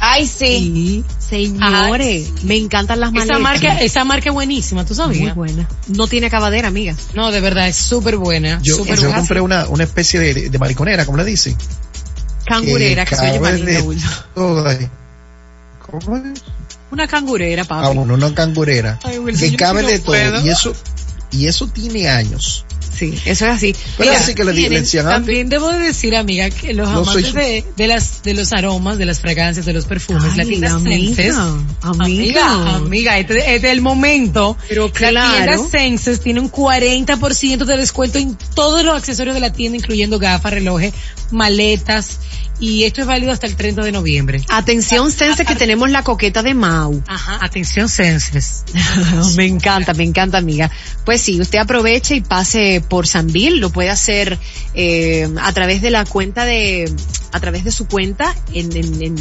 [0.00, 1.04] Ay, sí.
[1.18, 3.36] Señores, me encantan las maletas.
[3.36, 5.34] Esa marca, esa marca es buenísima, ¿tú Muy sabías?
[5.34, 5.68] buena.
[5.88, 6.94] No tiene acabadera, amiga.
[7.14, 8.60] No, de verdad, es súper buena.
[8.62, 9.16] Yo, súper yo buena.
[9.18, 11.56] compré una, una especie de, de mariconera, como le dicen.
[12.46, 13.40] Cangurera, que, se oye
[14.68, 14.88] ahí.
[15.90, 16.42] ¿Cómo es?
[16.92, 17.96] Una cangurera, Ah, papi.
[17.96, 18.98] bueno, una cangurera.
[19.02, 20.44] Ay, Wilson, que cabe no de todo.
[20.44, 20.72] Y eso,
[21.32, 22.64] y eso tiene años.
[22.96, 23.76] Sí, eso es así.
[23.98, 25.04] Pero Mira, así que le, di- le tienen-.
[25.04, 28.96] También debo de decir, amiga, que los No amantes de, de las, de los aromas,
[28.96, 31.36] de las fragancias, de los perfumes, la Ay, tienda amiga, Senses.
[31.36, 31.66] amiga.
[31.82, 34.56] Amiga, amiga, este, este es el momento.
[34.68, 35.36] Pero La claro.
[35.36, 40.18] tienda Senses tiene un 40% de descuento en todos los accesorios de la tienda, incluyendo
[40.18, 40.94] gafas, relojes,
[41.30, 42.18] maletas,
[42.58, 44.40] y esto es válido hasta el 30 de noviembre.
[44.48, 47.02] Atención, Sense, que tenemos la coqueta de Mau.
[47.06, 48.64] Ajá, atención Senses.
[49.36, 50.70] me encanta, me encanta, amiga.
[51.04, 54.38] Pues sí, usted aproveche y pase por Sanville, lo puede hacer
[54.74, 56.90] eh, a través de la cuenta de,
[57.32, 59.16] a través de su cuenta en, en, en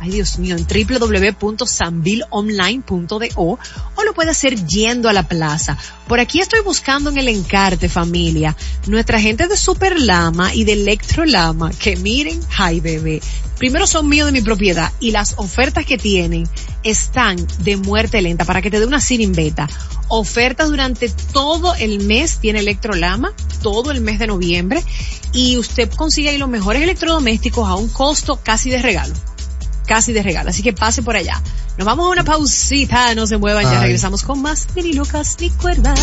[0.00, 3.58] ay Dios mío, en www.sanvilleonline.do o
[4.04, 5.76] lo puede hacer yendo a la plaza.
[6.06, 10.72] Por aquí estoy buscando en el encarte, familia, nuestra gente de Super Lama y de
[10.72, 13.20] Electro Lama, que miren, ay bebé,
[13.58, 16.48] primero son míos de mi propiedad y las ofertas que tienen
[16.82, 19.68] están de muerte lenta para que te dé una sin beta.
[20.08, 24.82] Ofertas durante todo el mes tiene Electrolama, todo el mes de noviembre
[25.32, 29.14] y usted consigue ahí los mejores electrodomésticos a un costo casi de regalo.
[29.88, 30.50] Casi de regalo.
[30.50, 31.42] Así que pase por allá.
[31.78, 35.48] Nos vamos a una pausita, no se muevan, ya regresamos con más ni locas ni
[35.50, 35.98] cuerdas.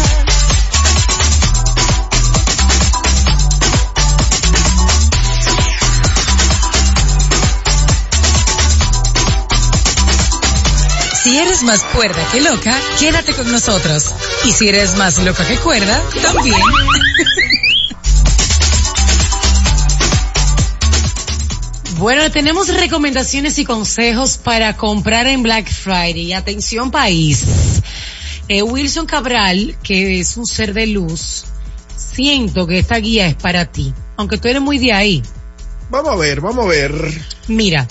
[11.22, 14.14] Si eres más cuerda que loca, quédate con nosotros.
[14.46, 16.60] Y si eres más loca que cuerda, también.
[22.06, 26.34] Bueno, tenemos recomendaciones y consejos para comprar en Black Friday.
[26.34, 27.44] Atención país.
[28.48, 31.46] Eh, Wilson Cabral, que es un ser de luz,
[31.96, 33.92] siento que esta guía es para ti.
[34.18, 35.24] Aunque tú eres muy de ahí.
[35.90, 36.94] Vamos a ver, vamos a ver.
[37.48, 37.88] Mira,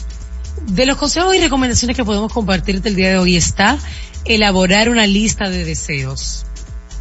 [0.64, 3.78] de los consejos y recomendaciones que podemos compartirte el día de hoy está
[4.24, 6.46] elaborar una lista de deseos.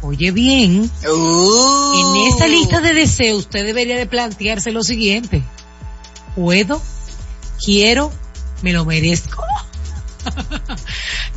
[0.02, 1.92] Oye bien, Uh.
[1.94, 5.44] en esta lista de deseos usted debería de plantearse lo siguiente.
[6.34, 6.82] ¿Puedo?
[7.64, 8.12] ¿Quiero?
[8.62, 9.42] ¿Me lo merezco?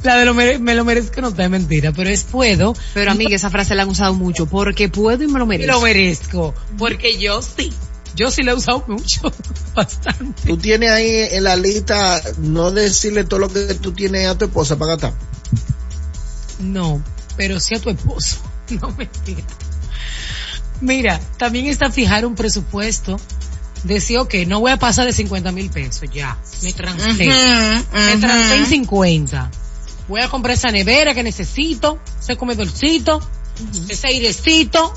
[0.03, 2.73] La de lo mere- me lo merezco no está mentira, pero es puedo.
[2.93, 5.73] Pero amiga, esa frase la han usado mucho, porque puedo y me lo Me merezco.
[5.73, 6.53] lo merezco.
[6.77, 7.73] Porque yo sí.
[8.15, 9.21] Yo sí lo he usado mucho.
[9.75, 10.47] Bastante.
[10.47, 14.45] Tú tienes ahí en la lista no decirle todo lo que tú tienes a tu
[14.45, 15.13] esposa para gastar.
[16.59, 17.03] No,
[17.35, 18.37] pero sí a tu esposo.
[18.81, 19.43] No mentira.
[20.81, 23.17] Mira, también está fijar un presupuesto.
[23.83, 26.37] Decía, ok, no voy a pasar de 50 mil pesos, ya.
[26.63, 27.25] Me transé.
[27.25, 29.51] Me transé en 50.
[30.07, 33.21] Voy a comprar esa nevera que necesito, ese comedorcito,
[33.89, 34.93] ese airecito,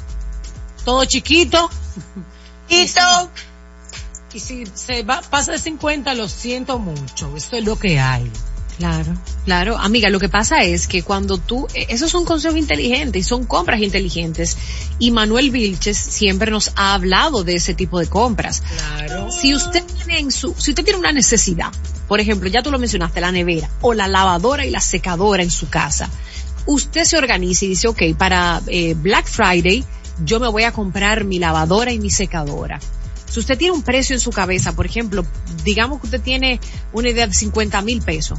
[0.85, 1.71] todo chiquito.
[2.69, 3.31] Tito,
[4.33, 7.37] Y si se va, pasa de 50, lo siento mucho.
[7.37, 8.31] Esto es lo que hay.
[8.81, 9.13] Claro,
[9.45, 9.77] claro.
[9.77, 13.45] Amiga, lo que pasa es que cuando tú, eh, esos son consejos inteligentes y son
[13.45, 14.57] compras inteligentes.
[14.99, 18.63] Y Manuel Vilches siempre nos ha hablado de ese tipo de compras.
[18.63, 19.31] Claro.
[19.31, 21.71] Si usted tiene en su, si usted tiene una necesidad,
[22.09, 25.51] por ejemplo, ya tú lo mencionaste, la nevera o la lavadora y la secadora en
[25.51, 26.09] su casa,
[26.65, 29.85] usted se organiza y dice, ok, para eh, Black Friday
[30.25, 32.81] yo me voy a comprar mi lavadora y mi secadora.
[33.27, 35.27] Si usted tiene un precio en su cabeza, por ejemplo,
[35.65, 36.61] digamos que usted tiene
[36.95, 38.39] una idea de 50 mil pesos,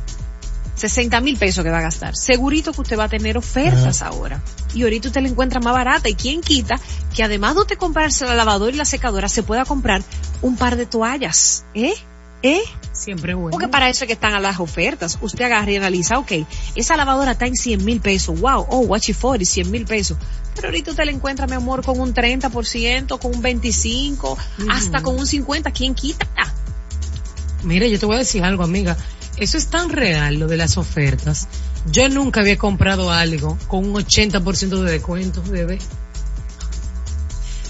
[0.82, 2.16] 60 mil pesos que va a gastar.
[2.16, 4.42] Segurito que usted va a tener ofertas ahora.
[4.74, 6.10] Y ahorita usted la encuentra más barata.
[6.10, 6.80] Y quién quita
[7.14, 10.02] que además de usted comprarse la lavadora y la secadora, se pueda comprar
[10.42, 11.66] un par de toallas.
[11.76, 11.94] ¿Eh?
[12.42, 12.62] ¿Eh?
[12.94, 13.52] Siempre bueno.
[13.52, 15.20] Porque para eso es que están a las ofertas.
[15.22, 16.32] Usted agarra y analiza, ok,
[16.74, 18.40] esa lavadora está en 100 mil pesos.
[18.40, 20.18] Wow, oh, what you for, 100 mil pesos.
[20.56, 24.36] Pero ahorita usted la encuentra, mi amor, con un 30%, con un 25%,
[24.70, 25.72] hasta con un 50%.
[25.74, 26.28] ¿Quién quita?
[27.64, 28.98] Mira, yo te voy a decir algo, amiga.
[29.38, 31.48] Eso es tan real, lo de las ofertas.
[31.92, 35.80] Yo nunca había comprado algo con un 80% de descuento, bebé.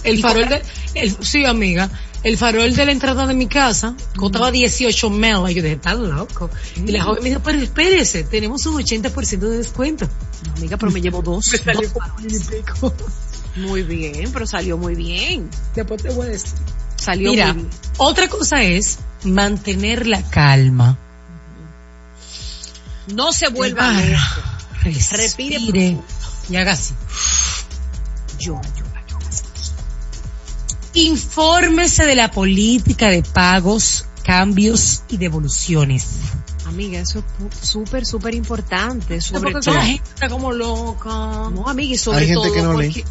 [0.04, 0.62] El ¿Y farol de,
[0.96, 1.90] el, sí, amiga,
[2.24, 5.50] el farol de la entrada de mi casa costaba 18 mil.
[5.50, 6.50] Y yo dije, tan loco.
[6.76, 10.08] Y la joven me dijo, pero espérese, tenemos un 80% de descuento.
[10.48, 11.52] No, amiga, pero me llevo dos.
[11.52, 12.94] Me salió dos.
[13.56, 15.50] Muy bien, pero salió muy bien.
[15.76, 16.52] Después te voy a decir.
[16.96, 17.70] Salió Mira, muy bien.
[17.98, 20.98] otra cosa es mantener la calma.
[23.08, 24.48] No se vuelva Ah, loco.
[25.12, 25.98] Respire
[26.50, 26.94] y haga así.
[28.40, 28.92] Llora, llora.
[30.94, 36.08] Infórmese de la política de pagos, cambios y devoluciones.
[36.66, 37.20] Amiga, eso
[37.62, 39.22] es súper, súper importante.
[39.22, 39.76] Sobre Porque todo.
[39.76, 41.10] la gente está como loca.
[41.10, 42.88] No, amiga, y sobre Hay gente todo que no lee.
[42.88, 43.06] porque-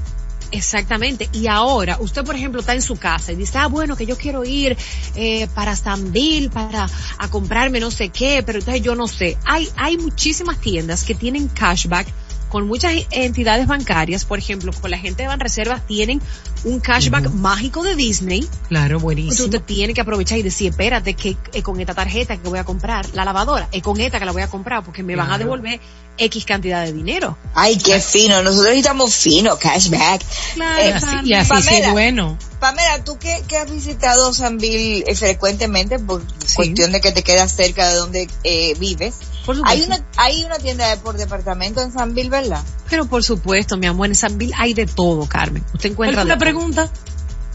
[0.53, 1.29] Exactamente.
[1.33, 4.17] Y ahora, usted, por ejemplo, está en su casa y dice, ah, bueno, que yo
[4.17, 4.77] quiero ir
[5.15, 6.89] eh, para Stanville para
[7.19, 9.37] a comprarme no sé qué, pero entonces yo no sé.
[9.45, 12.07] Hay, hay muchísimas tiendas que tienen cashback
[12.51, 16.21] con muchas entidades bancarias, por ejemplo, con la gente de Banreservas tienen
[16.65, 18.41] un cashback mágico de Disney.
[18.69, 19.45] Claro, Entonces buenísimo.
[19.47, 22.65] usted tiene que aprovechar y decir, espérate, que eh, con esta tarjeta que voy a
[22.65, 25.39] comprar, la lavadora, es con esta que la voy a comprar porque me van a
[25.39, 25.81] devolver
[26.19, 27.39] X cantidad de dinero.
[27.55, 28.43] ay, qué fino.
[28.43, 30.23] Nosotros estamos finos, cashback.
[30.55, 31.87] Claro, Y Eh, así, y así sí Pamela.
[31.87, 32.39] es bueno.
[32.61, 36.23] Pamela, tú que, que has visitado Sanville eh, frecuentemente por
[36.55, 39.15] cuestión de que te quedas cerca de donde eh, vives,
[39.59, 42.63] Por hay una, hay una tienda de por departamento en Sanville, ¿verdad?
[42.89, 45.65] Pero por supuesto, mi amor, en Sanville hay de todo, Carmen.
[45.75, 46.39] Usted ¿Cuál encuentra todo.
[46.39, 46.91] pregunta?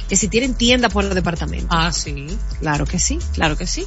[0.07, 1.67] que si tienen tienda por departamento.
[1.69, 2.27] Ah, sí.
[2.59, 3.85] Claro que sí, claro que sí.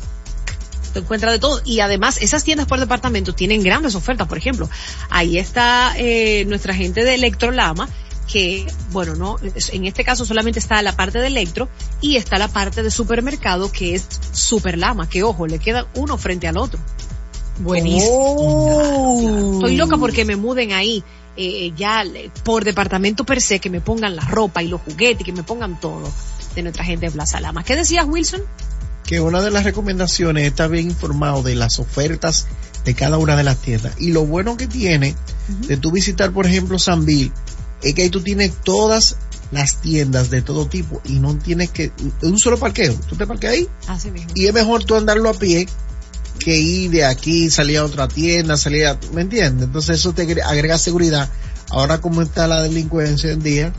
[0.83, 1.61] Usted encuentra de todo.
[1.65, 4.27] Y además, esas tiendas por departamento tienen grandes ofertas.
[4.27, 4.69] Por ejemplo,
[5.11, 7.89] ahí está eh, nuestra gente de Electrolama,
[8.27, 11.69] que, bueno, no, en este caso solamente está la parte de electro
[12.01, 16.47] y está la parte de supermercado que es Superlama, que ojo, le queda uno frente
[16.47, 16.79] al otro.
[17.61, 19.53] Buenísimo.
[19.55, 21.03] Estoy loca porque me muden ahí,
[21.37, 22.05] eh, ya
[22.45, 25.81] por departamento per se, que me pongan la ropa y los juguetes, que me pongan
[25.81, 26.11] todo
[26.55, 27.65] de nuestra gente de Plaza Lama.
[27.65, 28.43] ¿Qué decías, Wilson?
[29.09, 32.47] que una de las recomendaciones es estar bien informado de las ofertas
[32.85, 33.95] de cada una de las tiendas.
[33.99, 35.17] Y lo bueno que tiene
[35.67, 37.33] de tú visitar, por ejemplo, Sanville,
[37.83, 39.17] es que ahí tú tienes todas
[39.51, 41.91] las tiendas de todo tipo y no tienes que,
[42.21, 42.95] un solo parqueo.
[43.09, 44.31] Tú te parqueas ahí Así mismo.
[44.35, 45.67] y es mejor tú andarlo a pie
[46.39, 49.67] que ir de aquí, salir a otra tienda, salir a, ¿me entiendes?
[49.67, 51.29] Entonces eso te agre- agrega seguridad.
[51.71, 53.73] Ahora como está la delincuencia en día,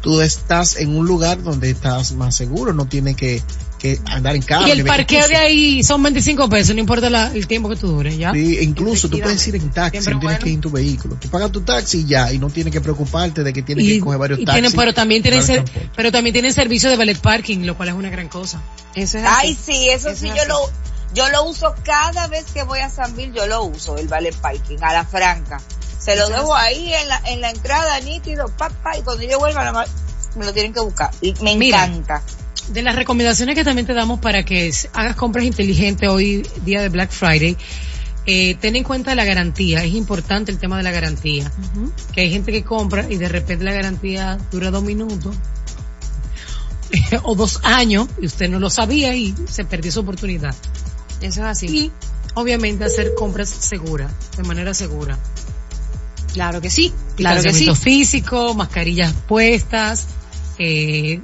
[0.00, 3.42] tú estás en un lugar donde estás más seguro, no tienes que,
[3.78, 4.66] que andar en carro.
[4.66, 7.76] Y el que- parqueo de ahí son 25 pesos, no importa la- el tiempo que
[7.76, 8.32] tú dures, ¿ya?
[8.32, 10.44] Sí, incluso tú puedes ir en taxi, Siempre no tienes bueno.
[10.44, 11.16] que ir en tu vehículo.
[11.20, 14.00] Tú pagas tu taxi y ya, y no tienes que preocuparte de que tienes que
[14.00, 14.62] coger varios y taxis.
[14.62, 17.94] tienen- pero también tienen ser- pero también tienen servicio de ballet parking, lo cual es
[17.94, 18.60] una gran cosa.
[18.96, 19.72] Eso es Ay, así.
[19.72, 20.48] sí, eso, Eso sí, es yo así.
[20.48, 20.56] lo,
[21.14, 24.78] yo lo uso cada vez que voy a Sanville, yo lo uso, el Vale Parking,
[24.82, 25.60] a la franca.
[25.98, 29.72] Se lo dejo ahí en la, en la entrada, nítido, papá, y cuando yo vuelva,
[29.72, 29.88] más
[30.36, 31.10] me lo tienen que buscar.
[31.20, 31.84] Y me Mira.
[31.84, 32.22] encanta.
[32.68, 36.88] De las recomendaciones que también te damos para que hagas compras inteligentes hoy, día de
[36.88, 37.56] Black Friday,
[38.30, 41.50] Eh, ten en cuenta la garantía, es importante el tema de la garantía.
[42.12, 45.34] Que hay gente que compra y de repente la garantía dura dos minutos
[47.22, 50.54] o dos años y usted no lo sabía y se perdió su oportunidad.
[51.20, 51.66] Eso es así.
[51.66, 51.92] Y
[52.34, 55.18] obviamente hacer compras seguras, de manera segura.
[56.32, 57.74] Claro que sí, claro que sí.
[57.74, 60.06] Físico, mascarillas puestas,
[60.58, 61.20] eh,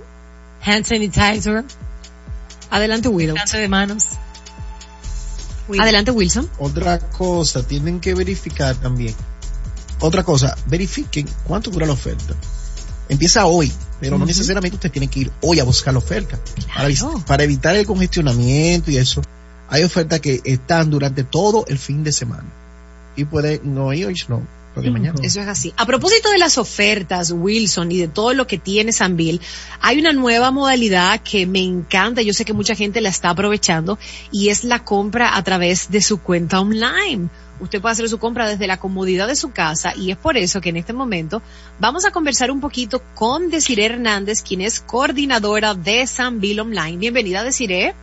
[0.63, 1.65] hand sanitizer,
[2.71, 3.37] Adelante, Willow.
[3.37, 4.05] lance de manos.
[5.79, 6.51] Adelante, Wilson.
[6.59, 9.15] Otra cosa, tienen que verificar también.
[10.01, 12.35] Otra cosa, verifiquen cuánto dura la oferta.
[13.09, 16.39] Empieza hoy, pero no necesariamente usted tiene que ir hoy a buscar la oferta.
[17.27, 19.23] Para evitar el congestionamiento y eso,
[19.75, 22.45] hay ofertas que están durante todo el fin de semana.
[23.17, 25.19] Y puede no ir hoy, no, porque mañana.
[25.21, 25.75] Eso es así.
[25.77, 29.41] A propósito de las ofertas, Wilson, y de todo lo que tiene Sanville,
[29.81, 32.23] hay una nueva modalidad que me encanta.
[32.23, 33.99] Yo sé que mucha gente la está aprovechando
[34.31, 37.29] y es la compra a través de su cuenta online.
[37.59, 40.61] Usted puede hacer su compra desde la comodidad de su casa y es por eso
[40.61, 41.43] que en este momento
[41.81, 46.97] vamos a conversar un poquito con Desiree Hernández, quien es coordinadora de Sanville Online.
[46.97, 47.95] Bienvenida, Desiree.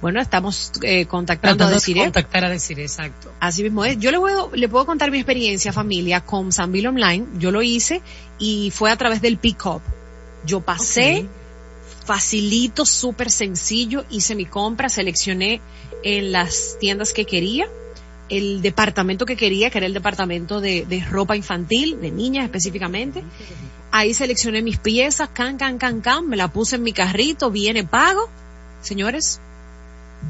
[0.00, 2.04] Bueno, estamos eh, contactando a de Desiree.
[2.04, 3.32] contactar a decir exacto.
[3.38, 3.98] Así mismo es.
[3.98, 7.26] Yo le puedo, le puedo contar mi experiencia, familia, con Sanville Online.
[7.38, 8.00] Yo lo hice
[8.38, 9.82] y fue a través del pick-up.
[10.46, 11.26] Yo pasé,
[12.06, 15.60] facilito, súper sencillo, hice mi compra, seleccioné
[16.02, 17.68] en las tiendas que quería,
[18.30, 23.22] el departamento que quería, que era el departamento de, de ropa infantil, de niñas específicamente.
[23.92, 27.84] Ahí seleccioné mis piezas, can, can, can, can, me la puse en mi carrito, viene
[27.84, 28.30] pago.
[28.80, 29.40] Señores,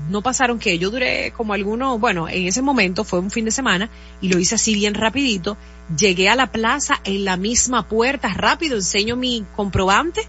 [0.08, 3.50] no pasaron que yo duré como algunos, bueno, en ese momento fue un fin de
[3.50, 5.56] semana y lo hice así bien rapidito.
[5.96, 10.22] Llegué a la plaza en la misma puerta, rápido, enseño mi comprobante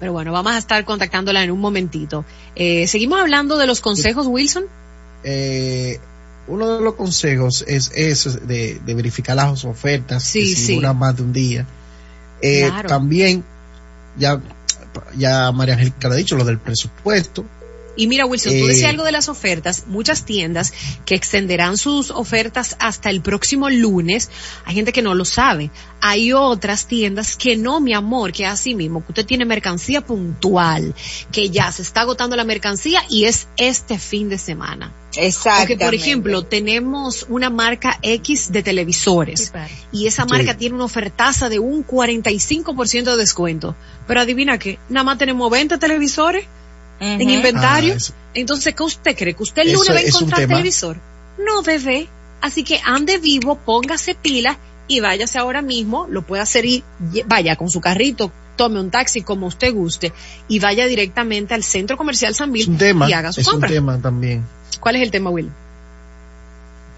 [0.00, 2.24] Pero bueno, vamos a estar contactándola en un momentito.
[2.56, 4.64] Eh, Seguimos hablando de los consejos, Wilson.
[5.22, 6.00] Eh,
[6.48, 10.74] uno de los consejos es eso de, de verificar las ofertas Sí, si sí.
[10.74, 11.64] dura más de un día.
[12.42, 12.88] Eh, Claro.
[12.88, 13.44] También,
[14.20, 14.40] ya,
[15.16, 17.44] ya María Angélica lo ha dicho, lo del presupuesto.
[18.00, 19.84] Y mira, Wilson, tú Eh, decías algo de las ofertas.
[19.86, 20.72] Muchas tiendas
[21.04, 24.30] que extenderán sus ofertas hasta el próximo lunes.
[24.64, 25.70] Hay gente que no lo sabe.
[26.00, 30.94] Hay otras tiendas que no, mi amor, que así mismo, que usted tiene mercancía puntual,
[31.30, 34.94] que ya se está agotando la mercancía y es este fin de semana.
[35.16, 35.58] Exacto.
[35.58, 39.52] Porque, por ejemplo, tenemos una marca X de televisores
[39.92, 43.76] y esa marca tiene una ofertaza de un 45% de descuento.
[44.06, 46.46] Pero adivina qué, nada más tenemos 20 televisores
[47.00, 47.94] en inventario.
[47.98, 48.12] Ah.
[48.34, 49.34] Entonces, ¿qué usted cree?
[49.34, 50.96] ¿Que usted el lunes va a es un encontrar televisor?
[51.38, 52.08] No, bebé.
[52.42, 54.56] Así que ande vivo, póngase pilas
[54.88, 56.82] y váyase ahora mismo, lo puede hacer y
[57.26, 60.12] vaya con su carrito, tome un taxi como usted guste
[60.48, 63.52] y vaya directamente al centro comercial San Es un tema, y haga su es un
[63.52, 63.68] compra.
[63.68, 64.44] tema también.
[64.80, 65.50] ¿Cuál es el tema, Will?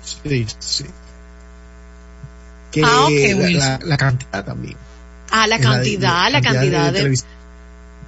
[0.04, 0.84] Sí, sí.
[2.70, 3.58] Que Ah, ok, la, Wilson.
[3.58, 4.76] la- la cantidad también.
[5.30, 7.24] Ah, la Es la de- cantidad, la cantidad de, televis-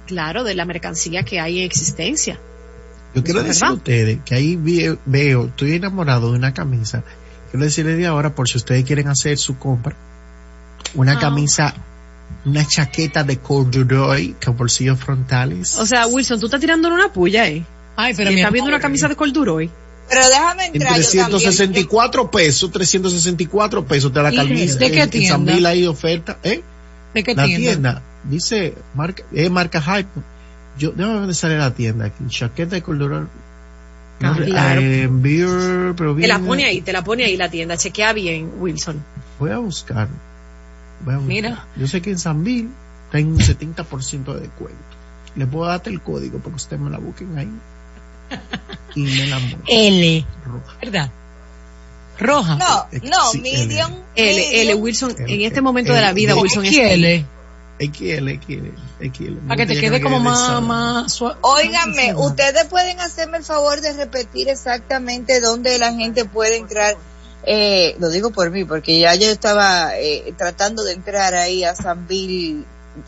[0.05, 2.39] claro, de la mercancía que hay en existencia.
[3.13, 7.03] Yo quiero decir a ustedes que ahí ve- veo, estoy enamorado de una camisa.
[7.51, 9.95] Quiero decirles de ahora, por si ustedes quieren hacer su compra,
[10.95, 11.19] una Ah.
[11.19, 11.73] camisa,
[12.43, 15.77] una chaqueta de corduroy con bolsillos frontales.
[15.77, 17.63] O sea, Wilson, tú estás tirando una puya, eh.
[17.95, 19.69] Ay, pero mi estás viendo una camisa de corduroy.
[20.09, 21.25] Pero déjame en entrar yo también.
[21.29, 24.77] 364 pesos, 364 pesos de la ¿Y camisa.
[24.77, 25.29] de qué en- en tienda?
[25.29, 26.61] San Bill hay oferta, ¿eh?
[27.13, 27.69] ¿De qué La tienda?
[27.71, 30.09] tienda, dice, marca, es marca Hype.
[30.77, 32.23] Yo, déjame ver dónde sale la tienda aquí.
[32.27, 32.83] Chaqueta de.
[32.87, 33.27] No,
[34.21, 34.81] Ah, claro.
[34.81, 37.75] eh, beer, pero Te la pone ahí, te la pone ahí la tienda.
[37.77, 39.03] Chequea bien, Wilson.
[39.39, 40.07] Voy a buscar.
[41.03, 41.27] Voy a buscar.
[41.33, 41.67] Mira.
[41.75, 42.69] Yo sé que en San Bill
[43.05, 44.79] está en un 70% de descuento.
[45.35, 47.49] Le puedo darte el código para que ustedes me la busquen ahí.
[48.95, 49.63] Y me la muestren.
[49.67, 50.77] L, Roja.
[50.81, 51.11] ¿verdad?
[52.17, 52.55] Roja.
[52.55, 53.91] No, no, Sí, medium.
[54.15, 54.75] L, L.
[54.75, 57.25] Wilson, L, en este momento de la vida, L, Wilson es XL,
[57.79, 58.69] XL, XL,
[59.11, 59.37] XL.
[59.47, 61.35] para que te quede como más, más suave.
[61.41, 66.95] Óigame, ustedes pueden hacerme el favor de repetir exactamente dónde la gente puede entrar.
[67.43, 71.75] Eh, lo digo por mí, porque ya yo estaba eh, tratando de entrar ahí a
[71.75, 72.63] Sanville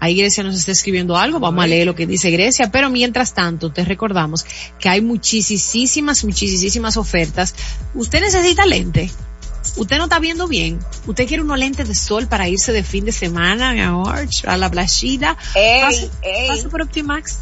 [0.00, 3.34] Ahí Grecia nos está escribiendo algo, vamos a leer lo que dice Grecia, pero mientras
[3.34, 4.46] tanto te recordamos
[4.78, 7.52] que hay muchísimas, muchísimas ofertas.
[7.94, 9.10] Usted necesita lente.
[9.76, 10.80] Usted no está viendo bien.
[11.06, 14.56] Usted quiere unos lentes de sol para irse de fin de semana, mi amor, a
[14.56, 15.36] la playita.
[16.48, 17.38] Pase por Optimax.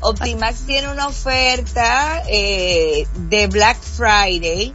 [0.00, 4.74] Optimax tiene una oferta eh, de Black Friday.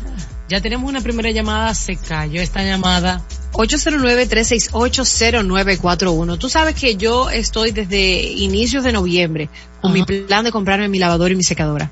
[0.49, 3.21] Ya tenemos una primera llamada, se cayó esta llamada.
[3.53, 6.39] 809-368-0941.
[6.39, 9.51] Tú sabes que yo estoy desde inicios de noviembre
[9.83, 11.91] con mi plan de comprarme mi lavadora y mi secadora.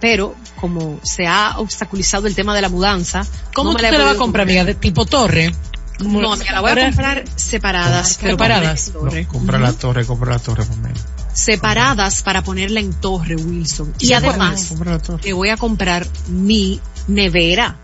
[0.00, 4.04] Pero como se ha obstaculizado el tema de la mudanza, ¿Cómo no tú te la
[4.04, 4.64] vas a comprar, amiga?
[4.64, 5.50] ¿De tipo torre?
[5.98, 8.08] Como No, amiga, la voy a comprar separadas.
[8.12, 8.92] Separadas.
[8.92, 9.26] torre.
[9.26, 10.94] Compra la torre, compra la torre, Pamela.
[11.32, 13.94] Separadas para ponerla en torre, Wilson.
[13.98, 14.74] Y además,
[15.22, 17.76] le voy a comprar mi nevera.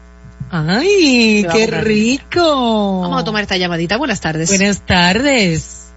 [0.51, 3.01] Ay, Te qué rico.
[3.03, 3.97] Vamos a tomar esta llamadita.
[3.97, 4.49] Buenas tardes.
[4.49, 5.91] Buenas tardes.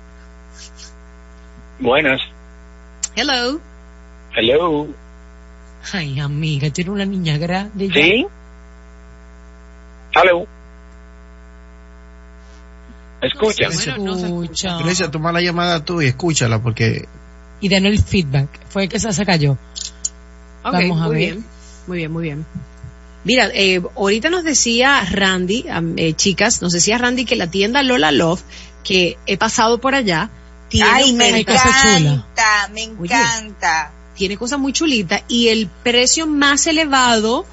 [1.79, 2.19] Buenas.
[3.15, 3.59] Hello.
[4.35, 4.87] Hello.
[5.93, 7.87] Ay, amiga, tiene una niña grande.
[7.87, 7.93] ya.
[7.93, 8.25] ¿Sí?
[10.13, 10.47] Hello.
[13.21, 13.67] Escucha.
[13.97, 14.77] Bueno, Escucha.
[14.79, 17.07] Grecia, toma la llamada tú y escúchala porque
[17.61, 18.47] Y danos el feedback.
[18.69, 19.53] Fue que esa se cayó.
[20.63, 21.19] Ok, Vamos a muy ver.
[21.33, 21.45] bien,
[21.87, 22.45] muy bien, muy bien.
[23.23, 25.65] Mira, eh, ahorita nos decía Randy,
[25.97, 28.41] eh, chicas, nos decía Randy que la tienda Lola Love,
[28.83, 30.29] que he pasado por allá,
[30.69, 33.05] tiene, Ay, me encanta, me Oye.
[33.05, 33.91] encanta.
[34.15, 37.45] tiene cosas muy chulitas y el precio más elevado,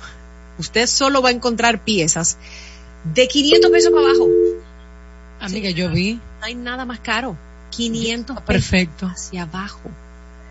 [0.58, 2.36] usted solo va a encontrar piezas
[3.14, 4.28] de 500 pesos para abajo.
[5.46, 6.14] Amiga, yo vi.
[6.40, 7.36] No hay nada más caro.
[7.70, 9.06] 500 pesos Perfecto.
[9.06, 9.90] hacia abajo.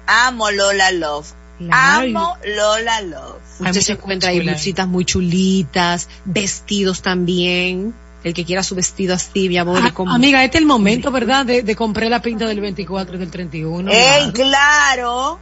[0.07, 1.27] Amo Lola Love.
[1.59, 3.41] Claro, Amo Lola Love.
[3.53, 7.93] Usted muchas se encuentra ahí blusitas muy chulitas, vestidos también.
[8.23, 9.81] El que quiera su vestido así, mi amor.
[9.83, 11.45] y Ah, con- Amiga, este es el momento, ¿verdad?
[11.45, 13.91] De, de comprar la pinta del 24 y del 31.
[13.91, 15.39] ¡Ey, claro!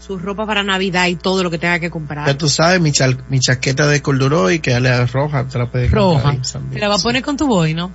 [0.00, 2.24] su ropa para Navidad y todo lo que tenga que comprar.
[2.26, 2.92] ya tú sabes, mi,
[3.40, 6.12] chaqueta de corduroy que ale roja, te la puedes Roja.
[6.22, 6.74] comprar ahí también.
[6.74, 7.90] Te la va a poner con tu boy, ¿no?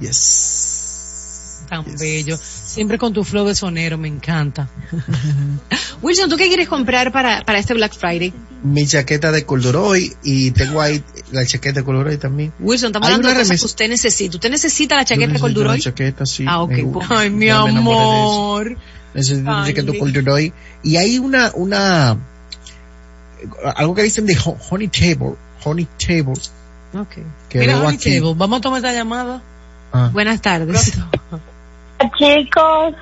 [0.00, 1.62] Yes.
[1.68, 2.00] Tan Yes.
[2.00, 2.36] bello.
[2.38, 4.68] Siempre con tu flow de sonero, me encanta.
[6.02, 8.32] Wilson, ¿tú qué quieres comprar para, para este Black Friday?
[8.62, 12.52] Mi chaqueta de corduroy y tengo ahí la chaqueta de corduroy también.
[12.58, 14.36] Wilson, estamos hablando de cosas que usted necesita.
[14.36, 15.74] ¿Usted necesita la chaqueta de corduroy?
[15.74, 16.44] una chaqueta, sí.
[16.48, 16.70] Ah, ok.
[16.70, 17.18] me gusta.
[17.20, 18.76] Ay, mi amor.
[19.14, 20.52] Necesito una chaqueta de corduroy.
[20.82, 22.16] Y hay una, una,
[23.76, 25.34] algo que dicen de ho- honey table,
[25.64, 26.34] honey table,
[26.94, 27.18] Ok.
[27.48, 28.18] que Mira, Honey aquí.
[28.18, 29.42] Table, vamos a tomar esta llamada.
[29.92, 30.10] Ah.
[30.12, 30.92] Buenas tardes.
[32.18, 32.94] Chicos,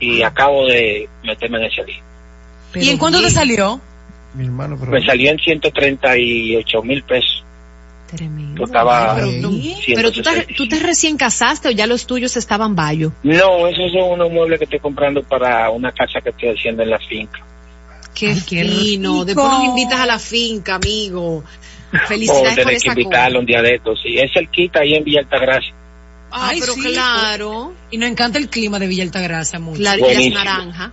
[0.00, 2.02] y acabo de meterme en ese lío.
[2.74, 3.80] ¿Y en cuánto te salió?
[4.34, 4.90] Mi hermano, pero.
[4.92, 7.44] Me salió en 138 mil pesos.
[8.14, 8.60] Tremendo.
[8.62, 9.60] Costaba Pero, tú-
[9.94, 10.54] pero tú, te, 165.
[10.56, 13.12] tú te recién casaste o ya los tuyos estaban bayo.
[13.22, 16.90] No, esos son unos muebles que estoy comprando para una casa que estoy haciendo en
[16.90, 17.40] la finca.
[18.14, 19.12] Qué Ay, qué fino.
[19.12, 19.24] rico.
[19.24, 21.42] Después nos invitas a la finca, amigo.
[21.92, 23.38] O Felicidades por tener que esa invitarlo cosa.
[23.40, 24.00] un día de estos.
[24.02, 25.74] Sí, es el quita ahí en Villa Altagracia.
[26.30, 26.80] Ay, pero sí.
[26.80, 27.74] claro.
[27.90, 29.78] Y nos encanta el clima de Villa Altagracia mucho.
[29.78, 30.90] Claro, y las naranjas.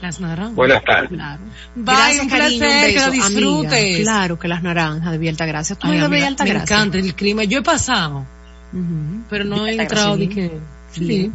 [0.00, 0.54] Las naranjas.
[0.54, 1.10] Buenas tardes.
[1.10, 1.40] Claro.
[1.74, 3.72] Bye, Gracias, un cariño, placer, un que beso, lo disfrutes.
[3.82, 3.98] amiga.
[4.02, 5.76] Claro que las naranjas de Villa Altagracia.
[5.76, 6.76] Tú Ay, eres de Villa amiga, me Altagracia.
[6.76, 7.44] encanta el clima.
[7.44, 8.26] Yo he pasado,
[8.72, 9.24] Ujú.
[9.28, 10.50] pero no he entrado de Altagracia,
[10.94, 11.04] que...
[11.04, 11.32] bien.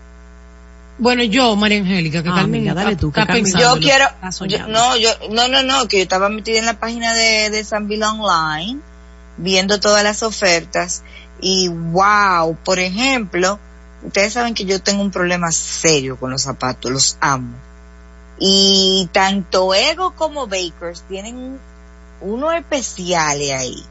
[1.00, 3.44] Bueno, yo, María Angélica, que Ah, Carmen amiga, dale tú, que Carmen-.
[3.58, 4.04] Yo quiero,
[4.46, 7.64] yo- no, yo, no, no, no, que yo estaba metida en la página de, de
[7.64, 8.78] Sanville Online,
[9.38, 11.02] viendo todas las ofertas,
[11.40, 13.58] y wow, por ejemplo,
[14.04, 17.56] ustedes saben que yo tengo un problema serio con los zapatos, los amo.
[18.38, 21.58] Y tanto Ego como Bakers tienen
[22.20, 23.82] unos especiales ahí,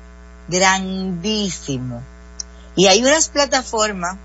[0.47, 2.03] grandísimo.
[2.75, 4.17] Y hay unas plataformas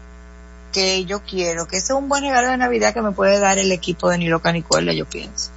[0.74, 3.56] que yo quiero, que ese es un buen regalo de Navidad que me puede dar
[3.58, 5.50] el equipo de Ni Loca Ni Cuerda, yo pienso.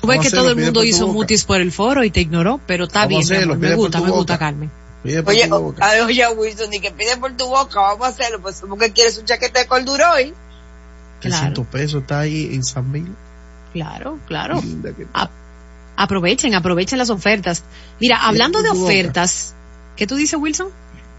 [0.00, 1.12] Tú ves ¿Cómo que todo el mundo hizo boca.
[1.14, 3.58] mutis por el foro y te ignoró, pero está ¿Cómo bien, amor.
[3.58, 4.38] me gusta, me gusta.
[4.38, 4.70] Carmen.
[5.02, 5.88] Pide por Oye, tu boca.
[6.04, 9.24] oye, Wilson, ni que pide por tu boca, vamos a hacerlo, pues porque quieres un
[9.24, 10.34] chaquete de cordura hoy.
[11.20, 11.36] Claro.
[11.54, 13.14] 300 pesos está ahí en San Miguel.
[13.72, 14.60] Claro, claro.
[15.14, 15.30] A-
[15.96, 17.62] aprovechen, aprovechen las ofertas.
[18.00, 18.82] Mira, hablando de boca.
[18.82, 19.54] ofertas,
[19.96, 20.68] ¿qué tú dices, Wilson?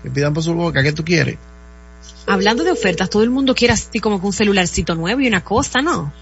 [0.03, 1.37] Que pidan por su boca, ¿qué tú quieres?
[2.27, 5.43] Hablando de ofertas, todo el mundo quiere así como que un celularcito nuevo y una
[5.43, 6.13] cosa, ¿no?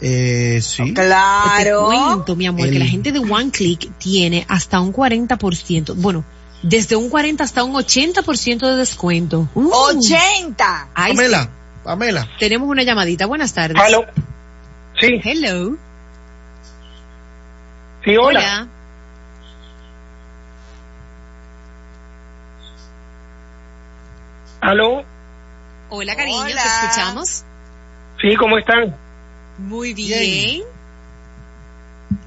[0.00, 0.92] Eh, sí.
[0.94, 1.88] Claro.
[1.90, 5.94] Te cuento, mi amor, El- que la gente de One Click tiene hasta un 40%,
[5.96, 6.24] bueno,
[6.62, 9.48] desde un 40 hasta un 80% de descuento.
[9.54, 10.88] Uh, 80.
[10.94, 11.50] ay, Pamela,
[11.84, 12.28] Pamela.
[12.38, 13.80] Tenemos una llamadita, buenas tardes.
[13.82, 14.04] ¿Aló?
[15.00, 15.76] Sí, Hello.
[18.04, 18.68] sí, hola.
[24.60, 25.04] ¿Aló?
[25.90, 26.62] Hola, cariño, Hola.
[26.62, 27.44] te escuchamos.
[28.20, 28.94] Sí, ¿cómo están?
[29.58, 30.20] Muy bien.
[30.20, 30.62] Bien.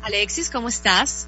[0.03, 1.27] Alexis, ¿cómo estás?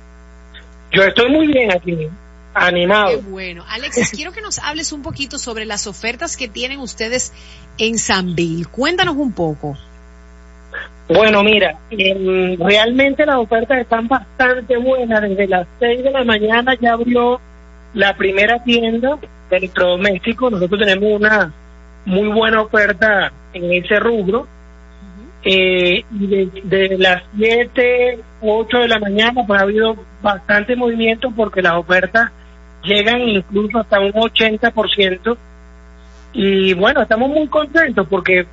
[0.91, 2.09] Yo estoy muy bien aquí, Qué
[2.53, 3.21] animado.
[3.23, 3.63] bueno.
[3.67, 7.33] Alexis, quiero que nos hables un poquito sobre las ofertas que tienen ustedes
[7.77, 8.65] en Sanville.
[8.65, 9.75] Cuéntanos un poco.
[11.09, 15.21] Bueno, mira, em, realmente las ofertas están bastante buenas.
[15.21, 17.39] Desde las 6 de la mañana ya abrió
[17.93, 19.17] la primera tienda
[19.57, 20.51] electrodomésticos.
[20.51, 21.51] Nosotros tenemos una
[22.05, 24.47] muy buena oferta en ese rubro.
[25.45, 31.31] Eh, y de, de las 7, 8 de la mañana, pues ha habido bastante movimiento
[31.35, 32.31] porque las ofertas
[32.83, 35.37] llegan incluso hasta un 80%.
[36.33, 38.45] Y bueno, estamos muy contentos porque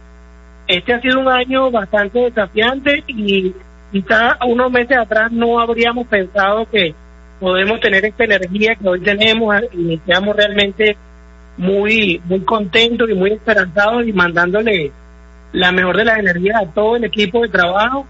[0.66, 3.55] este ha sido un año bastante desafiante y
[3.90, 6.94] quizá unos meses atrás no habríamos pensado que
[7.41, 9.57] podemos tener esta energía que hoy tenemos.
[9.72, 10.97] Iniciamos realmente
[11.57, 14.93] muy, muy contentos y muy esperanzados y mandándole
[15.53, 18.07] la mejor de las energías a todo el equipo de trabajo.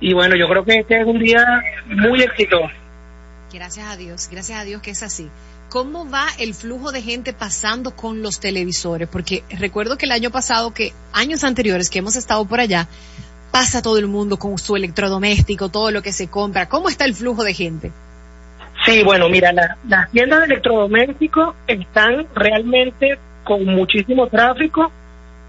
[0.00, 1.44] Y bueno, yo creo que este es un día
[1.86, 2.70] muy exitoso.
[3.52, 5.28] Gracias a Dios, gracias a Dios que es así.
[5.70, 9.08] ¿Cómo va el flujo de gente pasando con los televisores?
[9.08, 12.88] Porque recuerdo que el año pasado, que años anteriores que hemos estado por allá,
[13.50, 16.68] pasa todo el mundo con su electrodoméstico, todo lo que se compra.
[16.68, 17.92] ¿Cómo está el flujo de gente?
[18.90, 24.90] Sí, bueno, mira, la- las tiendas de electrodomésticos están realmente con muchísimo tráfico,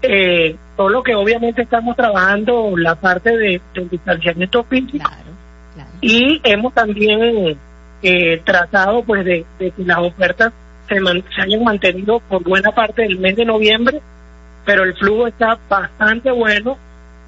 [0.02, 5.30] eh, solo que obviamente estamos trabajando la parte de, del distanciamiento físico Claro,
[5.74, 5.90] claro.
[6.00, 7.58] y hemos también
[8.02, 10.52] eh, tratado pues de, de que las ofertas
[10.88, 14.00] se, man- se hayan mantenido por buena parte del mes de noviembre,
[14.64, 16.78] pero el flujo está bastante bueno.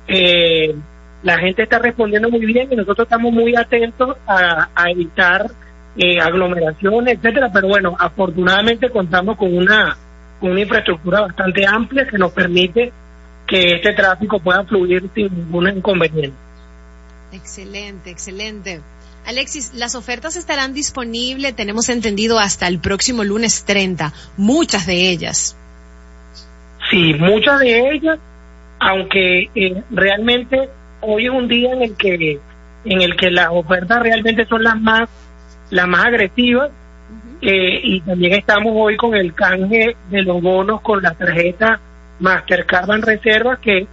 [0.08, 0.74] Eh,
[1.22, 5.46] la gente está respondiendo muy bien y nosotros estamos muy atentos a, a evitar
[5.97, 7.51] eh, aglomeraciones, etcétera.
[7.53, 9.97] Pero bueno, afortunadamente contamos con una
[10.40, 12.93] con una infraestructura bastante amplia que nos permite
[13.47, 16.36] que este tráfico pueda fluir sin ningún inconveniente.
[17.32, 18.80] Excelente, excelente.
[19.26, 25.57] Alexis, las ofertas estarán disponibles, tenemos entendido, hasta el próximo lunes 30, muchas de ellas.
[26.90, 28.18] Sí, muchas de ellas,
[28.80, 30.68] aunque eh, realmente
[31.01, 32.40] hoy es un día en el que
[32.84, 35.09] en el que las ofertas realmente son las más
[35.72, 36.70] las más agresivas
[37.40, 41.80] eh, y también estamos hoy con el canje de los bonos con la tarjeta
[42.20, 43.86] Mastercard en reserva que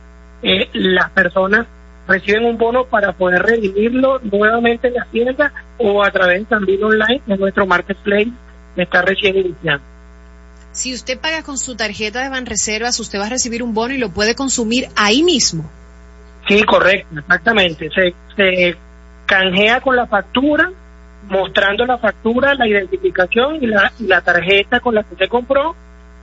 [0.43, 1.65] eh, las personas
[2.07, 7.21] reciben un bono para poder redimirlo nuevamente en la tienda o a través También Online,
[7.27, 8.32] es nuestro marketplace
[8.75, 9.86] que está recién iniciando.
[10.71, 13.97] Si usted paga con su tarjeta de Banreservas, usted va a recibir un bono y
[13.97, 15.69] lo puede consumir ahí mismo.
[16.47, 17.89] Sí, correcto, exactamente.
[17.89, 18.75] Se, se
[19.25, 20.71] canjea con la factura,
[21.30, 25.75] mostrando la factura, la identificación y la, y la tarjeta con la que se compró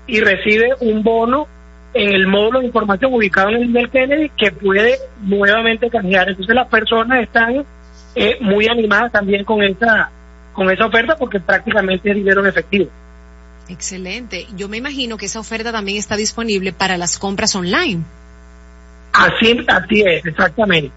[0.07, 1.47] y recibe un bono
[1.95, 6.29] en el módulo de información ubicado en el del Kennedy que puede nuevamente canjear.
[6.29, 7.65] Entonces las personas están
[8.15, 10.11] eh, muy animadas también con esa
[10.53, 12.91] con esa oferta porque prácticamente es dinero en efectivo.
[13.69, 14.47] Excelente.
[14.57, 18.03] Yo me imagino que esa oferta también está disponible para las compras online.
[19.13, 20.91] Así, así es, exactamente.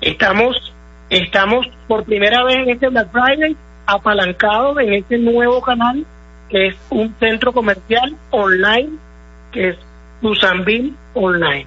[0.00, 0.74] Estamos,
[1.10, 6.04] estamos por primera vez en este Black Friday apalancados en este nuevo canal
[6.48, 8.90] que es un centro comercial online
[9.52, 9.76] que es
[10.20, 11.66] Susanville Online.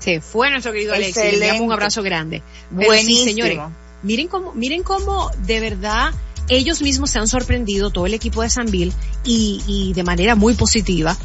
[0.00, 1.22] Se fue nuestro querido Alexis.
[1.22, 2.42] Le enviamos un abrazo grande.
[2.70, 3.24] Pero sí, Buenísimo.
[3.26, 3.58] señores,
[4.02, 6.12] miren cómo, miren cómo de verdad
[6.48, 8.92] ellos mismos se han sorprendido, todo el equipo de Sanville,
[9.22, 11.16] y, y de manera muy positiva.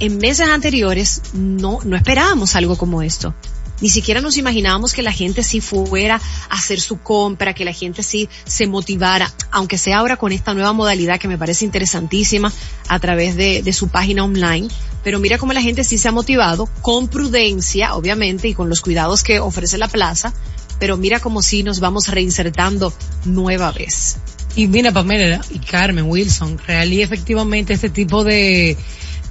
[0.00, 3.34] En meses anteriores no, no esperábamos algo como esto.
[3.80, 7.72] Ni siquiera nos imaginábamos que la gente sí fuera a hacer su compra, que la
[7.72, 12.52] gente sí se motivara, aunque sea ahora con esta nueva modalidad que me parece interesantísima
[12.88, 14.68] a través de, de su página online.
[15.04, 18.80] Pero mira cómo la gente sí se ha motivado, con prudencia, obviamente, y con los
[18.80, 20.34] cuidados que ofrece la plaza,
[20.80, 22.92] pero mira cómo sí nos vamos reinsertando
[23.24, 24.16] nueva vez.
[24.56, 28.76] Y mira, Pamela y Carmen Wilson, real y efectivamente este tipo de,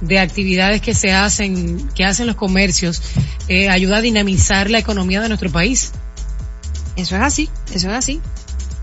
[0.00, 3.02] de actividades que se hacen, que hacen los comercios,
[3.48, 5.92] eh, ayuda a dinamizar la economía de nuestro país.
[6.96, 8.20] Eso es así, eso es así.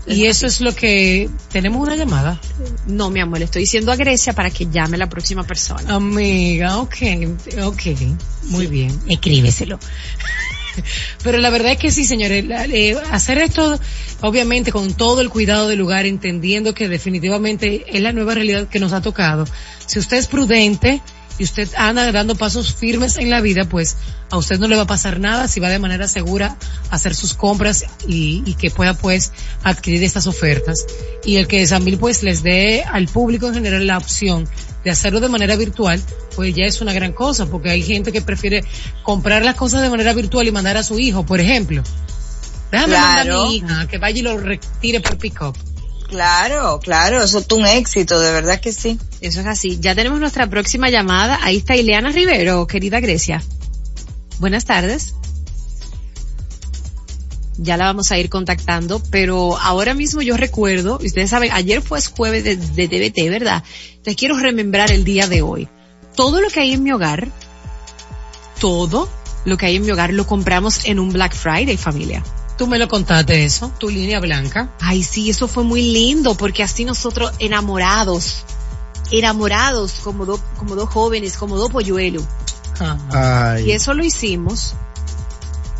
[0.08, 2.40] Y eso es lo que tenemos una llamada.
[2.86, 5.94] No, mi amor, le estoy diciendo a Grecia para que llame la próxima persona.
[5.94, 6.96] Amiga, ok,
[7.64, 7.82] ok,
[8.44, 9.80] muy bien, escríbeselo.
[11.22, 13.78] Pero la verdad es que sí, señores, eh, hacer esto,
[14.20, 18.80] obviamente, con todo el cuidado del lugar, entendiendo que definitivamente es la nueva realidad que
[18.80, 19.46] nos ha tocado.
[19.86, 21.00] Si usted es prudente
[21.38, 23.96] y usted anda dando pasos firmes en la vida, pues
[24.30, 26.56] a usted no le va a pasar nada si va de manera segura
[26.90, 30.86] a hacer sus compras y, y que pueda pues adquirir estas ofertas.
[31.24, 34.48] Y el que Sambil pues les dé al público en general la opción
[34.86, 36.00] de hacerlo de manera virtual,
[36.36, 38.62] pues ya es una gran cosa, porque hay gente que prefiere
[39.02, 41.82] comprar las cosas de manera virtual y mandar a su hijo, por ejemplo.
[42.70, 43.46] Déjame mandar a Claro.
[43.48, 45.56] mi hija que vaya y lo retire por pick-up.
[46.08, 48.96] Claro, claro, eso es un éxito, de verdad que sí.
[49.20, 49.78] Eso es así.
[49.80, 51.40] Ya tenemos nuestra próxima llamada.
[51.42, 53.42] Ahí está Ileana Rivero, querida Grecia.
[54.38, 55.14] Buenas tardes.
[57.58, 61.80] Ya la vamos a ir contactando, pero ahora mismo yo recuerdo, y ustedes saben, ayer
[61.80, 63.64] fue jueves de, de ¿verdad?
[63.90, 65.68] Entonces quiero remembrar el día de hoy.
[66.14, 67.28] Todo lo que hay en mi hogar,
[68.60, 69.08] todo
[69.44, 72.22] lo que hay en mi hogar lo compramos en un Black Friday, familia.
[72.58, 74.70] Tú me lo contaste eso, tu línea blanca.
[74.80, 78.44] Ay, sí, eso fue muy lindo porque así nosotros enamorados,
[79.10, 82.24] enamorados como dos, como dos jóvenes, como dos polluelos.
[83.64, 84.74] Y eso lo hicimos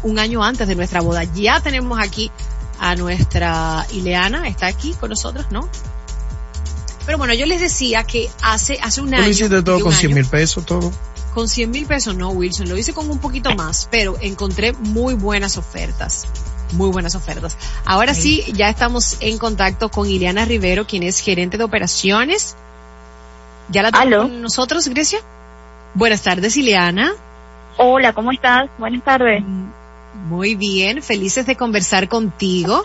[0.06, 1.24] un año antes de nuestra boda.
[1.24, 2.30] Ya tenemos aquí
[2.78, 5.68] a nuestra Ileana, está aquí con nosotros, ¿no?
[7.04, 9.24] Pero bueno, yo les decía que hace, hace un año.
[9.24, 10.92] lo hiciste todo con 100 año, mil pesos, todo.
[11.34, 15.14] Con 100 mil pesos no, Wilson, lo hice con un poquito más, pero encontré muy
[15.14, 16.26] buenas ofertas.
[16.72, 17.56] muy buenas ofertas.
[17.84, 22.56] Ahora sí, ya estamos en contacto con Ileana Rivero, quien es gerente de operaciones.
[23.68, 25.20] ¿Ya la tenemos con nosotros, Grecia?
[25.94, 27.12] Buenas tardes, Ileana.
[27.76, 28.68] Hola, ¿cómo estás?
[28.78, 29.44] Buenas tardes.
[30.28, 32.82] Muy bien, felices de conversar contigo.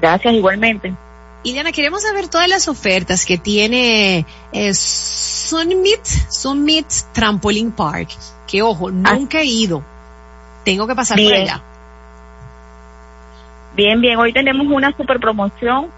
[0.00, 0.94] Gracias, igualmente.
[1.42, 8.08] Ileana, queremos saber todas las ofertas que tiene eh, Summit, Summit Trampoline Park.
[8.46, 9.82] Que ojo, nunca he ido.
[10.64, 11.62] Tengo que pasar por allá.
[13.76, 14.18] Bien, bien.
[14.18, 15.88] Hoy tenemos una super promoción.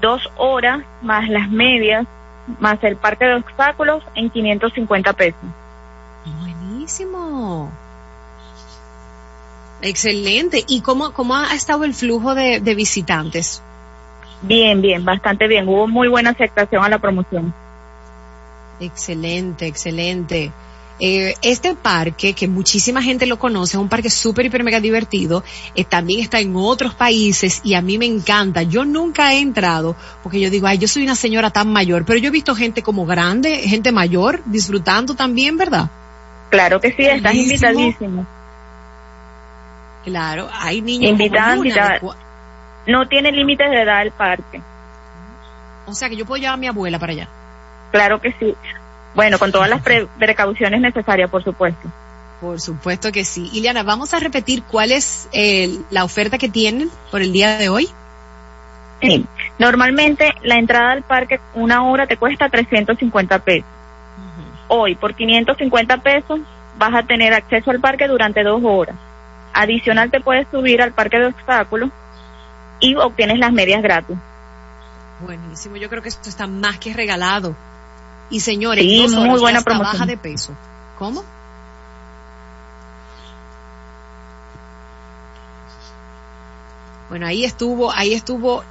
[0.00, 2.06] Dos horas más las medias,
[2.58, 5.40] más el parque de obstáculos en 550 pesos.
[6.40, 7.70] Buenísimo.
[9.86, 10.64] Excelente.
[10.66, 13.62] ¿Y cómo, cómo ha estado el flujo de, de visitantes?
[14.42, 15.68] Bien, bien, bastante bien.
[15.68, 17.54] Hubo muy buena aceptación a la promoción.
[18.80, 20.52] Excelente, excelente.
[20.98, 25.44] Eh, este parque, que muchísima gente lo conoce, es un parque súper, hiper, mega divertido,
[25.74, 28.62] eh, también está en otros países y a mí me encanta.
[28.62, 32.18] Yo nunca he entrado porque yo digo, ay, yo soy una señora tan mayor, pero
[32.18, 35.90] yo he visto gente como grande, gente mayor, disfrutando también, ¿verdad?
[36.48, 38.26] Claro que sí, estás invitadísimo.
[40.06, 41.56] Claro, hay niños Invitada,
[42.86, 44.62] No tiene límites de edad el parque.
[45.86, 47.28] O sea que yo puedo llevar a mi abuela para allá.
[47.90, 48.54] Claro que sí.
[49.16, 51.88] Bueno, con todas las pre- precauciones necesarias, por supuesto.
[52.40, 53.50] Por supuesto que sí.
[53.52, 57.68] Iliana, vamos a repetir cuál es eh, la oferta que tienen por el día de
[57.68, 57.88] hoy.
[59.02, 59.26] Sí.
[59.58, 63.68] Normalmente la entrada al parque una hora te cuesta 350 pesos.
[64.68, 66.38] Hoy por 550 pesos
[66.78, 68.94] vas a tener acceso al parque durante dos horas.
[69.62, 71.90] Adicional te puedes subir al parque de obstáculos
[72.80, 74.16] y obtienes las medias gratis.
[75.20, 77.56] Buenísimo, yo creo que esto está más que regalado.
[78.28, 79.92] Y señores, Sí, dos muy buena promoción.
[79.94, 80.52] baja de peso.
[80.98, 81.22] ¿Cómo?
[87.08, 88.64] Bueno, ahí estuvo, ahí estuvo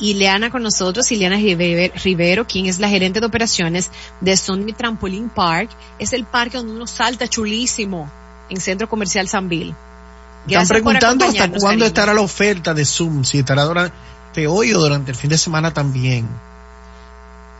[0.00, 3.90] Ileana con nosotros, Ileana Rive- Rivero, quien es la gerente de operaciones
[4.20, 5.70] de Sunny Trampoline Park.
[5.98, 8.10] Es el parque donde uno salta chulísimo
[8.48, 9.74] en Centro Comercial Sanville.
[10.46, 11.84] Están preguntando hasta cuándo cariño.
[11.86, 15.72] estará la oferta de Zoom, si estará durante hoy o durante el fin de semana
[15.72, 16.28] también.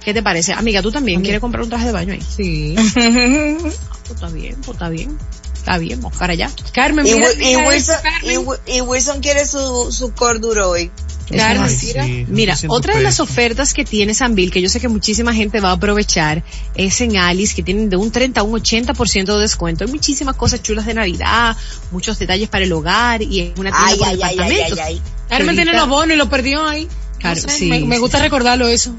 [0.05, 0.55] ¿Qué te parece?
[0.55, 2.23] Amiga, ¿tú también quieres comprar un traje de baño ahí?
[2.23, 2.74] Sí.
[4.11, 5.19] Pues está bien, pues está bien.
[5.55, 6.51] Está bien, vamos para allá.
[6.73, 8.31] Carmen, Y, mira, y Wilson, eso, Carmen.
[8.32, 10.91] y Wi- y Wilson quiere su, su corduro hoy.
[11.28, 14.69] Carmen, Ay, mira, sí, mira, 200 otra de las ofertas que tiene Sanville, que yo
[14.69, 16.43] sé que muchísima gente va a aprovechar,
[16.74, 19.85] es en Alice, que tienen de un 30 a un 80% de descuento.
[19.85, 21.57] Hay muchísimas cosas chulas de Navidad,
[21.93, 24.78] muchos detalles para el hogar y es una tienda Ay, ay, ay, ay, departamentos.
[24.81, 25.03] ay, ay.
[25.28, 26.87] Carmen tiene los bonos y lo perdió ahí.
[26.87, 28.24] No Claro, sé, sí, me, gusta sí.
[28.24, 28.93] recordarlo eso.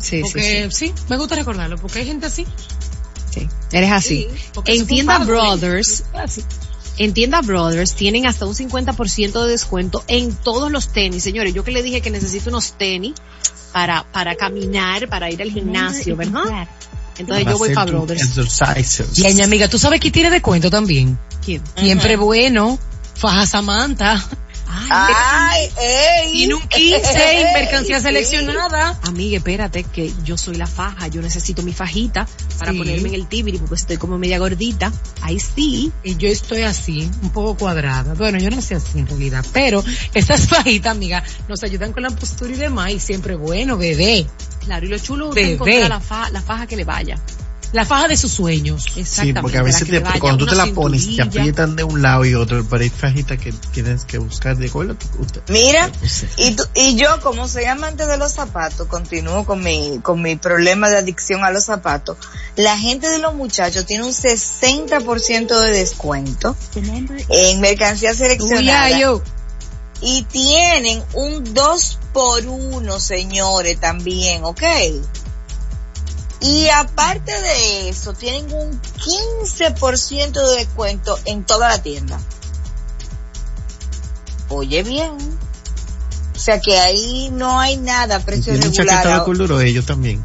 [0.00, 2.44] Sí, sí, Porque sí, sí, me gusta recordarlo, porque hay gente así.
[3.30, 3.48] Sí.
[3.72, 4.26] Eres así.
[4.52, 6.04] Sí, en Tienda Brothers.
[6.98, 11.22] En Tienda Brothers tienen hasta un 50% de descuento en todos los tenis.
[11.22, 13.14] Señores, yo que le dije que necesito unos tenis
[13.72, 16.68] para, para caminar, para ir al gimnasio, ¿verdad?
[17.18, 18.22] Entonces yo voy para Brothers.
[19.16, 21.18] Y mi amiga, ¿tú sabes quién tiene descuento también?
[21.44, 21.62] ¿Quién?
[21.76, 22.78] Siempre bueno.
[23.14, 24.24] Faja Samantha.
[24.70, 26.32] Ay, ey.
[26.32, 27.00] Tiene un 15
[27.40, 28.98] en mercancía seleccionada.
[29.02, 32.26] Amiga, espérate, que yo soy la faja, yo necesito mi fajita
[32.58, 32.78] para Sí.
[32.78, 34.92] ponerme en el tibiri porque estoy como media gordita.
[35.22, 35.92] Ahí sí.
[36.02, 38.14] Y yo estoy así, un poco cuadrada.
[38.14, 39.82] Bueno, yo no sé así en realidad, pero
[40.14, 42.92] estas fajitas, amiga, nos ayudan con la postura y demás.
[42.92, 44.26] Y siempre bueno, bebé.
[44.64, 47.16] Claro, y lo chulo es encontrar la faja, la faja que le vaya.
[47.72, 48.84] La faja de sus sueños.
[49.04, 52.24] Sí, porque a veces te- cuando tú te la pones, te aprietan de un lado
[52.24, 55.42] y otro, pero hay fajitas que tienes que buscar de cuál usted.
[55.48, 55.90] Mira,
[56.38, 60.36] y, tú- y yo como soy amante de los zapatos, continúo con mi, con mi
[60.36, 62.16] problema de adicción a los zapatos.
[62.56, 66.56] La gente de los muchachos tiene un 60% de descuento
[67.28, 68.94] en mercancía seleccionada.
[68.94, 69.22] Uy, yo.
[70.00, 74.62] Y tienen un 2 por 1 señores, también, ¿ok?
[76.40, 82.20] Y aparte de eso, tienen un 15% de descuento en toda la tienda.
[84.48, 85.10] Oye bien.
[86.34, 88.86] O sea que ahí no hay nada a precio Tienen regular.
[88.98, 90.22] chaqueta de color ellos también.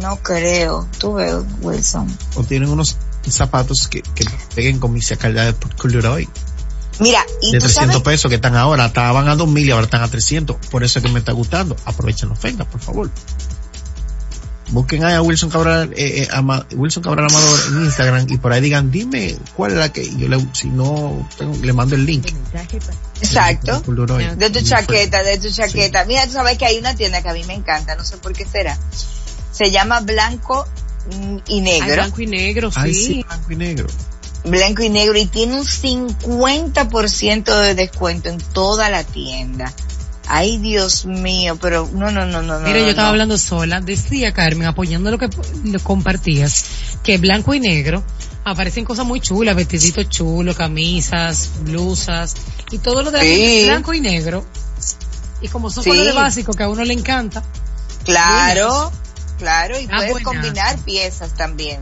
[0.00, 0.86] No creo.
[0.98, 2.14] Tú ves, Wilson.
[2.34, 2.96] O tienen unos
[3.28, 4.24] zapatos que, que
[4.54, 6.28] peguen con mi calidad de color hoy.
[7.00, 9.84] Mira, y De tú 300 sabes, pesos que están ahora, estaban a 2000 y ahora
[9.84, 10.56] están a 300.
[10.70, 11.76] Por eso es que me está gustando.
[11.84, 13.10] Aprovechen la oferta, por favor.
[14.70, 18.52] Busquen ahí a Wilson Cabral, eh, eh, Ama- Wilson Cabral Amador en Instagram y por
[18.52, 22.04] ahí digan, dime cuál es la que, yo le, si no, tengo- le mando el
[22.04, 22.26] link.
[23.20, 23.80] exacto.
[24.36, 26.04] De tu chaqueta, de tu chaqueta.
[26.04, 28.32] Mira, tú sabes que hay una tienda que a mí me encanta, no sé por
[28.34, 28.78] qué será.
[29.52, 30.66] Se llama Blanco
[31.46, 31.94] y Ay, Negro.
[31.94, 33.04] blanco y negro, Ay, sí.
[33.06, 33.86] sí, blanco y negro.
[34.44, 39.72] blanco y negro y tiene un 50% de descuento en toda la tienda.
[40.30, 42.66] Ay, Dios mío, pero no, no, no, no, no.
[42.66, 43.12] Mira, yo estaba no.
[43.12, 43.80] hablando sola.
[43.80, 45.28] Decía Carmen, apoyando lo que
[45.64, 46.64] lo compartías,
[47.02, 48.04] que blanco y negro
[48.44, 52.34] aparecen cosas muy chulas, vestiditos chulos, camisas, blusas
[52.70, 53.62] y todo lo de la Sí.
[53.66, 54.44] blanco y negro.
[55.40, 55.90] Y como son Sí.
[55.90, 57.42] colores básicos que a uno le encanta.
[58.04, 58.90] Claro,
[59.38, 60.30] claro, y Ah, puedes buenazo.
[60.32, 61.80] combinar piezas también.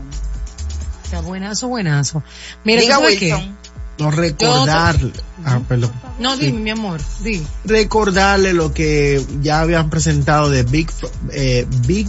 [1.03, 2.21] Está buenazo, buenazo.
[2.65, 3.51] Mira, Diga ¿tú sabes qué?
[3.99, 5.11] No recordarle,
[5.43, 5.91] ah, perdón.
[6.19, 6.45] No, Sí.
[6.47, 7.45] dime, mi amor, dime.
[7.65, 10.89] recordarle lo que ya habían presentado de Big,
[11.31, 12.07] eh, Big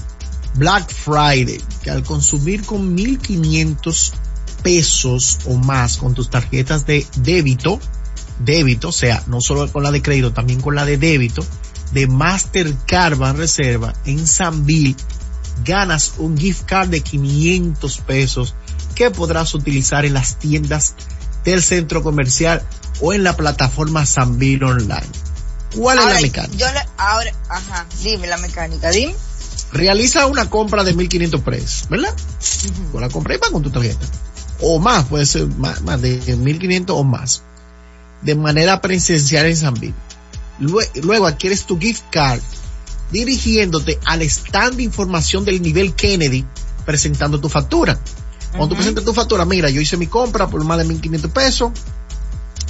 [0.54, 4.12] Black Friday, que al consumir con 1500
[4.62, 7.78] pesos o más con tus tarjetas de débito,
[8.44, 11.44] débito, o sea, no solo con la de crédito, también con la de débito,
[11.92, 14.96] de Mastercard Reserva en Sanville,
[15.64, 18.54] ganas un gift card de 500 pesos
[18.94, 20.94] que podrás utilizar en las tiendas
[21.44, 22.62] del centro comercial
[23.00, 25.06] o en la plataforma Sanville Online.
[25.76, 26.56] ¿Cuál es la mecánica?
[26.56, 29.14] Yo le- ahora, ajá, dime la mecánica, dime.
[29.72, 32.14] Realiza una compra de 1500 pesos, ¿verdad?
[32.90, 34.06] Con la compra y va con tu tarjeta.
[34.60, 37.42] O más, puede ser más, más de 1500 o más.
[38.22, 39.94] De manera presencial en.
[40.58, 42.40] Lue- Luego adquieres tu gift card
[43.12, 46.44] dirigiéndote al stand de información del nivel Kennedy
[46.84, 47.98] presentando tu factura.
[48.58, 51.70] Cuando tú presentas tu factura, mira, yo hice mi compra por más de 1500 pesos.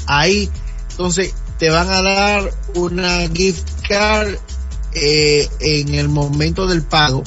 [0.07, 0.49] Ahí,
[0.91, 4.35] entonces, te van a dar una gift card
[4.93, 7.23] eh, en el momento del pago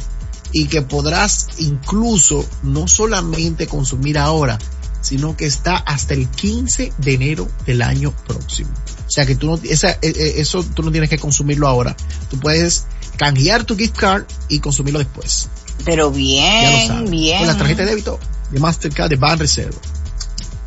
[0.52, 4.60] y que podrás incluso no solamente consumir ahora,
[5.02, 8.70] sino que está hasta el 15 de enero del año próximo.
[9.08, 11.96] O sea que tú no, esa, eh, eh, eso tú no tienes que consumirlo ahora.
[12.30, 12.86] Tú puedes
[13.18, 15.50] canjear tu gift card y consumirlo después.
[15.84, 17.10] Pero Ya lo bien, sabes.
[17.12, 17.40] bien.
[17.40, 18.20] Con la tarjeta de débito
[18.52, 19.80] de Mastercard de Ban Reserva.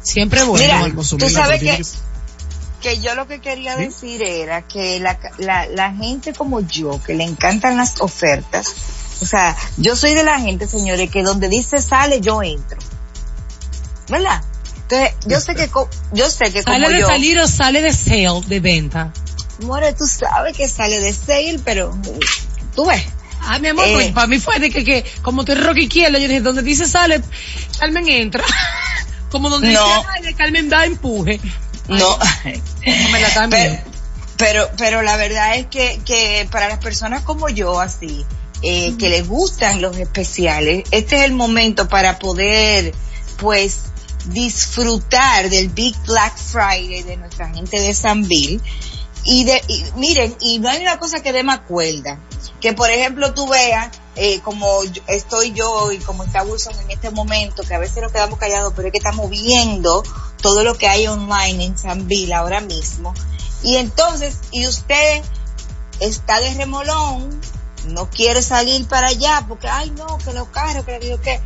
[0.02, 0.64] Siempre bueno.
[0.64, 1.82] Mira, Puedes tú consumirla, sabes que,
[2.82, 3.84] que yo lo que quería ¿Sí?
[3.86, 8.74] decir era que la, la, la gente como yo, que le encantan las ofertas,
[9.22, 12.78] o sea, yo soy de la gente, señores, que donde dice sale, yo entro.
[14.08, 14.42] ¿Verdad?
[14.82, 15.70] Entonces, yo sé que,
[16.12, 19.12] yo sé que como Sale de yo, salir o sale de sale, de venta.
[19.62, 21.96] more, tú sabes que sale de sale, pero
[22.74, 23.02] tú ves.
[23.46, 23.92] Ah, mi amor, Eh.
[23.94, 26.62] pues, para mí fue de que, que como tú eres rock izquierda, yo dije, donde
[26.62, 27.20] dice sale,
[27.78, 28.44] Carmen entra.
[29.30, 29.84] como donde No.
[29.84, 31.40] dice sale, Carmen da empuje.
[31.88, 32.18] No.
[32.84, 33.48] me la.
[33.50, 33.78] Pero,
[34.36, 38.24] pero, pero la verdad es que, que para las personas como yo, así,
[38.62, 42.94] eh, que les gustan los especiales, este es el momento para poder,
[43.36, 43.80] pues,
[44.26, 48.60] disfrutar del Big Black Friday de nuestra gente de Sanville.
[49.26, 52.18] Y de, y miren, y no hay una cosa que dé más cuerda.
[52.64, 54.66] Que por ejemplo tú veas, eh, como
[55.06, 58.72] estoy yo y como está Wilson en este momento, que a veces nos quedamos callados,
[58.74, 60.02] pero es que estamos viendo
[60.40, 63.12] todo lo que hay online en Sanville ahora mismo.
[63.62, 65.22] Y entonces, y usted
[66.00, 67.38] está de remolón,
[67.88, 71.42] no quiere salir para allá porque, ay no, que los carros, que lo que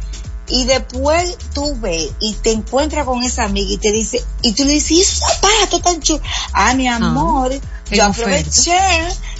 [0.46, 4.64] y después tú ves y te encuentras con esa amiga y te dice, y tú
[4.64, 6.22] le dices, ¿y esos zapatos tan chulos?
[6.52, 8.50] Ah, mi amor, en yo oferta.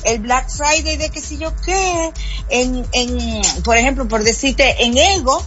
[0.04, 2.12] El Black Friday de que si yo qué,
[2.48, 5.42] en, en, por ejemplo, por decirte, en Ego,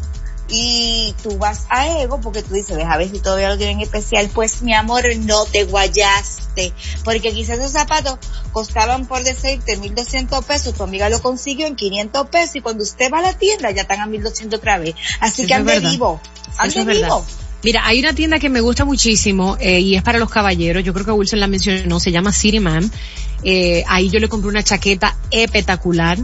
[0.53, 4.29] y tú vas a Ego porque tú dices, deja ver si todavía lo tienen especial,
[4.33, 6.73] pues mi amor, no te guayaste.
[7.05, 8.19] porque quizás esos zapatos
[8.51, 13.09] costaban por decirte 1200 pesos, tu amiga lo consiguió en 500 pesos y cuando usted
[13.11, 14.93] va a la tienda ya están a 1200 otra vez.
[15.21, 16.19] Así Eso que ande vivo,
[16.57, 17.21] ande verdad.
[17.63, 20.83] Mira, hay una tienda que me gusta muchísimo eh, y es para los caballeros.
[20.83, 21.99] Yo creo que Wilson la mencionó.
[21.99, 22.89] Se llama City Man.
[23.43, 26.17] Eh, ahí yo le compré una chaqueta espectacular.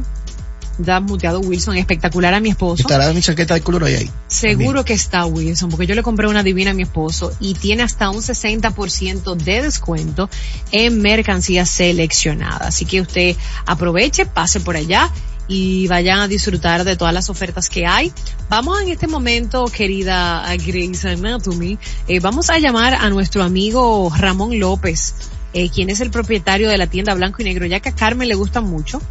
[0.79, 2.83] Da muteado Wilson, espectacular a mi esposo.
[2.83, 3.95] Estará mi chaqueta de color ahí.
[3.95, 4.11] ahí.
[4.27, 7.81] Seguro que está Wilson, porque yo le compré una divina a mi esposo y tiene
[7.81, 10.29] hasta un 60% de descuento
[10.71, 12.67] en mercancía seleccionada.
[12.67, 13.35] Así que usted
[13.65, 15.11] aproveche, pase por allá
[15.47, 18.11] y vayan a disfrutar de todas las ofertas que hay.
[18.49, 24.59] Vamos en este momento, querida Grace Anatomy, eh, vamos a llamar a nuestro amigo Ramón
[24.59, 25.15] López,
[25.53, 28.27] eh, quien es el propietario de la tienda Blanco y Negro, ya que a Carmen
[28.27, 29.01] le gusta mucho.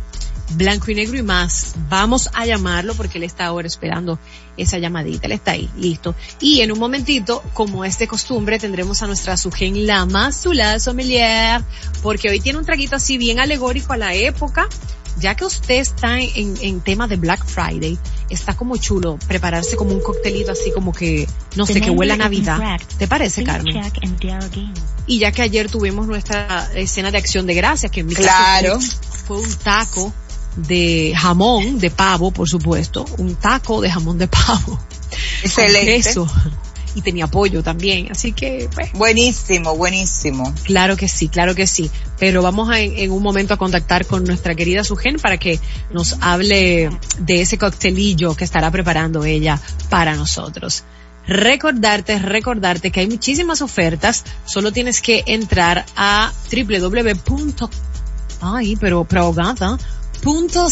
[0.55, 1.75] Blanco y negro y más.
[1.89, 4.19] Vamos a llamarlo porque él está ahora esperando
[4.57, 5.27] esa llamadita.
[5.27, 6.15] Él está ahí, listo.
[6.41, 11.63] Y en un momentito, como es de costumbre, tendremos a nuestra Sugen Lama, Zula Sommelier,
[12.03, 14.69] porque hoy tiene un traguito así bien alegórico a la época.
[15.19, 17.99] Ya que usted está en, en tema de Black Friday,
[18.29, 22.19] está como chulo prepararse como un coctelito así como que, no sé, que huela a
[22.19, 22.81] Navidad.
[22.99, 23.75] ¿Te parece, Carmen?
[25.07, 28.29] Y ya que ayer tuvimos nuestra escena de acción de gracias, que en mi caso
[28.29, 28.81] Claro.
[28.81, 30.13] fue, fue un taco
[30.57, 34.79] de jamón de pavo, por supuesto, un taco de jamón de pavo.
[35.43, 36.15] Excelente.
[36.15, 36.31] Con queso.
[36.97, 40.53] Y tenía pollo también, así que, pues, Buenísimo, buenísimo.
[40.65, 41.91] claro que sí, claro que sí.
[42.19, 45.61] Pero vamos a, en, un momento a contactar con nuestra querida Sugen para que
[45.93, 49.61] nos hable de ese coctelillo que estará preparando ella
[49.91, 50.85] para nosotros.
[51.29, 57.69] Recordarte, recordarte que hay muchísimas ofertas, solo tienes que entrar a www.
[58.41, 59.77] Ay, pero, pero ahogada,
[60.23, 60.69] punto.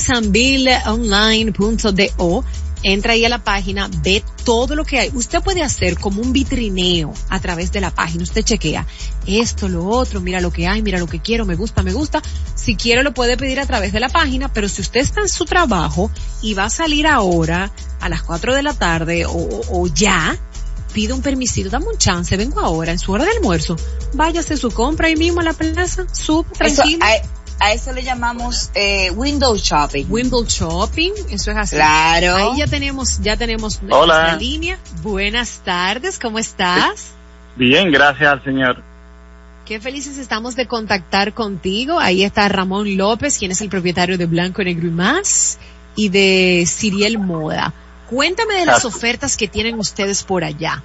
[2.84, 5.10] Entra ahí a la página, ve todo lo que hay.
[5.14, 8.22] Usted puede hacer como un vitrineo a través de la página.
[8.22, 8.86] Usted chequea
[9.26, 12.22] esto, lo otro, mira lo que hay, mira lo que quiero, me gusta, me gusta.
[12.54, 15.30] Si quiere lo puede pedir a través de la página, pero si usted está en
[15.30, 16.10] su trabajo
[16.42, 20.38] y va a salir ahora a las 4 de la tarde o, o ya,
[20.92, 23.76] pide un permisito, dame un chance, vengo ahora en su hora de almuerzo.
[24.12, 27.04] Váyase su compra ahí mismo a la plaza, sub, Eso, tranquilo.
[27.60, 30.06] A, eso le llamamos eh, window shopping.
[30.08, 31.76] Window shopping, eso es así.
[31.76, 32.36] Claro.
[32.36, 34.14] Ahí ya tenemos, ya tenemos Hola.
[34.14, 34.78] nuestra línea.
[35.02, 37.12] Buenas tardes, ¿cómo estás?
[37.56, 38.82] Bien, gracias al Señor.
[39.64, 41.98] Qué felices estamos de contactar contigo.
[41.98, 45.58] Ahí está Ramón López, quien es el propietario de Blanco, Negro y Más,
[45.96, 47.72] y de Ciriel Moda.
[48.10, 50.82] Cuéntame de las ofertas que tienen ustedes por allá.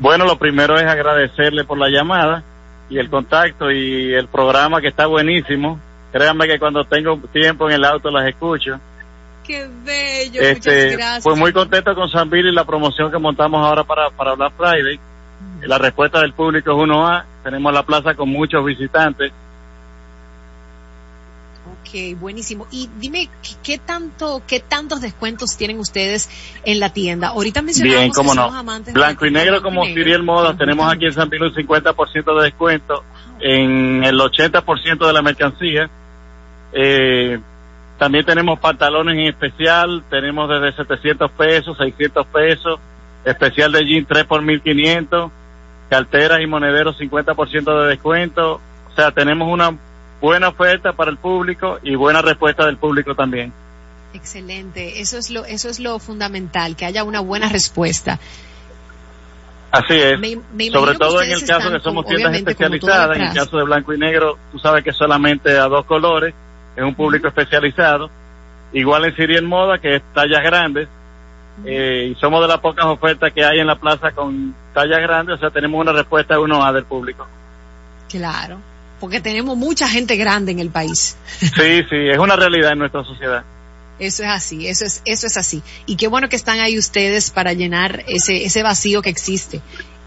[0.00, 2.42] Bueno, lo primero es agradecerle por la llamada
[2.90, 5.78] y el contacto y el programa que está buenísimo.
[6.12, 8.80] Créanme que cuando tengo tiempo en el auto las escucho.
[9.46, 11.24] Qué bello, Este, muchas gracias.
[11.24, 14.52] pues muy contento con San Bill y la promoción que montamos ahora para, para Black
[14.56, 14.98] Friday.
[15.62, 17.24] La respuesta del público es 1A.
[17.44, 19.32] Tenemos la plaza con muchos visitantes.
[21.88, 22.66] Ok, buenísimo.
[22.70, 23.30] Y dime,
[23.62, 26.28] ¿qué, tanto, qué tantos descuentos tienen ustedes
[26.64, 27.28] en la tienda?
[27.28, 28.42] Ahorita mencionamos Bien, cómo que no.
[28.42, 29.84] somos amantes de Blanco y negro como.
[29.86, 30.54] Ciriel Moda.
[30.54, 33.04] Tenemos aquí en San Bill un 50% de descuento
[33.40, 35.90] en el 80% de la mercancía.
[36.72, 37.40] Eh,
[37.96, 40.04] también tenemos pantalones en especial.
[40.10, 42.80] Tenemos desde 700 pesos, 600 pesos.
[43.24, 45.30] Especial de jean 3 por 1500.
[45.88, 48.60] Carteras y monederos 50% de descuento.
[48.92, 49.74] O sea, tenemos una
[50.20, 53.52] buena oferta para el público y buena respuesta del público también.
[54.14, 55.00] Excelente.
[55.00, 58.18] Eso es lo, eso es lo fundamental, que haya una buena respuesta.
[59.70, 60.18] Así es.
[60.18, 63.34] Me- me imagino Sobre todo en el caso están que somos tiendas especializadas, en el
[63.34, 66.34] caso de blanco y negro, tú sabes que solamente a dos colores,
[66.74, 68.08] es un público especializado.
[68.72, 70.88] Igual en Siriel Moda, que es tallas grandes,
[71.64, 75.36] eh, y somos de las pocas ofertas que hay en la plaza con tallas grandes,
[75.36, 77.26] o sea, tenemos una respuesta 1A del público.
[78.08, 78.58] Claro.
[79.00, 81.16] Porque tenemos mucha gente grande en el país.
[81.38, 83.44] Sí, sí, es una realidad en nuestra sociedad.
[83.98, 85.62] Eso es así, eso es, eso es así.
[85.86, 89.60] Y qué bueno que están ahí ustedes para llenar ese, ese vacío que existe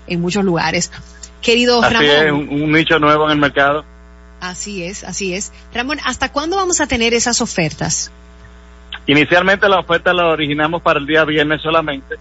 [0.07, 0.91] en muchos lugares.
[1.41, 2.09] Querido Así Ramón.
[2.09, 3.83] es, un, un nicho nuevo en el mercado.
[4.39, 5.51] Así es, así es.
[5.73, 8.11] Ramón, ¿hasta cuándo vamos a tener esas ofertas?
[9.07, 12.15] Inicialmente la oferta la originamos para el día viernes solamente,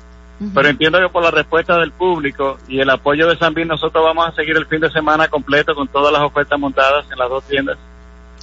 [0.54, 4.02] pero entiendo que por la respuesta del público y el apoyo de San Bill, nosotros
[4.02, 7.28] vamos a seguir el fin de semana completo con todas las ofertas montadas en las
[7.28, 7.76] dos tiendas.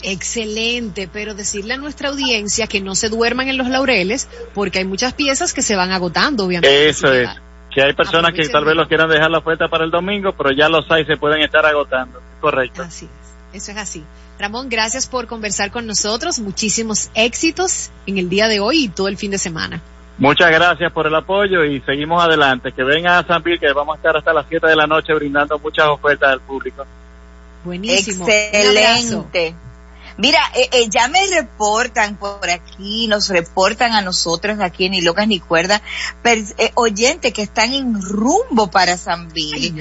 [0.03, 4.85] Excelente, pero decirle a nuestra audiencia que no se duerman en los laureles porque hay
[4.85, 6.87] muchas piezas que se van agotando, obviamente.
[6.87, 7.29] Eso es.
[7.73, 10.51] Que hay personas que tal vez los quieran dejar la oferta para el domingo, pero
[10.51, 12.21] ya los hay, se pueden estar agotando.
[12.39, 12.83] Correcto.
[12.83, 14.03] Así es, eso es así.
[14.39, 16.39] Ramón, gracias por conversar con nosotros.
[16.39, 19.81] Muchísimos éxitos en el día de hoy y todo el fin de semana.
[20.17, 22.71] Muchas gracias por el apoyo y seguimos adelante.
[22.71, 25.13] Que vengan a San Bill, que vamos a estar hasta las 7 de la noche
[25.13, 26.85] brindando muchas ofertas al público.
[27.63, 28.25] Buenísimo.
[28.27, 29.55] Excelente.
[30.17, 35.01] Mira, eh, eh, ya me reportan por aquí, nos reportan a nosotros aquí en Ni
[35.01, 35.79] Locas Ni Cuerda,
[36.23, 39.79] per- eh, oyentes que están en rumbo para San Bill.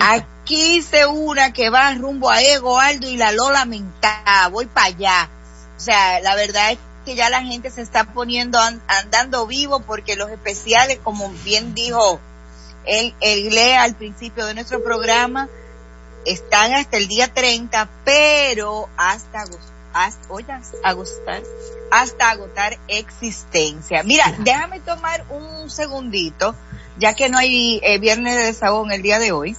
[0.00, 4.86] Aquí se una que va rumbo a Ego, Aldo y la Lola Mentá, voy para
[4.86, 5.28] allá.
[5.76, 9.80] O sea, la verdad es que ya la gente se está poniendo an- andando vivo
[9.80, 12.20] porque los especiales, como bien dijo
[12.86, 15.48] él lee al principio de nuestro programa,
[16.26, 20.46] están hasta el día 30, pero hasta agosto, hasta, oye,
[20.82, 21.42] agostar,
[21.90, 24.02] hasta agotar existencia.
[24.02, 26.54] Mira, déjame tomar un segundito,
[26.98, 29.56] ya que no hay eh, viernes de desahogo en el día de hoy.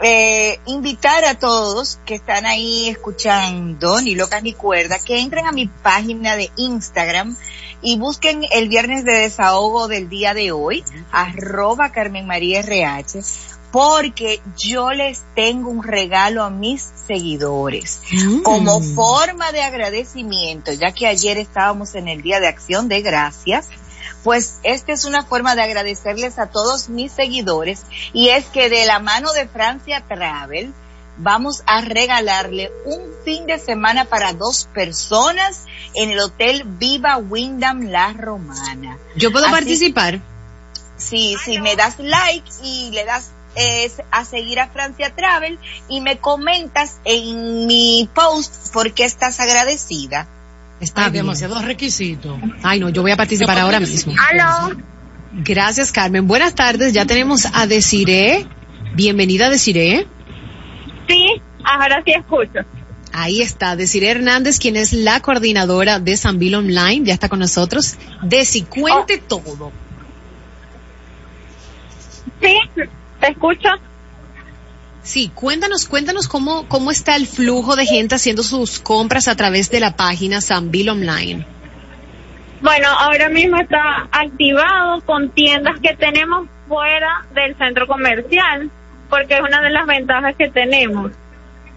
[0.00, 5.52] Eh, invitar a todos que están ahí escuchando ni locas ni cuerda que entren a
[5.52, 7.36] mi página de Instagram
[7.82, 13.20] y busquen el viernes de desahogo del día de hoy, arroba Carmen María RH,
[13.70, 18.00] porque yo les tengo un regalo a mis seguidores
[18.42, 23.68] como forma de agradecimiento, ya que ayer estábamos en el Día de Acción de Gracias.
[24.28, 28.84] Pues esta es una forma de agradecerles a todos mis seguidores y es que de
[28.84, 30.74] la mano de Francia Travel
[31.16, 35.64] vamos a regalarle un fin de semana para dos personas
[35.94, 38.98] en el Hotel Viva Windham La Romana.
[39.16, 40.20] Yo puedo Así- participar.
[40.98, 46.02] Sí, si me das like y le das eh, a seguir a Francia Travel y
[46.02, 50.28] me comentas en mi post por qué estás agradecida.
[50.80, 51.24] Está Hay bien.
[51.24, 52.38] demasiados requisitos.
[52.62, 54.14] Ay, no, yo voy a participar ahora mismo.
[54.30, 54.76] Aló.
[55.32, 56.26] Gracias, Carmen.
[56.26, 56.92] Buenas tardes.
[56.92, 58.46] Ya tenemos a Desiree.
[58.94, 60.06] Bienvenida, Desiree.
[61.08, 62.60] Sí, ahora sí escucho.
[63.12, 67.96] Ahí está, Desiree Hernández, quien es la coordinadora de Sanville Online, ya está con nosotros.
[68.22, 69.72] Desi, cuente todo.
[72.40, 72.54] Sí,
[73.20, 73.68] te escucho.
[75.08, 79.70] Sí, cuéntanos, cuéntanos cómo, cómo está el flujo de gente haciendo sus compras a través
[79.70, 81.46] de la página Sanville Online.
[82.60, 88.70] Bueno, ahora mismo está activado con tiendas que tenemos fuera del centro comercial,
[89.08, 91.10] porque es una de las ventajas que tenemos,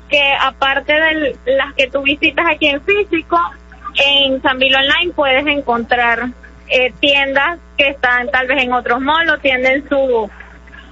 [0.10, 3.40] que aparte de las que tú visitas aquí en físico,
[3.96, 6.28] en Sanville Online puedes encontrar
[6.68, 10.30] eh, tiendas que están tal vez en otros malls tienen su,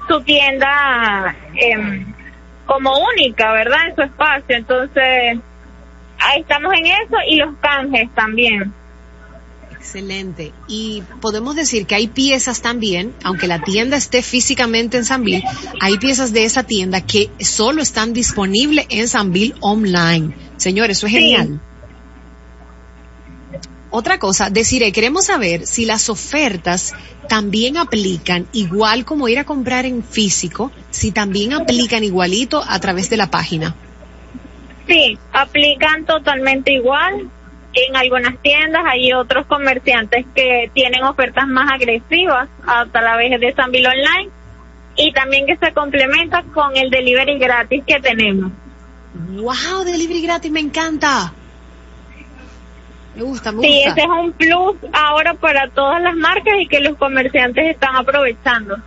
[0.08, 2.14] su tienda em,
[2.70, 3.90] como única, ¿verdad?
[3.90, 4.56] En su espacio.
[4.56, 5.40] Entonces,
[6.20, 8.72] ahí estamos en eso y los canjes también.
[9.72, 10.52] Excelente.
[10.68, 15.44] Y podemos decir que hay piezas también, aunque la tienda esté físicamente en Sanville,
[15.80, 20.36] hay piezas de esa tienda que solo están disponibles en Sanville Online.
[20.58, 21.20] Señores, eso es Sí.
[21.20, 21.62] genial.
[23.92, 26.94] Otra cosa, deciré, queremos saber si las ofertas
[27.28, 33.10] también aplican igual como ir a comprar en físico, si también aplican igualito a través
[33.10, 33.76] de la página.
[34.88, 37.30] Sí, aplican totalmente igual.
[37.74, 43.88] En algunas tiendas hay otros comerciantes que tienen ofertas más agresivas a través de Sanville
[43.88, 44.30] Online
[44.96, 48.52] y también que se complementa con el delivery gratis que tenemos.
[49.14, 49.84] ¡Wow!
[49.84, 51.34] Delivery gratis, me encanta.
[53.16, 53.92] Me gusta, me Sí, gusta.
[53.92, 58.78] ese es un plus ahora para todas las marcas y que los comerciantes están aprovechando.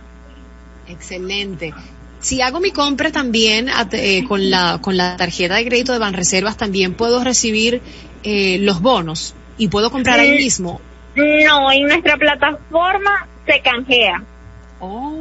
[0.87, 1.73] Excelente.
[2.19, 6.55] Si hago mi compra también eh, con la con la tarjeta de crédito de Banreservas,
[6.57, 7.81] también puedo recibir
[8.23, 10.79] eh, los bonos y puedo comprar ahí mismo.
[11.15, 14.23] No, en nuestra plataforma se canjea.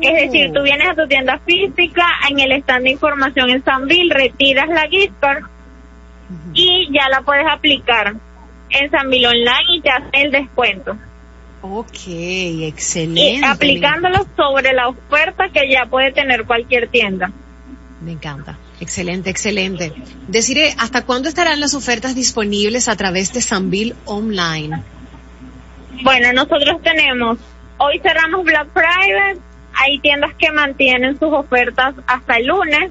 [0.00, 4.12] Es decir, tú vienes a tu tienda física, en el stand de información en Sanville,
[4.12, 5.44] retiras la gift card
[6.54, 8.14] y ya la puedes aplicar
[8.72, 10.96] en Sanville Online y te hace el descuento.
[11.62, 13.46] Ok, Y excelente.
[13.46, 17.30] aplicándolo sobre la oferta que ya puede tener cualquier tienda.
[18.00, 18.58] Me encanta.
[18.80, 19.92] Excelente, excelente.
[20.26, 24.82] Deciré, ¿hasta cuándo estarán las ofertas disponibles a través de Sanville Online?
[26.02, 27.38] Bueno, nosotros tenemos,
[27.78, 29.36] hoy cerramos Black Friday,
[29.74, 32.90] hay tiendas que mantienen sus ofertas hasta el lunes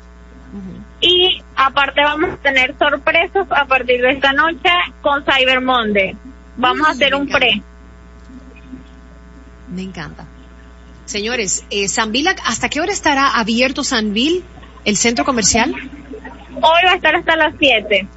[1.01, 4.69] y aparte vamos a tener sorpresas a partir de esta noche
[5.01, 6.15] con Cyber Monday.
[6.57, 7.39] Vamos a hacer un encanta.
[7.39, 7.61] pre.
[9.69, 10.25] Me encanta.
[11.05, 11.87] Señores, eh,
[12.45, 14.43] ¿hasta qué hora estará abierto Sanville,
[14.85, 15.73] el centro comercial?
[15.73, 18.07] Hoy va a estar hasta las 7.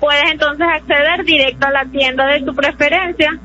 [0.01, 3.39] puedes entonces acceder directo a la tienda de tu preferencia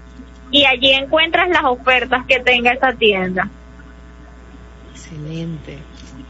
[0.52, 3.48] y allí encuentras las ofertas que tenga esa tienda.
[4.92, 5.78] Excelente.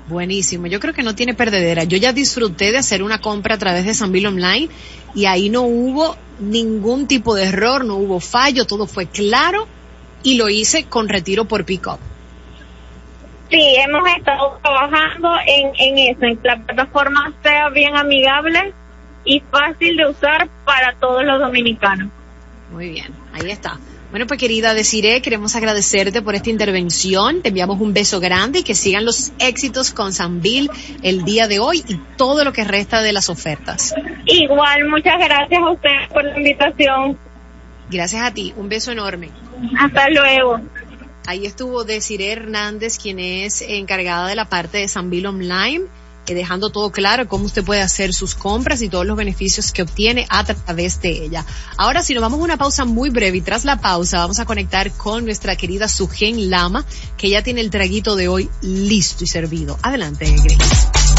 [0.10, 0.68] Buenísimo.
[0.68, 1.86] Yo creo que no tiene perdedera.
[1.86, 4.68] Yo ya disfruté de hacer una compra a través de Sanville Online
[5.16, 9.68] y ahí no hubo ningún tipo de error, no hubo fallo, todo fue claro
[10.24, 12.00] y lo hice con retiro por pick-up.
[13.50, 18.74] Sí, hemos estado trabajando en, en eso, en que la plataforma sea bien amigable
[19.26, 22.10] y fácil de usar para todos los dominicanos.
[22.72, 23.78] Muy bien, ahí está.
[24.14, 27.42] Bueno, pues querida Desiree, queremos agradecerte por esta intervención.
[27.42, 30.70] Te enviamos un beso grande y que sigan los éxitos con Sanville
[31.02, 33.96] el día de hoy y todo lo que resta de las ofertas.
[34.26, 37.18] Igual, muchas gracias a ustedes por la invitación.
[37.90, 39.30] Gracias a ti, un beso enorme.
[39.78, 40.60] Hasta luego.
[41.26, 45.86] Ahí estuvo Desiree Hernández, quien es encargada de la parte de Sanville Online,
[46.28, 49.84] eh, dejando todo claro cómo usted puede hacer sus compras y todos los beneficios que
[49.84, 51.46] obtiene a través de ella.
[51.78, 54.46] Ahora, si nos vamos a una pausa muy breve y tras la pausa vamos a
[54.46, 56.86] conectar con nuestra querida Sugen Lama,
[57.18, 59.78] que ya tiene el traguito de hoy listo y servido.
[59.82, 61.13] Adelante, Grace.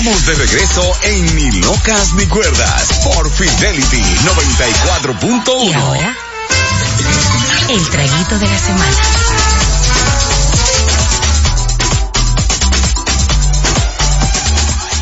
[0.00, 5.64] Estamos de regreso en Ni Locas Ni Cuerdas por Fidelity 94.1.
[5.68, 6.16] Y ahora,
[7.68, 9.69] el traguito de la semana.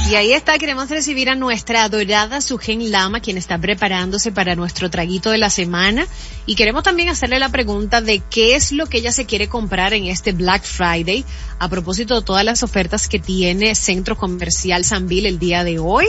[0.09, 4.89] Y ahí está, queremos recibir a nuestra adorada Sugen Lama, quien está preparándose para nuestro
[4.89, 6.07] traguito de la semana.
[6.47, 9.93] Y queremos también hacerle la pregunta de qué es lo que ella se quiere comprar
[9.93, 11.27] en este Black Friday,
[11.59, 16.07] a propósito de todas las ofertas que tiene Centro Comercial Sanville el día de hoy.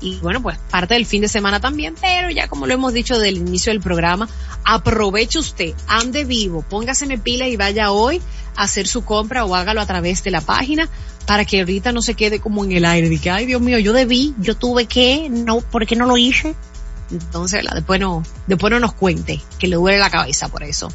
[0.00, 3.18] Y bueno, pues parte del fin de semana también, pero ya como lo hemos dicho
[3.18, 4.28] del inicio del programa,
[4.64, 8.22] aproveche usted, ande vivo, póngaseme pila y vaya hoy
[8.56, 10.88] a hacer su compra o hágalo a través de la página
[11.26, 13.78] para que ahorita no se quede como en el aire de que, ay Dios mío,
[13.78, 16.54] yo debí, yo tuve que, no, ¿por qué no lo hice?
[17.10, 20.88] Entonces, después no, después no nos cuente que le duele la cabeza por eso.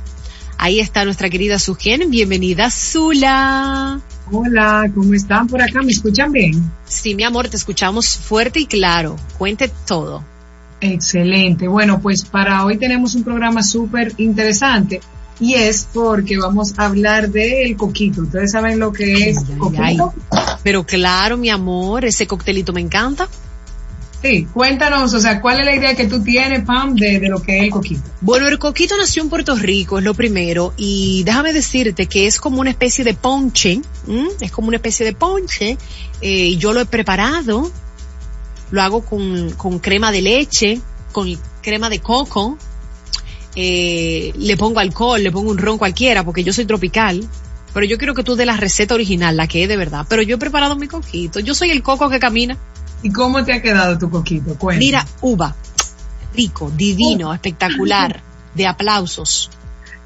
[0.57, 4.01] Ahí está nuestra querida Sugen, bienvenida Zula.
[4.31, 5.81] Hola, ¿cómo están por acá?
[5.81, 6.71] ¿Me escuchan bien?
[6.85, 9.17] Sí, mi amor, te escuchamos fuerte y claro.
[9.37, 10.23] Cuente todo.
[10.81, 11.67] Excelente.
[11.67, 15.01] Bueno, pues para hoy tenemos un programa súper interesante
[15.39, 18.21] y es porque vamos a hablar del coquito.
[18.21, 19.81] ¿Ustedes saben lo que es coquito?
[19.83, 19.97] Ay,
[20.63, 23.27] pero claro, mi amor, ese coctelito me encanta.
[24.21, 27.41] Sí, cuéntanos, o sea, ¿cuál es la idea que tú tienes, Pam, de, de lo
[27.41, 28.01] que es el coquito?
[28.21, 32.39] Bueno, el coquito nació en Puerto Rico, es lo primero, y déjame decirte que es
[32.39, 33.81] como una especie de ponche,
[34.39, 35.77] es como una especie de ponche,
[36.21, 37.71] eh, yo lo he preparado,
[38.71, 40.81] lo hago con, con crema de leche,
[41.11, 41.27] con
[41.61, 42.57] crema de coco,
[43.55, 47.27] eh, le pongo alcohol, le pongo un ron cualquiera, porque yo soy tropical,
[47.73, 50.21] pero yo quiero que tú de la receta original, la que es de verdad, pero
[50.21, 52.57] yo he preparado mi coquito, yo soy el coco que camina.
[53.01, 54.55] ¿Y cómo te ha quedado tu coquito?
[54.55, 54.85] Cuéntame.
[54.85, 55.55] Mira, uva,
[56.35, 58.21] rico, divino, espectacular,
[58.53, 59.49] de aplausos.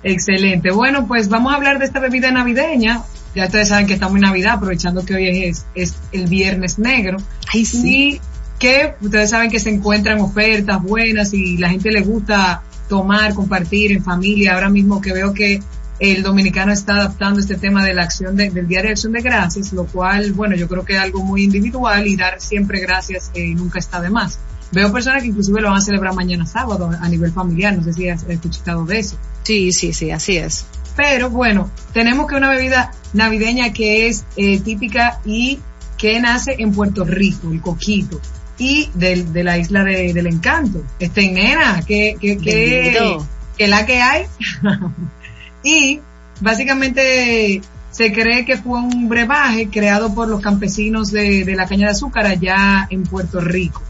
[0.04, 0.72] Excelente.
[0.72, 3.04] Bueno, pues vamos a hablar de esta bebida navideña.
[3.36, 7.18] Ya ustedes saben que estamos en Navidad, aprovechando que hoy es, es el Viernes Negro.
[7.54, 8.14] Ay, sí.
[8.14, 8.22] Y
[8.58, 13.92] que ustedes saben que se encuentran ofertas buenas y la gente le gusta tomar, compartir
[13.92, 14.56] en familia.
[14.56, 15.62] Ahora mismo que veo que
[16.00, 19.22] el dominicano está adaptando este tema de la acción de- del Día de Acción de
[19.22, 23.32] Gracias, lo cual, bueno, yo creo que es algo muy individual y dar siempre gracias
[23.34, 24.40] eh, nunca está de más.
[24.72, 27.92] Veo personas que inclusive lo van a celebrar mañana sábado a nivel familiar, no sé
[27.94, 29.18] si has escuchado de eso.
[29.44, 30.66] Sí, sí, sí, así es.
[30.96, 35.60] Pero bueno, tenemos que una bebida navideña que es eh, típica y
[35.98, 38.22] que nace en Puerto Rico, el coquito,
[38.58, 40.84] y del, de la isla de- del encanto.
[41.00, 43.18] Este nena, que, que, que,
[43.58, 44.26] que la que hay.
[45.64, 46.00] y
[46.42, 47.62] básicamente
[47.92, 51.94] se cree que fue un brebaje creado por los campesinos de, de la caña de
[51.94, 53.82] azúcar allá en Puerto Rico.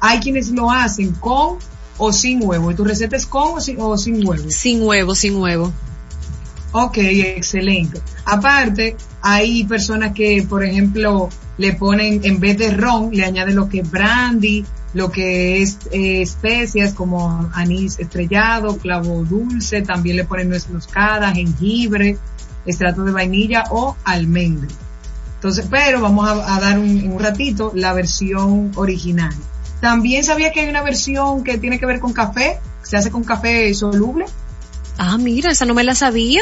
[0.00, 1.58] Hay quienes lo hacen con
[1.98, 2.70] o sin huevo.
[2.70, 4.50] ¿Y tu receta es con o sin, o sin huevo?
[4.50, 5.72] Sin huevo, sin huevo.
[6.72, 8.00] Ok, excelente.
[8.24, 13.68] Aparte, hay personas que, por ejemplo, le ponen, en vez de ron, le añaden lo
[13.68, 14.64] que es brandy,
[14.96, 21.34] lo que es eh, especias como anís estrellado, clavo dulce, también le ponen nuez moscada,
[21.34, 22.16] jengibre,
[22.64, 24.70] extracto de vainilla o almendra.
[25.34, 29.34] Entonces, pero vamos a, a dar un, en un ratito la versión original.
[29.82, 33.22] También sabía que hay una versión que tiene que ver con café, se hace con
[33.22, 34.24] café soluble.
[34.96, 36.40] Ah, mira, esa no me la sabía.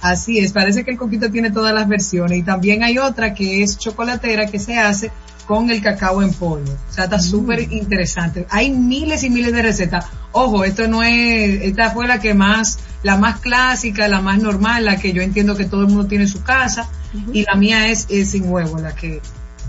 [0.00, 2.38] Así es, parece que el coquito tiene todas las versiones.
[2.38, 5.12] Y también hay otra que es chocolatera que se hace
[5.46, 6.72] con el cacao en polvo.
[6.72, 8.46] O sea, está súper interesante.
[8.50, 10.06] Hay miles y miles de recetas.
[10.32, 14.84] Ojo, esto no es, esta fue la que más, la más clásica, la más normal,
[14.84, 16.88] la que yo entiendo que todo el mundo tiene en su casa.
[17.32, 19.20] Y la mía es, es sin huevo, la que,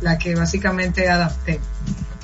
[0.02, 1.60] la que básicamente adapté.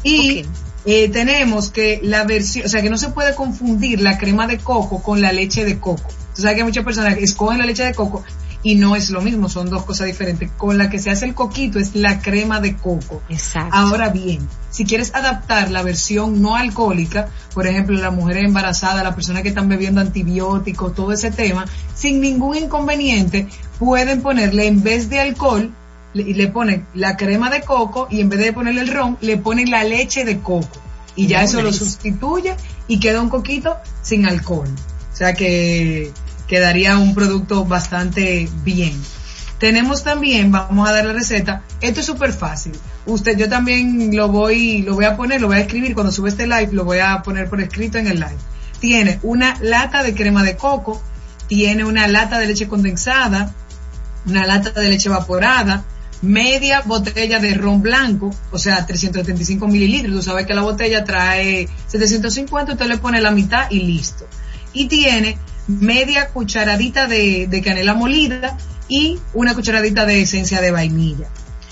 [0.04, 0.46] Y
[0.86, 4.58] eh, tenemos que la versión, o sea, que no se puede confundir la crema de
[4.58, 6.10] coco con la leche de coco.
[6.36, 8.24] Tú sabes que muchas personas escogen la leche de coco
[8.64, 10.52] y no es lo mismo, son dos cosas diferentes.
[10.58, 13.22] Con la que se hace el coquito es la crema de coco.
[13.30, 13.76] Exacto.
[13.76, 19.16] Ahora bien, si quieres adaptar la versión no alcohólica, por ejemplo, la mujer embarazada, la
[19.16, 21.66] persona que están bebiendo antibióticos, todo ese tema,
[21.96, 23.48] sin ningún inconveniente,
[23.80, 25.74] pueden ponerle en vez de alcohol,
[26.14, 29.38] le, le ponen la crema de coco y en vez de ponerle el ron, le
[29.38, 30.80] ponen la leche de coco.
[31.16, 32.56] Y ya eso lo sustituye
[32.88, 34.70] y queda un coquito sin alcohol.
[35.12, 36.12] O sea que
[36.52, 39.02] quedaría un producto bastante bien.
[39.58, 41.64] Tenemos también, vamos a dar la receta.
[41.80, 42.74] Esto es súper fácil.
[43.06, 46.28] Usted, yo también lo voy, lo voy a poner, lo voy a escribir cuando sube
[46.28, 48.36] este live, lo voy a poner por escrito en el live.
[48.82, 51.02] Tiene una lata de crema de coco,
[51.48, 53.56] tiene una lata de leche condensada,
[54.26, 55.86] una lata de leche evaporada,
[56.22, 60.14] media botella de ron blanco, o sea, 375 mililitros.
[60.16, 64.28] Tú sabes que la botella trae 750, usted le pone la mitad y listo.
[64.74, 65.38] Y tiene
[65.80, 68.58] media cucharadita de, canela molida
[68.88, 71.28] y una cucharadita de esencia de vainilla.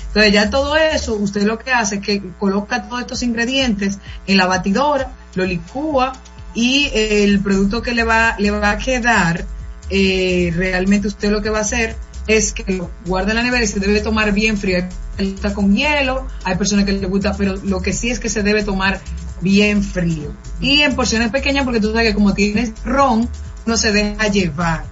[0.08, 4.38] Entonces ya todo eso, usted lo que hace es que coloca todos estos ingredientes en
[4.38, 6.14] la batidora, lo licúa
[6.56, 9.46] y el producto que le va, le va a quedar,
[9.90, 11.96] eh, realmente usted lo que va a hacer
[12.30, 14.84] es que lo guarda en la nevera y se debe tomar bien frío.
[15.18, 18.30] Hay gusta con hielo, hay personas que le gusta, pero lo que sí es que
[18.30, 19.02] se debe tomar
[19.42, 20.34] bien frío.
[20.62, 23.28] Y en porciones pequeñas, porque tú sabes que como tienes ron,
[23.70, 24.84] no se deja llevar.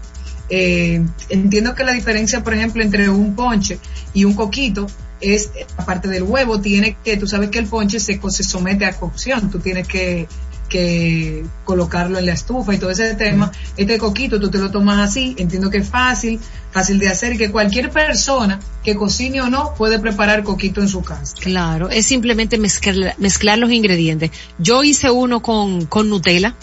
[0.49, 3.79] Eh, entiendo que la diferencia, por ejemplo, entre un ponche
[4.13, 4.87] y un coquito
[5.19, 8.93] es, aparte del huevo, tiene que, tú sabes que el ponche se, se somete a
[8.93, 10.27] cocción, tú tienes que,
[10.67, 13.51] que colocarlo en la estufa y todo ese tema.
[13.75, 16.39] Este coquito tú te lo tomas así, entiendo que es fácil,
[16.71, 20.87] fácil de hacer y que cualquier persona que cocine o no puede preparar coquito en
[20.87, 21.35] su casa.
[21.39, 24.31] Claro, es simplemente mezclar, mezclar los ingredientes.
[24.59, 26.55] Yo hice uno con, con Nutella.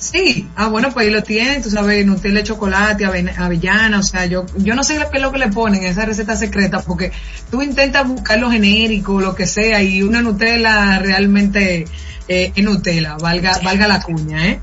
[0.00, 4.02] Sí, ah bueno, pues ahí lo tienen, tú sabes, Nutella de chocolate, ave- avellana, o
[4.02, 6.34] sea, yo yo no sé lo que es lo que le ponen en esa receta
[6.36, 7.12] secreta, porque
[7.50, 11.84] tú intentas buscar lo genérico, lo que sea, y una Nutella realmente
[12.28, 14.60] eh, es Nutella, valga valga la cuña, ¿eh?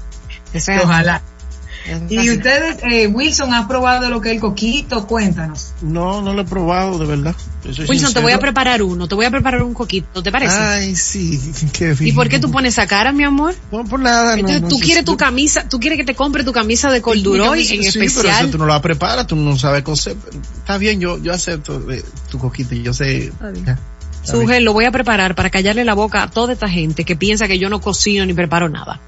[0.53, 1.21] Eso es Ojalá.
[2.09, 5.07] Y ustedes, eh, Wilson, ¿ha probado lo que es el coquito?
[5.07, 5.73] Cuéntanos.
[5.81, 7.35] No, no lo he probado, de verdad.
[7.87, 10.55] Wilson, te voy a preparar uno, te voy a preparar un coquito, ¿te parece?
[10.57, 11.39] Ay, sí,
[11.73, 13.55] qué ¿Y por qué tú pones esa cara, mi amor?
[13.71, 14.33] No, por nada.
[14.33, 17.01] no, Entonces, no tú quieres tu camisa, tú quieres que te compre tu camisa de
[17.01, 18.41] Colduroy Sí, en sí, pero especial.
[18.43, 20.15] eso tú no la preparas, tú no sabes coser.
[20.57, 23.31] Está bien, yo, yo acepto eh, tu coquito, yo sé.
[23.41, 23.63] Bien.
[23.63, 23.77] bien.
[24.23, 27.47] Sujel, lo voy a preparar para callarle la boca a toda esta gente que piensa
[27.47, 28.99] que yo no cocino ni preparo nada.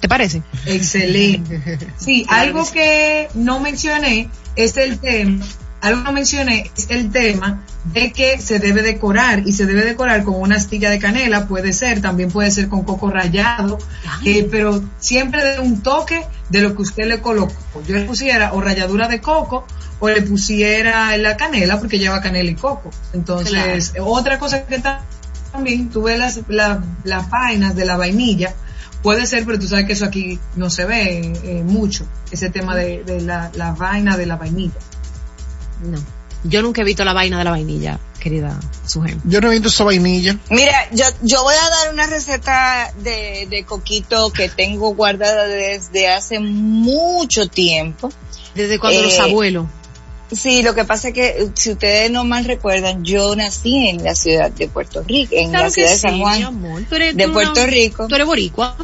[0.00, 0.42] ¿Te parece?
[0.66, 1.78] Excelente.
[1.98, 5.44] Sí, algo que no mencioné es el tema,
[5.82, 7.62] algo que no mencioné es el tema
[7.92, 11.72] de que se debe decorar y se debe decorar con una astilla de canela, puede
[11.72, 13.78] ser, también puede ser con coco rallado,
[14.24, 17.54] eh, pero siempre de un toque de lo que usted le colocó.
[17.86, 19.66] Yo le pusiera o ralladura de coco
[19.98, 22.90] o le pusiera la canela porque lleva canela y coco.
[23.12, 25.04] Entonces, otra cosa que ta-
[25.52, 28.54] también tuve las, la- las vainas de la vainilla,
[29.02, 32.76] puede ser, pero tú sabes que eso aquí no se ve eh, mucho, ese tema
[32.76, 34.78] de, de la, la vaina de la vainilla.
[35.82, 35.98] No.
[36.44, 39.18] Yo nunca he visto la vaina de la vainilla, querida Sujel.
[39.24, 40.38] Yo no he visto esa vainilla.
[40.48, 46.08] Mira, yo, yo voy a dar una receta de, de coquito que tengo guardada desde
[46.08, 48.10] hace mucho tiempo.
[48.54, 49.66] Desde cuando Eh, los abuelos.
[50.32, 54.04] Sí, lo que pasa es que eh, si ustedes no mal recuerdan, yo nací en
[54.04, 58.06] la ciudad de Puerto Rico, en Claro la ciudad de San Juan, de Puerto Rico.
[58.06, 58.76] Tú eres boricua.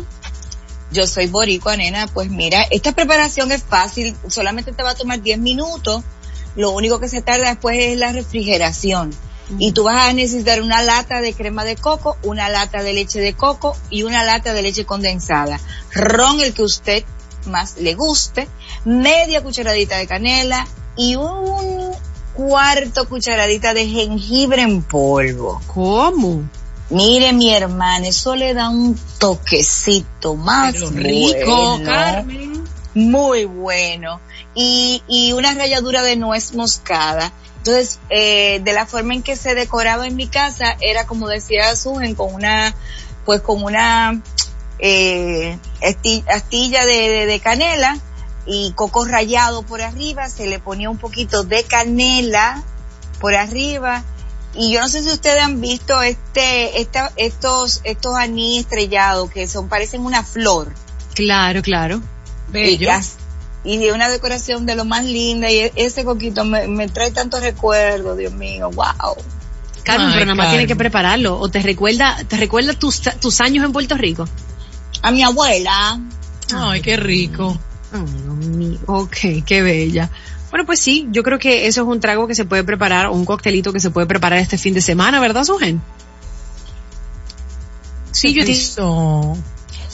[0.90, 2.06] Yo soy boricua, nena.
[2.08, 6.02] Pues mira, esta preparación es fácil, solamente te va a tomar 10 minutos.
[6.56, 9.14] Lo único que se tarda después es la refrigeración.
[9.58, 13.20] Y tú vas a necesitar una lata de crema de coco, una lata de leche
[13.20, 15.60] de coco y una lata de leche condensada.
[15.92, 17.04] Ron, el que usted
[17.46, 18.48] más le guste,
[18.84, 20.66] media cucharadita de canela
[20.96, 21.92] y un
[22.34, 25.60] cuarto cucharadita de jengibre en polvo.
[25.66, 26.42] ¿Cómo?
[26.90, 31.84] Mire, mi hermana, eso le da un toquecito más Pero rico, bueno.
[31.84, 32.64] Carmen.
[32.94, 34.20] Muy bueno.
[34.54, 37.32] Y, y una ralladura de nuez moscada.
[37.58, 41.74] Entonces, eh, de la forma en que se decoraba en mi casa, era como decía
[41.74, 42.74] Sugen, con una,
[43.24, 44.22] pues con una
[44.78, 45.58] eh,
[46.28, 47.98] astilla de, de- de canela
[48.46, 52.62] y coco rallado por arriba, se le ponía un poquito de canela
[53.20, 54.04] por arriba.
[54.54, 59.46] Y yo no sé si ustedes han visto este, esta, estos, estos anís estrellados que
[59.46, 60.72] son, parecen una flor.
[61.14, 62.00] Claro, claro.
[62.90, 63.16] As-
[63.64, 67.10] y de una decoración de lo más linda y e- ese coquito me, me trae
[67.10, 69.16] tantos recuerdos, Dios mío, wow.
[69.82, 71.38] Carmen, Ay, pero nada más tiene que prepararlo.
[71.38, 74.28] ¿O te recuerda, te recuerda tus, tus años en Puerto Rico?
[75.02, 76.00] A mi abuela.
[76.54, 77.58] Ay, qué rico.
[78.04, 78.78] Dios mío.
[78.86, 80.10] Ok, qué bella.
[80.50, 83.12] Bueno, pues sí, yo creo que eso es un trago que se puede preparar, o
[83.12, 85.82] un coctelito que se puede preparar este fin de semana, ¿verdad, Sugen?
[88.12, 89.36] Sí, yo Eso.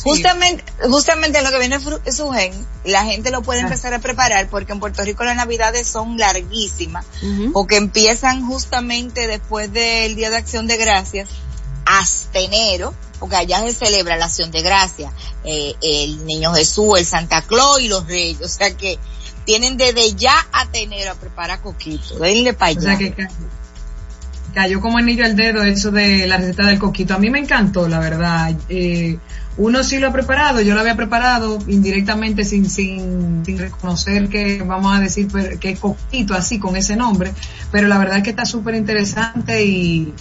[0.02, 1.78] Justamente, justamente lo que viene
[2.10, 2.52] Sugen,
[2.84, 7.06] la gente lo puede empezar a preparar porque en Puerto Rico las navidades son larguísimas,
[7.52, 11.28] porque empiezan justamente después del Día de Acción de Gracias
[11.84, 15.12] hasta enero, porque allá se celebra la Acción de Gracias,
[15.44, 18.99] eh, el Niño Jesús, el Santa Claus y los Reyes, o sea que
[19.44, 22.81] tienen desde ya hasta enero a preparar coquito, denle para allá.
[22.81, 23.31] O sea que ca-
[24.55, 27.15] cayó como anillo al dedo eso de la receta del coquito.
[27.15, 28.55] A mí me encantó, la verdad.
[28.69, 29.19] Eh,
[29.57, 34.62] uno sí lo ha preparado, yo lo había preparado indirectamente sin, sin, sin reconocer que,
[34.62, 37.32] vamos a decir, per- que es coquito así, con ese nombre,
[37.70, 40.12] pero la verdad es que está súper interesante y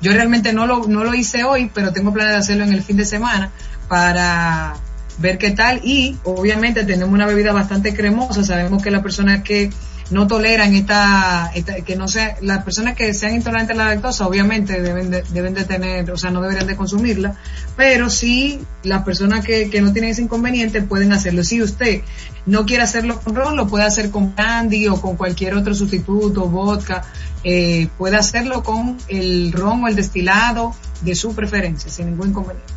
[0.00, 2.82] yo realmente no lo, no lo hice hoy, pero tengo planes de hacerlo en el
[2.82, 3.50] fin de semana
[3.88, 4.74] para
[5.18, 5.80] ver qué tal.
[5.84, 9.70] Y obviamente tenemos una bebida bastante cremosa, sabemos que las personas que
[10.10, 14.26] no toleran esta, esta- que no sea, las personas que sean intolerantes a la lactosa
[14.26, 17.36] obviamente deben de, deben de tener, o sea, no deberían de consumirla,
[17.76, 21.44] pero sí las personas que, que no tienen ese inconveniente pueden hacerlo.
[21.44, 22.02] Si usted
[22.46, 26.48] no quiere hacerlo con ron, lo puede hacer con candy o con cualquier otro sustituto,
[26.48, 27.04] vodka,
[27.44, 32.72] eh, puede hacerlo con el ron o el destilado de su preferencia, sin ningún inconveniente.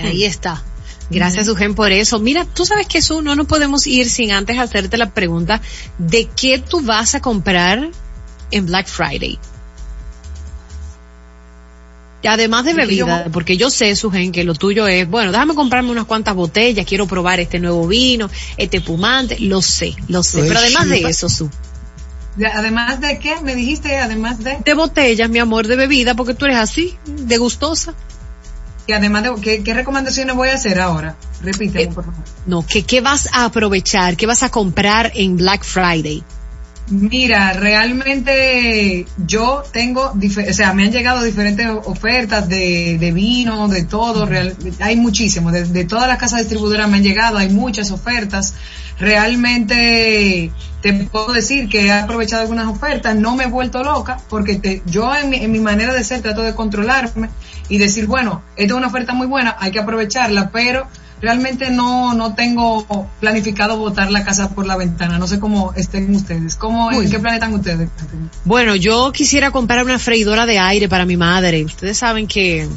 [0.00, 0.62] Ahí está.
[1.10, 2.18] Gracias, Sugen, por eso.
[2.18, 5.60] Mira, tú sabes que eso no nos podemos ir sin antes hacerte la pregunta
[5.98, 7.88] de qué tú vas a comprar
[8.50, 9.38] en Black Friday.
[12.28, 16.04] Además de bebida, porque yo sé, Sugen, que lo tuyo es, bueno, déjame comprarme unas
[16.04, 20.42] cuantas botellas, quiero probar este nuevo vino, este pumante, lo sé, lo sé.
[20.42, 21.48] Pero además de eso, Su,
[22.36, 24.58] De- Además de qué, me dijiste, además de...
[24.64, 27.94] de botellas, mi amor, de bebida, porque tú eres así, de gustosa.
[28.88, 31.14] Y además de, ¿qué, qué recomendaciones voy a hacer ahora?
[31.42, 32.20] Repíteme, Eh, por favor.
[32.46, 36.24] No, que qué vas a aprovechar, qué vas a comprar en Black Friday.
[36.90, 43.84] Mira, realmente yo tengo, o sea, me han llegado diferentes ofertas de, de vino, de
[43.84, 47.90] todo, real- hay muchísimo, de, de todas las casas distribuidoras me han llegado, hay muchas
[47.90, 48.54] ofertas.
[48.98, 50.50] Realmente
[50.80, 54.82] te puedo decir que he aprovechado algunas ofertas, no me he vuelto loca, porque te-
[54.86, 57.28] yo en mi, en mi manera de ser trato de controlarme
[57.68, 60.86] y decir, bueno, esta es una oferta muy buena, hay que aprovecharla, pero
[61.20, 62.86] realmente no, no tengo
[63.20, 65.18] planificado botar la casa por la ventana.
[65.18, 66.56] No sé cómo estén ustedes.
[66.56, 67.90] ¿Cómo, ¿En qué planeta están ustedes?
[68.44, 71.64] Bueno, yo quisiera comprar una freidora de aire para mi madre.
[71.64, 72.68] Ustedes saben que eh,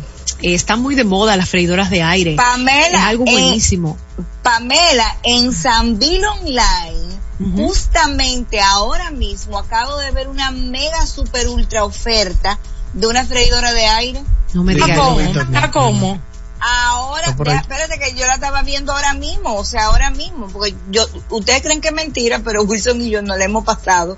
[0.42, 2.36] están muy de moda las freidoras de aire.
[2.36, 3.98] Pamela, es algo eh, buenísimo.
[4.44, 12.60] Pamela, en Sanville Online, justamente ahora mismo acabo de ver una mega super ultra oferta
[12.94, 14.24] de una freidora de aire.
[14.54, 14.98] no me ¿A digas.
[14.98, 15.20] cómo?
[15.20, 15.40] eso.
[15.56, 16.22] ¿A cómo?
[16.62, 21.06] Ahora, espérate que yo la estaba viendo ahora mismo, o sea, ahora mismo, porque yo,
[21.30, 24.16] ustedes creen que es mentira, pero Wilson y yo no le hemos pasado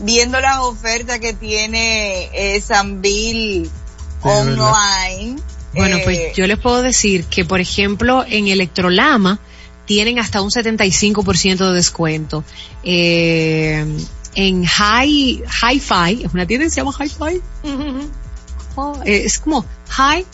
[0.00, 3.68] viendo las ofertas que tiene eh, Sanville
[4.22, 5.40] Online.
[5.74, 9.38] Bueno, eh, pues yo les puedo decir que, por ejemplo, en Electrolama
[9.86, 12.44] tienen hasta un 75% de descuento.
[12.82, 13.84] Eh,
[14.34, 17.42] en Hi, Hi-Fi, es una tienda que se llama Hi-Fi.
[18.76, 19.64] Oh, eh, es como
[19.98, 20.24] Hi,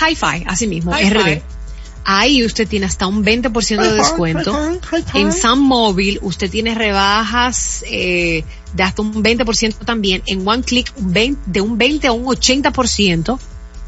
[0.00, 1.10] Hi-Fi, así mismo, Hi-Fi.
[1.10, 1.42] RD.
[2.06, 4.78] Ahí usted tiene hasta un 20% de descuento.
[5.14, 8.44] En Sun Mobile usted tiene rebajas eh,
[8.74, 10.22] de hasta un 20% también.
[10.26, 13.38] En One Click un 20 de un 20 a un 80%.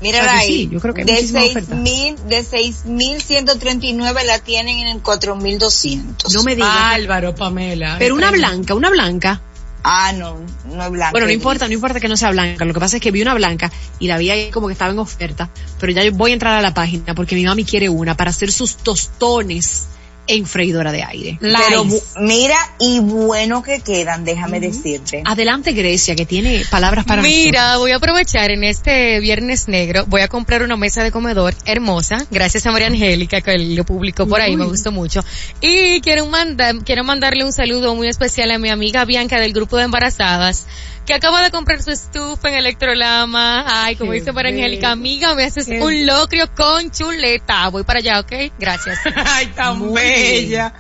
[0.01, 1.79] Mira O sea que ahí, sí, yo creo que hay de muchísimas seis ofertas.
[1.79, 6.35] mil, de seis mil ciento treinta y nueve la tienen en cuatro mil doscientos.
[6.35, 6.71] No me digas.
[6.71, 7.97] Álvaro, Pamela.
[7.99, 9.41] Pero una blanca, una blanca.
[9.89, 11.13] Ah, no, no es blanca.
[11.13, 12.65] Bueno, no importa, no importa que no sea blanca.
[12.65, 14.91] Lo que pasa es que vi una blanca y la vi ahí como que estaba
[14.91, 15.49] en oferta.
[15.79, 18.51] Pero ya voy a entrar a la página porque mi mami quiere una para hacer
[18.51, 19.87] sus tostones
[20.27, 21.39] en freidora de aire.
[21.41, 21.85] Pero
[22.21, 25.23] mira, y bueno que quedan, déjame decirte.
[25.25, 30.23] Adelante Grecia, que tiene palabras para Mira, voy a aprovechar en este viernes negro, voy
[30.23, 34.41] a comprar una mesa de comedor hermosa, gracias a María Angélica que lo publicó por
[34.41, 35.25] ahí, me gustó mucho.
[35.61, 39.77] Y quiero mandar, quiero mandarle un saludo muy especial a mi amiga Bianca del grupo
[39.77, 40.67] de embarazadas,
[41.07, 43.65] que acaba de comprar su estufa en Electrolama.
[43.85, 44.49] Ay, como Qué dice bello.
[44.49, 47.69] Angélica, amiga, me haces Qué- un locrio con chuleta.
[47.69, 48.33] Voy para allá, ¿ok?
[48.59, 48.99] Gracias.
[49.15, 50.75] Ay, tan Muy bella.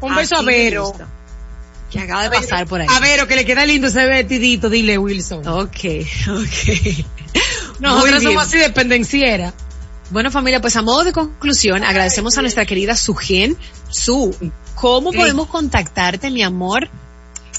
[0.00, 0.92] Un beso a Vero.
[1.90, 2.86] Que acaba de pasar por ahí.
[2.90, 5.46] A Vero, que le queda lindo ese vestidito, dile Wilson.
[5.46, 5.76] Ok,
[6.28, 7.04] ok.
[7.80, 9.54] Nosotros somos así dependenciera.
[10.10, 13.56] Bueno familia, pues a modo de conclusión, agradecemos a nuestra querida Sugen.
[13.88, 14.34] Su,
[14.74, 16.88] ¿cómo podemos contactarte, mi amor?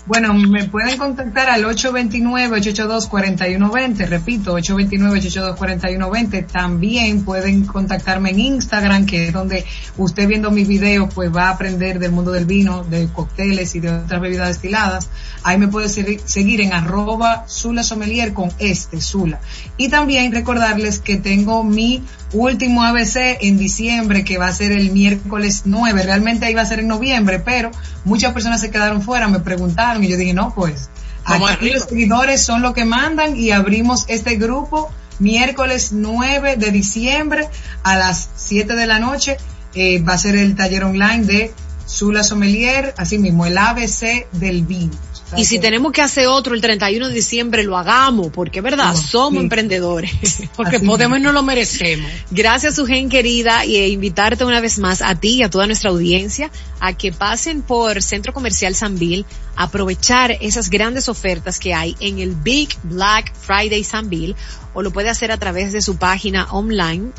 [0.07, 6.47] Bueno, me pueden contactar al 829-882-4120, repito, 829-882-4120.
[6.47, 9.63] También pueden contactarme en Instagram, que es donde
[9.97, 13.79] usted viendo mis videos, pues va a aprender del mundo del vino, de cócteles y
[13.79, 15.11] de otras bebidas destiladas.
[15.43, 19.39] Ahí me puede seguir, en arroba Zula Sommelier con este, Zula.
[19.77, 22.01] Y también recordarles que tengo mi
[22.33, 26.03] último ABC en diciembre, que va a ser el miércoles 9.
[26.03, 27.71] Realmente iba a ser en noviembre, pero
[28.05, 30.89] muchas personas se quedaron fuera, me preguntaron y yo dije, no, pues
[31.25, 37.47] aquí los seguidores son los que mandan y abrimos este grupo miércoles 9 de diciembre
[37.83, 39.37] a las 7 de la noche.
[39.73, 41.53] Eh, va a ser el taller online de
[41.87, 44.93] Zula Sommelier, así mismo, el ABC del vino.
[45.37, 48.95] Y si tenemos que hacer otro el 31 de diciembre, lo hagamos, porque es verdad,
[48.95, 49.39] somos Sí.
[49.39, 50.43] emprendedores.
[50.55, 52.09] Porque Así podemos y no lo merecemos.
[52.31, 55.89] Gracias, Sugen querida, y e invitarte una vez más a ti y a toda nuestra
[55.89, 59.25] audiencia a que pasen por Centro Comercial Sanville,
[59.55, 64.35] a aprovechar esas grandes ofertas que hay en el Big Black Friday Sanville,
[64.73, 67.11] o lo puede hacer a través de su página online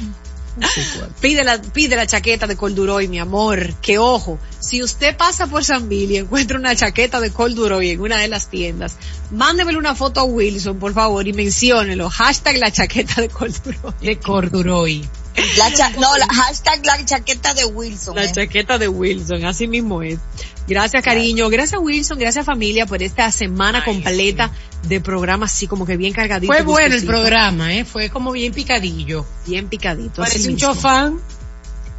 [1.19, 3.73] Pide la, pide la chaqueta de Corduroy, mi amor.
[3.81, 8.01] Que ojo, si usted pasa por San Bill y encuentra una chaqueta de Corduroy en
[8.01, 8.97] una de las tiendas,
[9.31, 12.09] mándemele una foto a Wilson, por favor, y menciónelo.
[12.09, 13.93] Hashtag la chaqueta de Corduroy.
[14.01, 15.09] de Corduroy.
[15.57, 18.15] La cha- no, la hashtag la chaqueta de Wilson.
[18.15, 18.31] La eh.
[18.31, 20.19] chaqueta de Wilson, así mismo es.
[20.67, 21.49] Gracias, cariño.
[21.49, 22.17] Gracias, Wilson.
[22.17, 24.51] Gracias, familia, por esta semana completa
[24.87, 26.51] de programa, así como que bien cargadito.
[26.51, 27.85] Fue bueno el programa, ¿eh?
[27.85, 29.25] Fue como bien picadillo.
[29.45, 30.23] Bien picadito.
[30.23, 31.19] así Parece un chofán.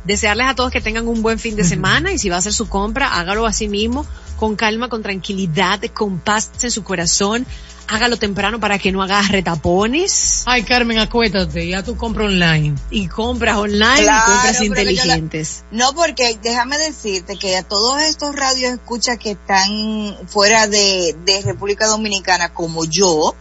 [0.05, 2.53] Desearles a todos que tengan un buen fin de semana y si va a hacer
[2.53, 4.07] su compra, hágalo así mismo,
[4.37, 7.45] con calma, con tranquilidad, con paz en su corazón.
[7.89, 12.75] Hágalo temprano para que no agarre tapones Ay, Carmen, acuérdate, ya tú compras online.
[12.91, 15.65] y compras online Claro, y compras la- inteligentes.
[15.71, 21.43] No, porque déjame decirte que a todos estos radios escucha que están fuera de, de
[21.43, 23.35] República Dominicana como yo,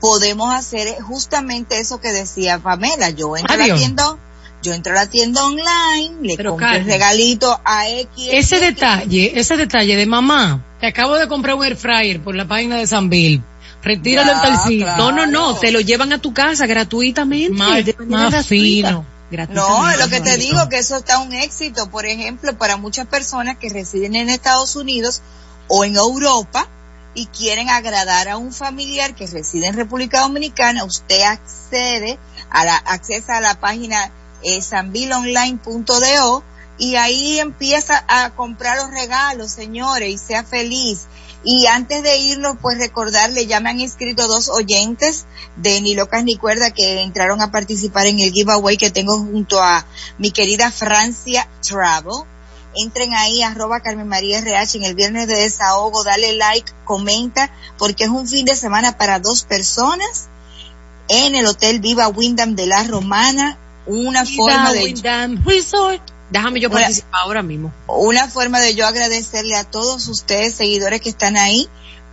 [0.00, 3.10] podemos hacer justamente eso que decía Pamela.
[3.10, 4.16] Yo entro a la tienda,
[4.62, 8.28] yo entro a la tienda online, le Pero, compro el regalito a X.
[8.30, 12.46] Ese detalle, ese detalle de mamá, te acabo de comprar un air fryer por la
[12.46, 13.42] página de San Bill.
[13.86, 14.84] Retíralo en Ya, tal sitio.
[14.86, 15.04] claro.
[15.04, 17.56] No, no, no, te lo llevan a tu casa gratuitamente.
[17.56, 18.42] Más- de más gratuita.
[18.44, 19.06] fino.
[19.50, 21.88] No, es lo que te digo, que eso está un éxito.
[21.90, 25.20] Por ejemplo, para muchas personas que residen en Estados Unidos
[25.68, 26.68] o en Europa
[27.14, 32.18] y quieren agradar a un familiar que reside en República Dominicana, usted accede
[32.50, 34.10] a la, accesa a la página
[34.42, 36.42] eh, sanvillonline.do
[36.78, 41.06] y ahí empieza a comprar los regalos, señores, y sea feliz.
[41.48, 46.24] Y antes de irnos, pues recordarle, ya me han inscrito dos oyentes de Ni Locas
[46.24, 49.86] Ni Cuerda que entraron a participar en el giveaway que tengo junto a
[50.18, 52.24] mi querida Francia Travel.
[52.74, 58.02] Entren ahí, arroba Carmen María RH en el viernes de desahogo, dale like, comenta, porque
[58.02, 60.26] es un fin de semana para dos personas
[61.06, 63.56] en el Hotel Viva Windham de la Romana.
[63.86, 65.00] Una forma de
[65.44, 66.15] Resort.
[66.30, 67.72] Déjame yo participar ahora mismo.
[67.86, 71.68] una forma de yo agradecerle a todos ustedes, seguidores que están ahí,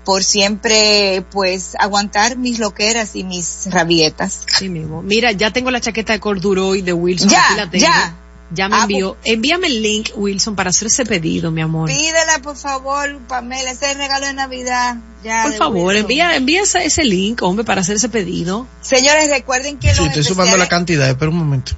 [0.05, 4.41] por siempre, pues, aguantar mis loqueras y mis rabietas.
[4.57, 5.01] Sí mismo.
[5.01, 7.29] Mira, ya tengo la chaqueta de Corduroy de Wilson.
[7.29, 7.85] Ya, aquí la tengo.
[7.85, 8.15] ya.
[8.51, 9.17] Ya me Ah, envió.
[9.23, 11.89] Envíame el link, Wilson, para hacer ese pedido, mi amor.
[11.89, 14.97] Pídela, por favor, Pamela, ese es el regalo de Navidad.
[15.23, 16.01] Ya, Por de favor, Wilson.
[16.01, 18.67] envía, envía ese, ese link, hombre, para hacer ese pedido.
[18.81, 21.71] Señores, recuerden que Sí, los estoy sumando la especiales, cantidad, espera un momento.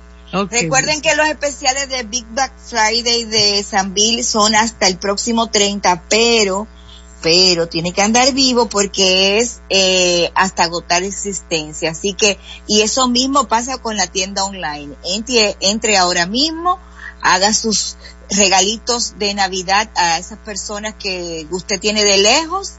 [0.50, 5.50] Recuerden que los especiales de Big Black Friday de San Bill son hasta el próximo
[5.50, 6.68] 30, pero,
[7.22, 11.92] pero tiene que andar vivo porque es eh, hasta agotar existencia.
[11.92, 12.38] Así que,
[12.68, 14.96] y eso mismo pasa con la tienda online.
[15.04, 16.80] Entre, entre ahora mismo,
[17.22, 17.96] haga sus
[18.30, 22.74] regalitos de Navidad a esas personas que usted tiene de lejos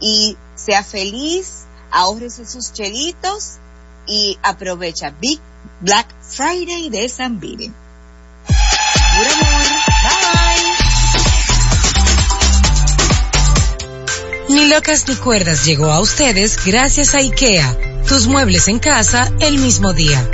[0.00, 3.58] y sea feliz, ahórrese sus chelitos
[4.06, 5.40] y aprovecha Big
[5.80, 7.72] Black Friday de San amor.
[10.04, 10.52] Bye.
[14.48, 18.04] Ni locas ni cuerdas llegó a ustedes gracias a IKEA.
[18.06, 20.28] Tus muebles en casa el mismo día.